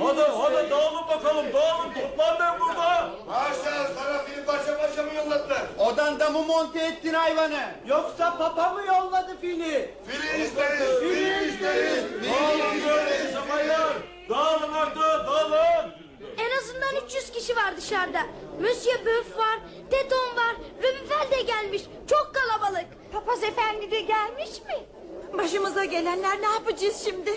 Hadi 0.00 0.20
hadi 0.20 0.70
dağılın 0.70 1.08
bakalım 1.08 1.46
dağılın 1.54 1.92
toplan 1.94 2.36
ben 2.40 2.60
burada. 2.60 3.10
Maşallah 3.26 3.88
sana 3.96 4.18
fili 4.22 4.46
başa 4.46 4.78
başa 4.78 5.02
mı 5.02 5.14
yolladılar? 5.14 5.62
Odanda 5.78 6.30
mı 6.30 6.42
monte 6.56 6.78
ettin 6.80 7.14
hayvanı? 7.14 7.60
Yoksa 7.86 8.38
papa 8.38 8.72
mı 8.72 8.86
yolladı 8.86 9.36
fili? 9.40 9.90
Fili 10.06 10.44
isteriz. 10.44 11.00
Fili 11.00 11.48
isteriz. 11.48 12.04
Dağılın 12.30 12.84
böyle 12.88 13.32
şamaylar. 13.32 13.92
Dağılın 14.28 14.72
artık 14.72 14.96
dağılın. 15.26 15.92
En 16.38 16.58
azından 16.58 17.06
300 17.06 17.30
kişi 17.32 17.56
var 17.56 17.76
dışarıda. 17.76 18.20
Monsieur 18.60 19.04
Böf 19.06 19.38
var, 19.38 19.58
Teton 19.90 20.36
var, 20.36 20.56
Römifel 20.82 21.30
de 21.38 21.42
gelmiş. 21.42 21.82
Çok 22.10 22.32
kalabalık. 22.34 22.86
Papaz 23.12 23.42
efendi 23.42 23.90
de 23.90 24.00
gelmiş 24.00 24.50
mi? 24.66 24.86
Başımıza 25.38 25.84
gelenler 25.84 26.40
ne 26.42 26.46
yapacağız 26.46 27.02
şimdi? 27.04 27.30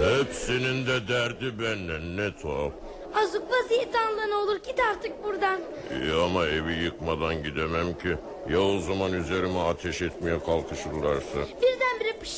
Hepsinin 0.00 0.86
de 0.86 1.08
derdi 1.08 1.58
benden 1.62 2.16
ne 2.16 2.36
tuhaf. 2.42 2.72
Azuk 3.14 3.42
vaziyeti 3.50 3.98
anla 3.98 4.26
ne 4.26 4.34
olur 4.34 4.56
git 4.56 4.80
artık 4.90 5.24
buradan. 5.24 5.60
İyi 6.02 6.12
ama 6.12 6.46
evi 6.46 6.72
yıkmadan 6.84 7.42
gidemem 7.42 7.98
ki. 7.98 8.16
Ya 8.50 8.60
o 8.60 8.78
zaman 8.78 9.12
üzerime 9.12 9.58
ateş 9.60 10.02
etmeye 10.02 10.38
kalkışırlarsa? 10.38 11.38
Birdenbire 11.62 12.18
pış 12.20 12.32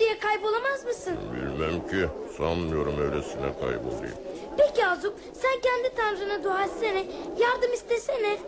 diye 0.00 0.18
kaybolamaz 0.18 0.84
mısın? 0.84 1.14
Bilmem 1.34 1.88
ki. 1.88 2.08
Sanmıyorum 2.38 2.94
öylesine 3.00 3.52
kaybolayım. 3.60 4.16
Peki 4.58 4.86
Azuk 4.86 5.14
sen 5.42 5.60
kendi 5.60 5.94
tanrına 5.96 6.44
dua 6.44 6.64
etsene. 6.64 7.06
Yardım 7.38 7.72
istesene. 7.74 8.38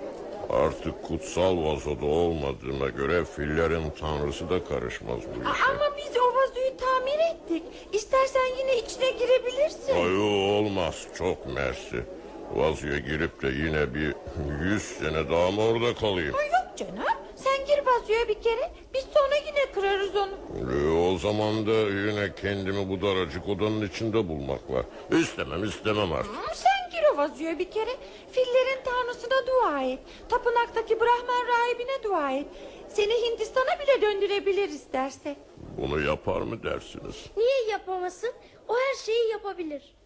Artık 0.50 1.02
kutsal 1.02 1.64
vazoda 1.64 2.06
olmadığına 2.06 2.88
göre 2.88 3.24
fillerin 3.24 3.90
tanrısı 4.00 4.50
da 4.50 4.64
karışmaz 4.64 5.18
bu 5.36 5.40
işe. 5.42 5.64
Ama 5.64 5.96
biz 5.96 6.16
o 6.16 6.34
vazoyu 6.36 6.76
tamir 6.76 7.18
ettik. 7.34 7.62
İstersen 7.92 8.46
yine 8.58 8.76
içine 8.78 9.10
girebilirsin. 9.10 9.94
Ayo 9.94 10.22
olmaz 10.58 11.06
çok 11.18 11.46
mersi. 11.54 12.04
Vazoya 12.54 12.98
girip 12.98 13.42
de 13.42 13.48
yine 13.48 13.94
bir 13.94 14.14
yüz 14.64 14.82
sene 14.82 15.30
daha 15.30 15.50
mı 15.50 15.62
orada 15.62 15.94
kalayım? 15.94 16.34
Ay 16.34 16.46
yok 16.46 16.76
canım. 16.78 17.04
Sen 17.36 17.66
gir 17.66 17.82
vazoya 17.86 18.28
bir 18.28 18.42
kere. 18.42 18.70
Biz 18.94 19.04
sonra 19.14 19.36
yine 19.46 19.72
kırarız 19.74 20.16
onu. 20.16 20.32
E, 20.72 20.98
o 21.14 21.18
zaman 21.18 21.66
da 21.66 21.72
yine 21.72 22.34
kendimi 22.42 22.88
bu 22.88 23.02
daracık 23.02 23.48
odanın 23.48 23.86
içinde 23.88 24.28
bulmak 24.28 24.70
var. 24.70 24.84
İstemem 25.20 25.64
istemem 25.64 26.12
artık. 26.12 26.32
Hı, 26.32 26.54
Sen 26.54 26.75
gir 27.06 27.14
o 27.14 27.16
vazoya 27.16 27.58
bir 27.58 27.70
kere. 27.70 27.96
Fillerin 28.32 28.84
tanrısına 28.84 29.46
dua 29.46 29.82
et. 29.82 29.98
Tapınaktaki 30.28 31.00
Brahman 31.00 31.46
rahibine 31.46 32.02
dua 32.02 32.32
et. 32.32 32.46
Seni 32.88 33.12
Hindistan'a 33.12 33.80
bile 33.80 34.02
döndürebilir 34.02 34.68
isterse. 34.68 35.36
Bunu 35.80 36.00
yapar 36.00 36.40
mı 36.40 36.62
dersiniz? 36.62 37.24
Niye 37.36 37.64
yapamasın? 37.70 38.32
O 38.68 38.74
her 38.74 39.04
şeyi 39.04 39.28
yapabilir. 39.30 39.96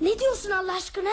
Ne 0.00 0.18
diyorsun 0.18 0.50
Allah 0.50 0.72
aşkına? 0.72 1.10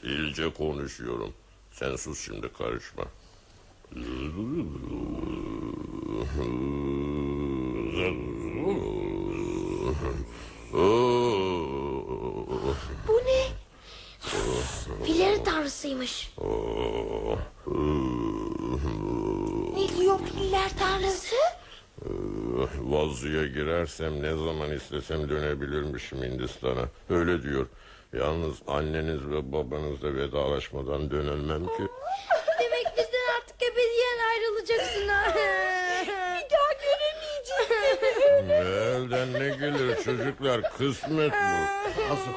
Filce 0.00 0.52
konuşuyorum. 0.52 1.34
Sen 1.72 1.96
sus 1.96 2.24
şimdi 2.24 2.52
karışma. 2.52 3.04
Bu 13.08 13.18
ne? 13.26 13.46
Fillerin 15.04 15.44
tanrısıymış. 15.44 16.32
Ne 19.76 19.88
diyor 19.98 20.18
filler 20.18 20.70
tanrısı? 20.78 21.36
Vazıya 22.80 23.46
girersem 23.46 24.22
ne 24.22 24.30
zaman 24.30 24.70
istesem 24.72 25.28
dönebilirmişim 25.28 26.22
Hindistan'a. 26.22 26.88
Öyle 27.10 27.42
diyor. 27.42 27.66
Yalnız 28.12 28.56
anneniz 28.66 29.30
ve 29.30 29.52
babanızla 29.52 30.14
vedalaşmadan 30.14 31.10
dönemem 31.10 31.66
ki. 31.66 31.82
Demek 32.60 32.86
bizden 32.96 33.26
artık 33.40 33.62
ebediyen 33.62 34.18
ayrılacaksın 34.30 35.08
ha. 35.08 35.34
Bir 36.36 36.50
daha 36.50 36.72
göremeyeceğiz 36.82 37.68
seni. 38.22 38.52
Elden 39.08 39.32
ne 39.32 39.48
gelir 39.48 39.96
çocuklar 40.04 40.62
kısmet 40.78 41.32
bu. 41.32 42.12
Azuk. 42.12 42.36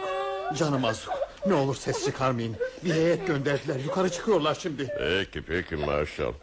Canım 0.57 0.85
Azuk. 0.85 1.13
Ne 1.45 1.53
olur 1.53 1.75
ses 1.75 2.05
çıkarmayın. 2.05 2.55
Bir 2.83 2.93
heyet 2.93 3.27
gönderdiler. 3.27 3.79
Yukarı 3.79 4.09
çıkıyorlar 4.09 4.57
şimdi. 4.61 4.87
Peki 4.97 5.41
peki 5.41 5.75
maşallah. 5.75 6.33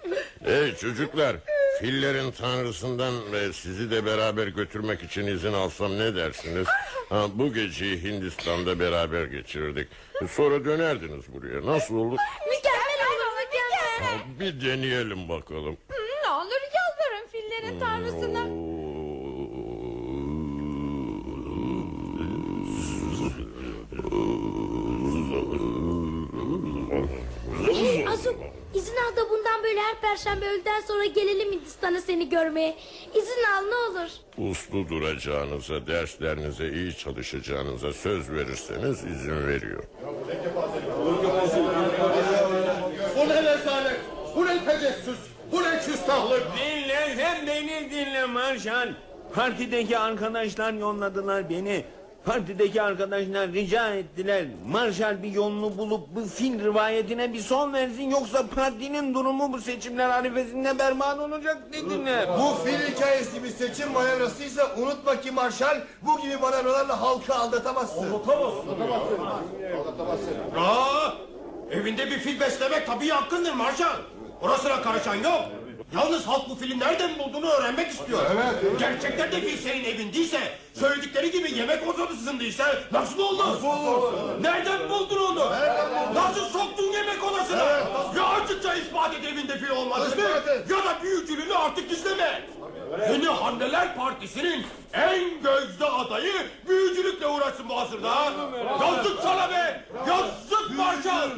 Hey 0.44 0.74
çocuklar 0.76 1.36
fillerin 1.80 2.30
tanrısından 2.30 3.32
ve 3.32 3.52
sizi 3.52 3.90
de 3.90 4.06
beraber 4.06 4.46
götürmek 4.46 5.02
için 5.02 5.26
izin 5.26 5.52
alsam 5.52 5.98
ne 5.98 6.16
dersiniz? 6.16 6.66
Ha, 7.08 7.26
bu 7.34 7.54
geceyi 7.54 8.02
Hindistan'da 8.02 8.80
beraber 8.80 9.24
geçirirdik. 9.24 9.88
Sonra 10.30 10.64
dönerdiniz 10.64 11.24
buraya. 11.34 11.66
Nasıl 11.66 11.94
olur? 11.94 12.18
Mükemmel 12.48 13.06
olur 13.08 13.32
mükemmel. 13.44 14.02
Ha, 14.02 14.40
bir 14.40 14.60
deneyelim 14.66 15.28
bakalım. 15.28 15.76
Ne 16.24 16.30
olur 16.30 16.60
yalvarın 16.74 17.28
fillerin 17.28 17.80
tanrısına. 17.80 18.68
Azuk 28.12 28.36
izin 28.74 28.96
al 28.96 29.07
da 29.18 29.30
bundan 29.30 29.62
böyle 29.62 29.80
her 29.80 30.00
perşembe 30.00 30.46
öğleden 30.46 30.80
sonra 30.80 31.04
gelelim 31.04 31.52
Hindistan'a 31.52 32.00
seni 32.00 32.28
görmeye. 32.28 32.76
İzin 33.14 33.44
al 33.56 33.62
ne 33.68 33.74
olur. 33.74 34.10
Uslu 34.50 34.88
duracağınıza, 34.88 35.86
derslerinize 35.86 36.68
iyi 36.68 36.96
çalışacağınıza 36.96 37.92
söz 37.92 38.30
verirseniz 38.30 39.04
izin 39.04 39.46
veriyor. 39.48 39.84
Bu 43.16 43.28
ne 43.28 43.42
rezalet? 43.42 44.00
Bu 44.36 44.46
ne 44.46 44.64
tecessüs? 44.64 45.18
Bu 45.52 45.62
ne 45.62 45.78
küstahlık? 45.80 46.42
Dinle 46.56 47.14
sen 47.16 47.46
beni 47.46 47.90
dinle 47.90 48.24
Marşal. 48.26 48.88
Partideki 49.34 49.98
arkadaşlar 49.98 50.72
yolladılar 50.72 51.50
beni. 51.50 51.84
Partideki 52.24 52.82
arkadaşlar 52.82 53.52
rica 53.52 53.94
ettiler. 53.94 54.44
Marşal 54.66 55.22
bir 55.22 55.32
yolunu 55.32 55.78
bulup 55.78 56.08
bu 56.14 56.24
fil 56.24 56.64
rivayetine 56.64 57.32
bir 57.32 57.40
son 57.40 57.72
versin. 57.72 58.10
Yoksa 58.10 58.46
partinin 58.46 59.14
durumu 59.14 59.52
bu 59.52 59.60
seçimler 59.60 60.10
arifesinde 60.10 60.78
berbat 60.78 61.18
olacak 61.18 61.58
dediler. 61.72 62.28
Bu 62.38 62.64
fil 62.64 62.92
hikayesi 62.94 63.44
bir 63.44 63.48
seçim 63.48 63.92
manevrasıysa 63.92 64.62
unutma 64.76 65.20
ki 65.20 65.30
Marşal 65.30 65.80
bu 66.02 66.20
gibi 66.20 66.36
manevralarla 66.36 67.00
halkı 67.00 67.34
aldatamazsın. 67.34 68.10
Aa, 70.56 71.12
evinde 71.70 72.06
bir 72.06 72.18
fil 72.18 72.40
beslemek 72.40 72.86
tabii 72.86 73.08
hakkındır 73.08 73.52
Marşal. 73.52 73.96
Orasına 74.42 74.82
karışan 74.82 75.14
yok. 75.14 75.42
Yalnız 75.94 76.26
halk 76.26 76.50
bu 76.50 76.54
filin 76.54 76.80
nereden 76.80 77.18
bulduğunu 77.18 77.50
öğrenmek 77.50 77.90
istiyor. 77.90 78.22
Evet. 78.34 78.78
Gerçekten 78.78 79.32
de 79.32 79.40
fil 79.40 79.58
senin 79.58 79.84
evindeyse, 79.84 80.40
söyledikleri 80.74 81.30
gibi 81.30 81.54
yemek 81.58 81.88
odası 81.88 82.14
sızındıysa 82.14 82.64
nasıl 82.92 83.18
oldu? 83.18 83.38
Nasıl 83.48 83.66
olur? 83.66 84.12
Nereden 84.42 84.88
buldun 84.88 85.16
onu? 85.16 85.52
Nasıl 86.14 86.44
soktun 86.44 86.92
yemek 86.92 87.24
odasına? 87.24 87.64
Ya 88.16 88.24
açıkça 88.24 88.74
ispat 88.74 89.14
et 89.14 89.24
evinde 89.24 89.58
fil 89.58 89.70
olmadığını 89.70 90.20
ya 90.70 90.76
da 90.84 91.02
büyücülüğünü 91.02 91.54
artık 91.54 91.90
gizleme. 91.90 92.42
Yeni 93.12 93.26
Hamleler 93.26 93.96
Partisi'nin 93.96 94.66
en 94.92 95.42
gözde 95.42 95.84
adayı 95.84 96.32
büyücülükle 96.68 97.26
uğraşsın 97.26 97.68
bu 97.68 97.80
asırda. 97.80 98.32
Yazık 98.80 99.20
sana 99.22 99.50
be! 99.50 99.84
Yazık 100.08 100.70
Marşal! 100.76 101.30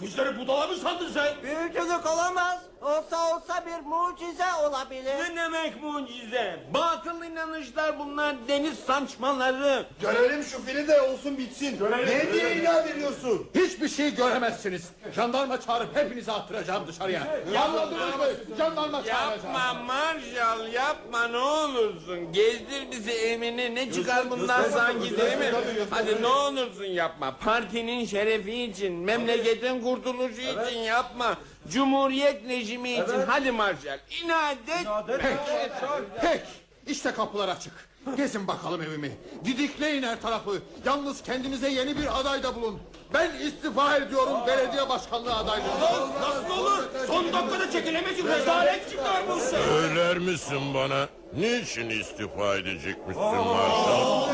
Bizleri 0.00 0.38
budala 0.38 0.66
mı 0.66 0.76
sandın 0.76 1.08
sen? 1.08 1.34
Büyücülük 1.42 2.06
olamaz. 2.06 2.58
Olsa 2.86 3.34
olsa 3.36 3.64
bir 3.66 3.86
mucize 3.86 4.54
olabilir. 4.68 5.14
Ne 5.18 5.36
demek 5.36 5.82
mucize? 5.82 6.60
Batıl 6.74 7.22
inanışlar 7.24 7.98
bunlar 7.98 8.36
deniz 8.48 8.78
saçmaları. 8.78 9.86
Görelim 10.00 10.44
şu 10.44 10.62
fili 10.62 10.88
de 10.88 11.00
olsun 11.00 11.38
bitsin. 11.38 11.78
Ne 12.06 12.32
diye 12.32 12.56
inat 12.56 12.90
ediyorsun? 12.90 13.46
Hiçbir 13.54 13.88
şey 13.88 14.14
göremezsiniz. 14.14 14.88
Jandarma 15.14 15.60
çağırıp 15.60 15.96
hepinizi 15.96 16.32
attıracağım 16.32 16.86
dışarıya. 16.86 17.22
Anladınız 17.64 18.16
mı? 18.16 18.24
Jandarma 18.58 19.04
çağıracağım. 19.04 19.54
Yapma 19.54 19.74
Marshall 19.74 20.72
yapma 20.72 21.28
ne 21.28 21.38
olursun. 21.38 22.32
Gezdir 22.32 22.90
bizi 22.90 23.12
Emine 23.12 23.74
ne 23.74 23.92
çıkar 23.92 24.30
bundan 24.30 24.62
sanki 24.70 25.18
değil 25.18 25.38
mi? 25.38 25.52
Hadi 25.90 26.22
ne 26.22 26.26
olursun 26.26 26.84
yapma. 26.84 27.36
Partinin 27.36 28.06
şerefi 28.06 28.62
için, 28.62 28.92
memleketin 28.92 29.80
kurtuluşu 29.80 30.40
için 30.40 30.78
yapma. 30.78 31.36
Cumhuriyet 31.72 32.48
rejimi 32.48 32.90
için 32.90 33.22
hadi 33.26 33.50
Marshall 33.50 33.98
inat 34.24 34.56
et. 34.68 34.86
Pek, 35.06 36.20
pek. 36.20 36.42
İşte 36.86 37.12
kapılar 37.12 37.48
açık. 37.48 37.72
Gezin 38.14 38.48
bakalım 38.48 38.82
evimi. 38.82 39.12
Didikleyin 39.44 40.02
her 40.02 40.22
tarafı. 40.22 40.50
Yalnız 40.84 41.22
kendinize 41.22 41.68
yeni 41.68 41.96
bir 41.98 42.20
aday 42.20 42.42
da 42.42 42.54
bulun. 42.54 42.78
Ben 43.14 43.30
istifa 43.46 43.96
ediyorum 43.96 44.38
belediye 44.46 44.88
başkanlığı 44.88 45.34
adaylığına. 45.34 46.10
Nasıl 46.20 46.58
olur? 46.58 46.82
Son 47.06 47.32
dakikada 47.32 47.70
çekilemezsin 47.70 48.26
rezalet 48.26 48.90
çıkarmışsın. 48.90 49.56
Söyler 49.68 50.18
misin 50.18 50.74
bana? 50.74 51.08
Niçin 51.36 51.88
istifa 51.90 52.56
edecekmişsin 52.56 53.24
Marşal? 53.24 54.28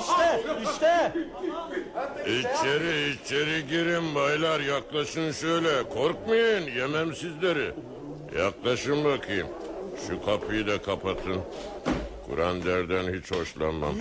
İşte, 0.00 0.42
işte. 0.70 1.12
İçeri 2.26 3.10
içeri 3.24 3.66
girin 3.66 4.14
baylar 4.14 4.60
yaklaşın 4.60 5.32
şöyle. 5.32 5.88
Korkmayın 5.88 6.70
yemem 6.76 7.14
sizleri. 7.14 7.74
Yaklaşın 8.38 9.04
bakayım. 9.04 9.46
Şu 10.06 10.24
kapıyı 10.24 10.66
da 10.66 10.82
kapatın. 10.82 11.40
Kur'an 12.26 12.62
derden 12.64 13.12
hiç 13.12 13.30
hoşlanmam. 13.30 13.94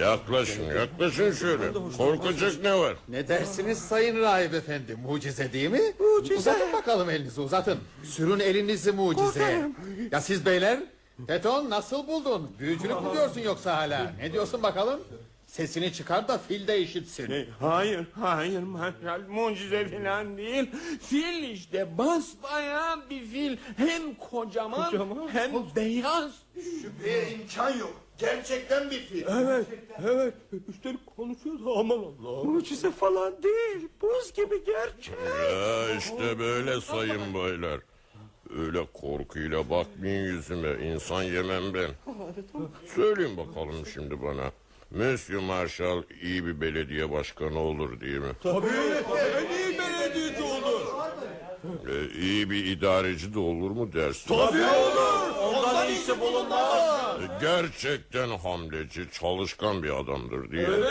Yaklaşın 0.00 0.64
yaklaşın 0.64 1.32
şöyle. 1.32 1.72
Korkacak 1.98 2.52
ne 2.62 2.74
var? 2.78 2.94
Ne 3.08 3.28
dersiniz 3.28 3.78
sayın 3.78 4.20
rahip 4.20 4.54
efendi? 4.54 4.96
Mucize 5.06 5.52
değil 5.52 5.70
mi? 5.70 5.80
Mucize. 5.98 6.36
Uzatın 6.38 6.72
bakalım 6.72 7.10
elinizi 7.10 7.40
uzatın. 7.40 7.78
Sürün 8.04 8.40
elinizi 8.40 8.92
mucizeye. 8.92 9.68
Ya 10.12 10.20
siz 10.20 10.46
beyler? 10.46 10.78
Teton 11.26 11.70
nasıl 11.70 12.06
buldun? 12.06 12.50
Büyücülük 12.58 13.02
mü 13.02 13.12
diyorsun 13.12 13.40
yoksa 13.40 13.76
hala? 13.76 14.12
Ne 14.20 14.32
diyorsun 14.32 14.62
bakalım? 14.62 15.00
Sesini 15.56 15.92
çıkar 15.92 16.28
da 16.28 16.38
fil 16.38 16.66
de 16.66 16.78
işitsin. 16.80 17.46
Hayır, 17.60 18.06
hayır 18.12 18.62
Marşal. 18.62 19.20
Mucize 19.28 19.88
falan 19.88 20.36
değil. 20.36 20.70
Fil 21.00 21.42
işte 21.42 21.98
basbayağı 21.98 23.10
bir 23.10 23.26
fil. 23.26 23.56
Hem 23.76 24.14
kocaman, 24.14 24.92
hem 25.32 25.52
beyaz. 25.76 26.30
Şüpheye 26.54 27.30
imkan 27.30 27.78
yok. 27.78 28.00
Gerçekten 28.18 28.90
bir 28.90 29.00
fil. 29.00 29.22
Evet, 29.28 29.66
evet. 30.04 30.34
Üstelik 30.68 31.06
konuşuyor 31.16 31.58
da 31.58 31.70
aman 31.76 31.98
Allah. 31.98 32.44
Mucize 32.44 32.90
falan 32.90 33.42
değil. 33.42 33.88
Buz 34.02 34.32
gibi 34.32 34.64
gerçek. 34.64 35.14
Ya 35.52 35.96
işte 35.98 36.38
böyle 36.38 36.80
sayın 36.80 37.34
baylar. 37.34 37.80
Öyle 38.58 38.86
korkuyla 38.92 39.70
bakmayın 39.70 40.24
yüzüme. 40.24 40.86
İnsan 40.86 41.22
yemem 41.22 41.74
ben. 41.74 41.90
Söyleyin 42.94 43.36
bakalım 43.36 43.86
şimdi 43.94 44.22
bana. 44.22 44.52
Monsieur 44.90 45.40
Marshall 45.42 46.02
iyi 46.22 46.46
bir 46.46 46.60
belediye 46.60 47.10
başkanı 47.12 47.58
olur 47.58 48.00
değil 48.00 48.18
mi? 48.18 48.32
Tabii, 48.42 48.66
en 49.36 49.58
iyi 49.58 49.78
belediyeci 49.78 50.42
olur. 50.42 50.80
Ee, 51.88 52.20
iyi 52.20 52.50
bir 52.50 52.64
idareci 52.64 53.34
de 53.34 53.38
olur 53.38 53.70
mu 53.70 53.92
dersin? 53.92 54.28
Tabii 54.28 54.64
olur. 54.64 55.36
Ondan 55.40 55.88
iyisi 55.88 56.20
bulunmaz. 56.20 57.20
Ee, 57.22 57.26
Gerçekten 57.40 58.28
hamleci, 58.28 59.06
çalışkan 59.12 59.82
bir 59.82 59.90
adamdır 59.90 60.52
değil 60.52 60.68
mi? 60.68 60.84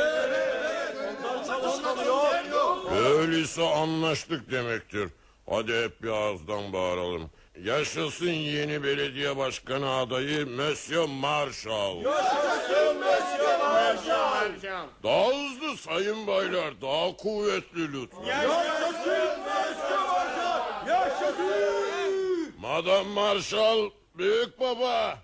Öyleyse 2.96 3.62
anlaştık 3.64 4.52
demektir. 4.52 5.10
Hadi 5.50 5.74
hep 5.84 6.04
bir 6.04 6.10
ağızdan 6.10 6.74
bağıralım. 6.74 7.30
Yaşasın 7.64 8.26
yeni 8.32 8.84
belediye 8.84 9.38
başkanı 9.38 9.90
adayı 9.90 10.48
Monsieur 10.48 11.08
Marshall. 11.10 12.02
Yaşasın 12.02 12.98
Monsieur 13.00 13.60
Marshall. 13.60 14.88
Daha 15.04 15.28
hızlı 15.28 15.78
sayın 15.78 16.28
baylar, 16.28 16.82
daha 16.82 17.18
kuvvetli 17.18 17.94
lütfen. 17.94 18.24
Yaşasın 18.24 18.72
Monsieur 18.92 19.38
Marshall. 19.38 20.88
Yaşasın. 20.88 22.54
Madam 22.60 23.08
Marshall, 23.08 23.90
büyük 24.18 24.60
baba. 24.60 25.18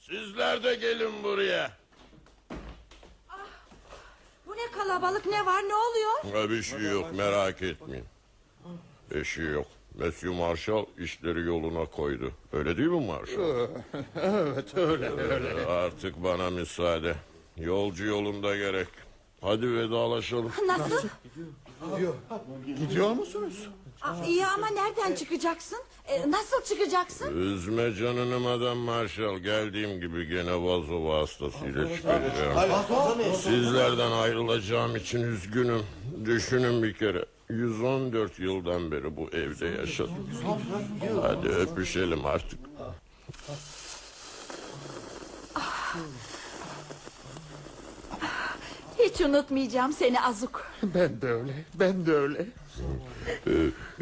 Sizler 0.00 0.62
de 0.62 0.74
gelin 0.74 1.22
buraya. 1.22 1.70
Bu 4.46 4.56
ne 4.56 4.70
kalabalık 4.78 5.26
ne 5.26 5.46
var 5.46 5.62
ne 5.68 5.74
oluyor? 5.74 6.50
Bir 6.50 6.62
şey 6.62 6.80
yok 6.80 7.12
merak 7.14 7.62
etmeyin. 7.62 8.04
Bir 9.10 9.24
şey 9.24 9.44
yok. 9.44 9.66
Monsieur 9.98 10.34
Marshall 10.34 10.84
işleri 10.98 11.40
yoluna 11.46 11.84
koydu. 11.84 12.32
Öyle 12.52 12.76
değil 12.76 12.88
mi 12.88 13.06
Marshall? 13.06 13.40
evet 14.22 14.76
öyle 14.76 15.10
öyle. 15.10 15.60
Ee, 15.60 15.66
Artık 15.66 16.22
bana 16.24 16.50
müsaade. 16.50 17.14
Yolcu 17.56 18.04
yolunda 18.04 18.56
gerek. 18.56 18.88
Hadi 19.40 19.74
vedalaşalım. 19.76 20.52
Nasıl? 20.66 21.08
Gidiyor 22.78 23.10
musunuz? 23.12 23.68
Aa, 24.02 24.24
iyi 24.26 24.46
ama 24.46 24.68
nereden 24.68 25.14
çıkacaksın? 25.14 25.78
Ee, 26.08 26.30
nasıl 26.30 26.62
çıkacaksın? 26.64 27.40
Üzme 27.40 27.92
canını 27.94 28.40
Madam 28.40 28.78
Marshall. 28.78 29.38
Geldiğim 29.38 30.00
gibi 30.00 30.26
gene 30.28 30.54
vazo 30.62 31.04
vasıtasıyla 31.04 31.96
çıkacağım. 31.96 32.70
Sizlerden 33.34 34.10
ayrılacağım 34.10 34.96
için 34.96 35.22
üzgünüm. 35.22 35.82
Düşünün 36.24 36.82
bir 36.82 36.92
kere. 36.94 37.24
114 37.50 38.38
yıldan 38.38 38.90
beri 38.92 39.16
bu 39.16 39.28
evde 39.32 39.66
yaşadım. 39.66 40.28
Hadi 41.22 41.48
öpüşelim 41.48 42.26
artık. 42.26 42.58
Hiç 48.98 49.20
unutmayacağım 49.20 49.92
seni 49.92 50.20
Azuk. 50.20 50.66
Ben 50.82 51.20
de 51.22 51.26
öyle, 51.26 51.52
ben 51.74 52.06
de 52.06 52.12
öyle. 52.12 52.46
Ee, 53.46 53.50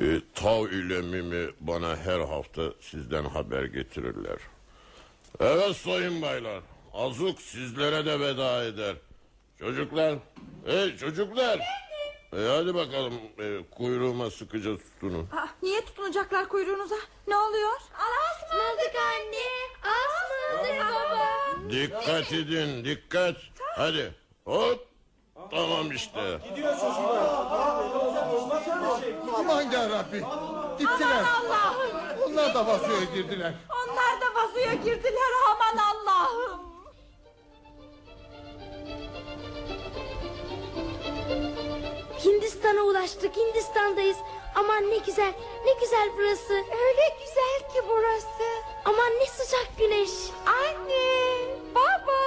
e, 0.04 0.20
Tav 0.34 0.66
ile 0.66 1.00
Mimi 1.02 1.50
bana 1.60 1.96
her 1.96 2.20
hafta 2.20 2.62
sizden 2.80 3.24
haber 3.24 3.64
getirirler. 3.64 4.38
Evet 5.40 5.76
sayın 5.76 6.22
baylar. 6.22 6.62
Azuk 6.92 7.40
sizlere 7.40 8.06
de 8.06 8.20
veda 8.20 8.64
eder. 8.64 8.96
Çocuklar, 9.58 10.14
hey 10.66 10.96
çocuklar. 10.96 11.60
E, 12.36 12.40
hadi 12.48 12.74
bakalım 12.74 13.14
e, 13.38 13.58
kuyruğuma 13.70 14.30
sıkıca 14.30 14.76
tutunun. 14.76 15.28
Aa, 15.32 15.46
niye 15.62 15.84
tutunacaklar 15.84 16.48
kuyruğunuza? 16.48 16.94
Ne 17.26 17.36
oluyor? 17.36 17.80
Ismarladık 18.42 18.94
anne. 18.96 19.48
Asmadık 19.82 20.80
baba. 20.80 21.70
Dikkat 21.70 22.32
edin, 22.32 22.84
dikkat. 22.84 23.36
Hadi, 23.76 24.14
hop. 24.44 24.86
Tamam 25.50 25.92
işte. 25.92 26.40
Aman 29.38 29.62
yarabbi. 29.62 30.22
Gittiler. 30.78 31.24
Onlar 32.26 32.54
da 32.54 32.66
vazoya 32.66 33.04
girdiler. 33.14 33.54
Onlar 33.70 34.20
da 34.20 34.34
vazoya 34.34 34.74
girdiler 34.74 35.32
aman 35.50 35.76
Allah'ım. 35.76 36.60
Hindistan'a 42.24 42.82
ulaştık. 42.82 43.36
Hindistan'dayız. 43.36 44.16
Aman 44.54 44.90
ne 44.90 44.98
güzel, 45.06 45.32
ne 45.66 45.72
güzel 45.80 46.08
burası. 46.16 46.52
Öyle 46.54 47.16
güzel 47.20 47.58
ki 47.74 47.88
burası. 47.88 48.44
Aman 48.84 49.10
ne 49.20 49.26
sıcak 49.26 49.68
güneş. 49.78 50.10
Anne, 50.46 51.04
baba. 51.74 52.22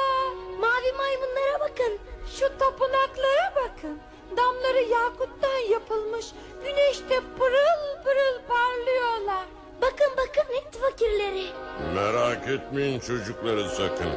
Mavi 0.59 0.91
maymunlara 0.97 1.59
bakın. 1.59 1.99
Şu 2.39 2.57
tapınaklara 2.57 3.53
bakın. 3.55 3.99
Damları 4.37 4.81
yakuttan 4.83 5.57
yapılmış. 5.71 6.25
Güneşte 6.63 7.19
pırıl 7.39 8.03
pırıl 8.03 8.41
parlıyorlar. 8.47 9.45
Bakın 9.81 10.11
bakın 10.17 10.53
Hint 10.53 10.77
fakirleri. 10.77 11.47
Merak 11.95 12.47
etmeyin 12.47 12.99
çocukları 12.99 13.69
sakın. 13.69 14.11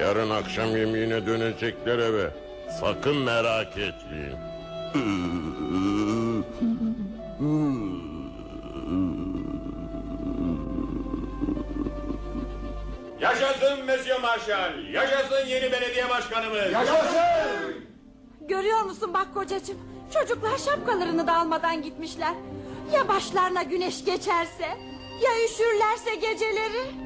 Yarın 0.00 0.30
akşam 0.30 0.76
yemeğine 0.76 1.26
dönecekler 1.26 1.98
eve. 1.98 2.30
Sakın 2.80 3.16
merak 3.16 3.68
etmeyin. 3.78 4.51
Yaşasın 13.20 13.84
Monsieur 13.86 14.20
Marshall. 14.20 14.84
Yaşasın 14.92 15.46
yeni 15.46 15.72
belediye 15.72 16.08
başkanımız. 16.10 16.58
Görüyor 18.48 18.82
musun 18.82 19.14
bak 19.14 19.34
kocacığım? 19.34 19.78
Çocuklar 20.14 20.58
şapkalarını 20.58 21.26
da 21.26 21.36
almadan 21.36 21.82
gitmişler. 21.82 22.34
Ya 22.94 23.08
başlarına 23.08 23.62
güneş 23.62 24.04
geçerse? 24.04 24.66
Ya 25.22 25.30
üşürlerse 25.44 26.14
geceleri? 26.14 27.02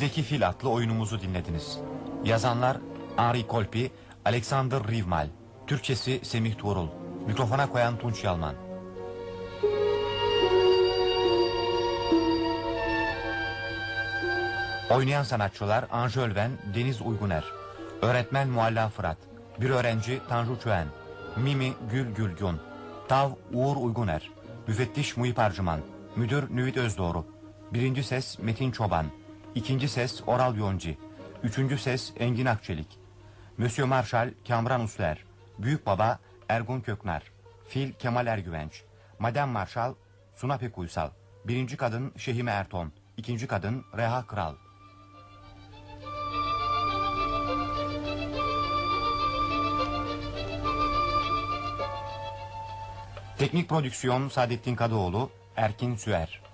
Evdeki 0.00 0.22
Fil 0.22 0.48
adlı 0.48 0.70
oyunumuzu 0.70 1.20
dinlediniz. 1.20 1.78
Yazanlar 2.24 2.76
Henri 3.16 3.46
Kolpi, 3.46 3.90
Alexander 4.24 4.88
Rivmal. 4.88 5.28
Türkçesi 5.66 6.20
Semih 6.22 6.58
Tuğrul. 6.58 6.88
Mikrofona 7.26 7.70
koyan 7.70 7.98
Tunç 7.98 8.24
Yalman. 8.24 8.54
Oynayan 14.90 15.22
sanatçılar 15.22 15.84
Anjö 15.90 16.20
Ölven, 16.20 16.50
Deniz 16.74 17.02
Uyguner. 17.02 17.44
Öğretmen 18.02 18.48
Mualla 18.48 18.88
Fırat. 18.88 19.18
Bir 19.60 19.70
öğrenci 19.70 20.20
Tanju 20.28 20.60
Çöğen. 20.62 20.86
Mimi 21.36 21.72
Gül 21.90 22.14
Gülgün. 22.14 22.60
Tav 23.08 23.30
Uğur 23.52 23.76
Uyguner. 23.76 24.30
Müfettiş 24.66 25.16
Muhip 25.16 25.38
Arcıman. 25.38 25.80
Müdür 26.16 26.56
Nüvit 26.56 26.76
Özdoğru. 26.76 27.26
Birinci 27.72 28.04
ses 28.04 28.38
Metin 28.38 28.70
Çoban. 28.70 29.19
İkinci 29.54 29.88
ses 29.88 30.22
Oral 30.26 30.56
Yonci. 30.56 30.98
Üçüncü 31.42 31.78
ses 31.78 32.12
Engin 32.18 32.46
Akçelik. 32.46 32.98
Monsieur 33.58 33.88
Marshall 33.88 34.30
Kamran 34.48 34.80
Usler. 34.80 35.24
Büyük 35.58 35.86
Baba 35.86 36.18
Ergun 36.48 36.80
Köknar. 36.80 37.22
Fil 37.68 37.92
Kemal 37.92 38.26
Ergüvenç. 38.26 38.82
Madame 39.18 39.52
Marshall 39.52 39.94
Suna 40.34 40.58
Pek 40.58 40.78
Uysal. 40.78 41.10
Birinci 41.44 41.76
kadın 41.76 42.12
Şehime 42.16 42.50
Erton. 42.50 42.92
İkinci 43.16 43.46
kadın 43.46 43.84
Reha 43.96 44.26
Kral. 44.26 44.54
Teknik 53.38 53.68
prodüksiyon 53.68 54.28
Saadettin 54.28 54.74
Kadıoğlu, 54.74 55.30
Erkin 55.56 55.96
Süer. 55.96 56.49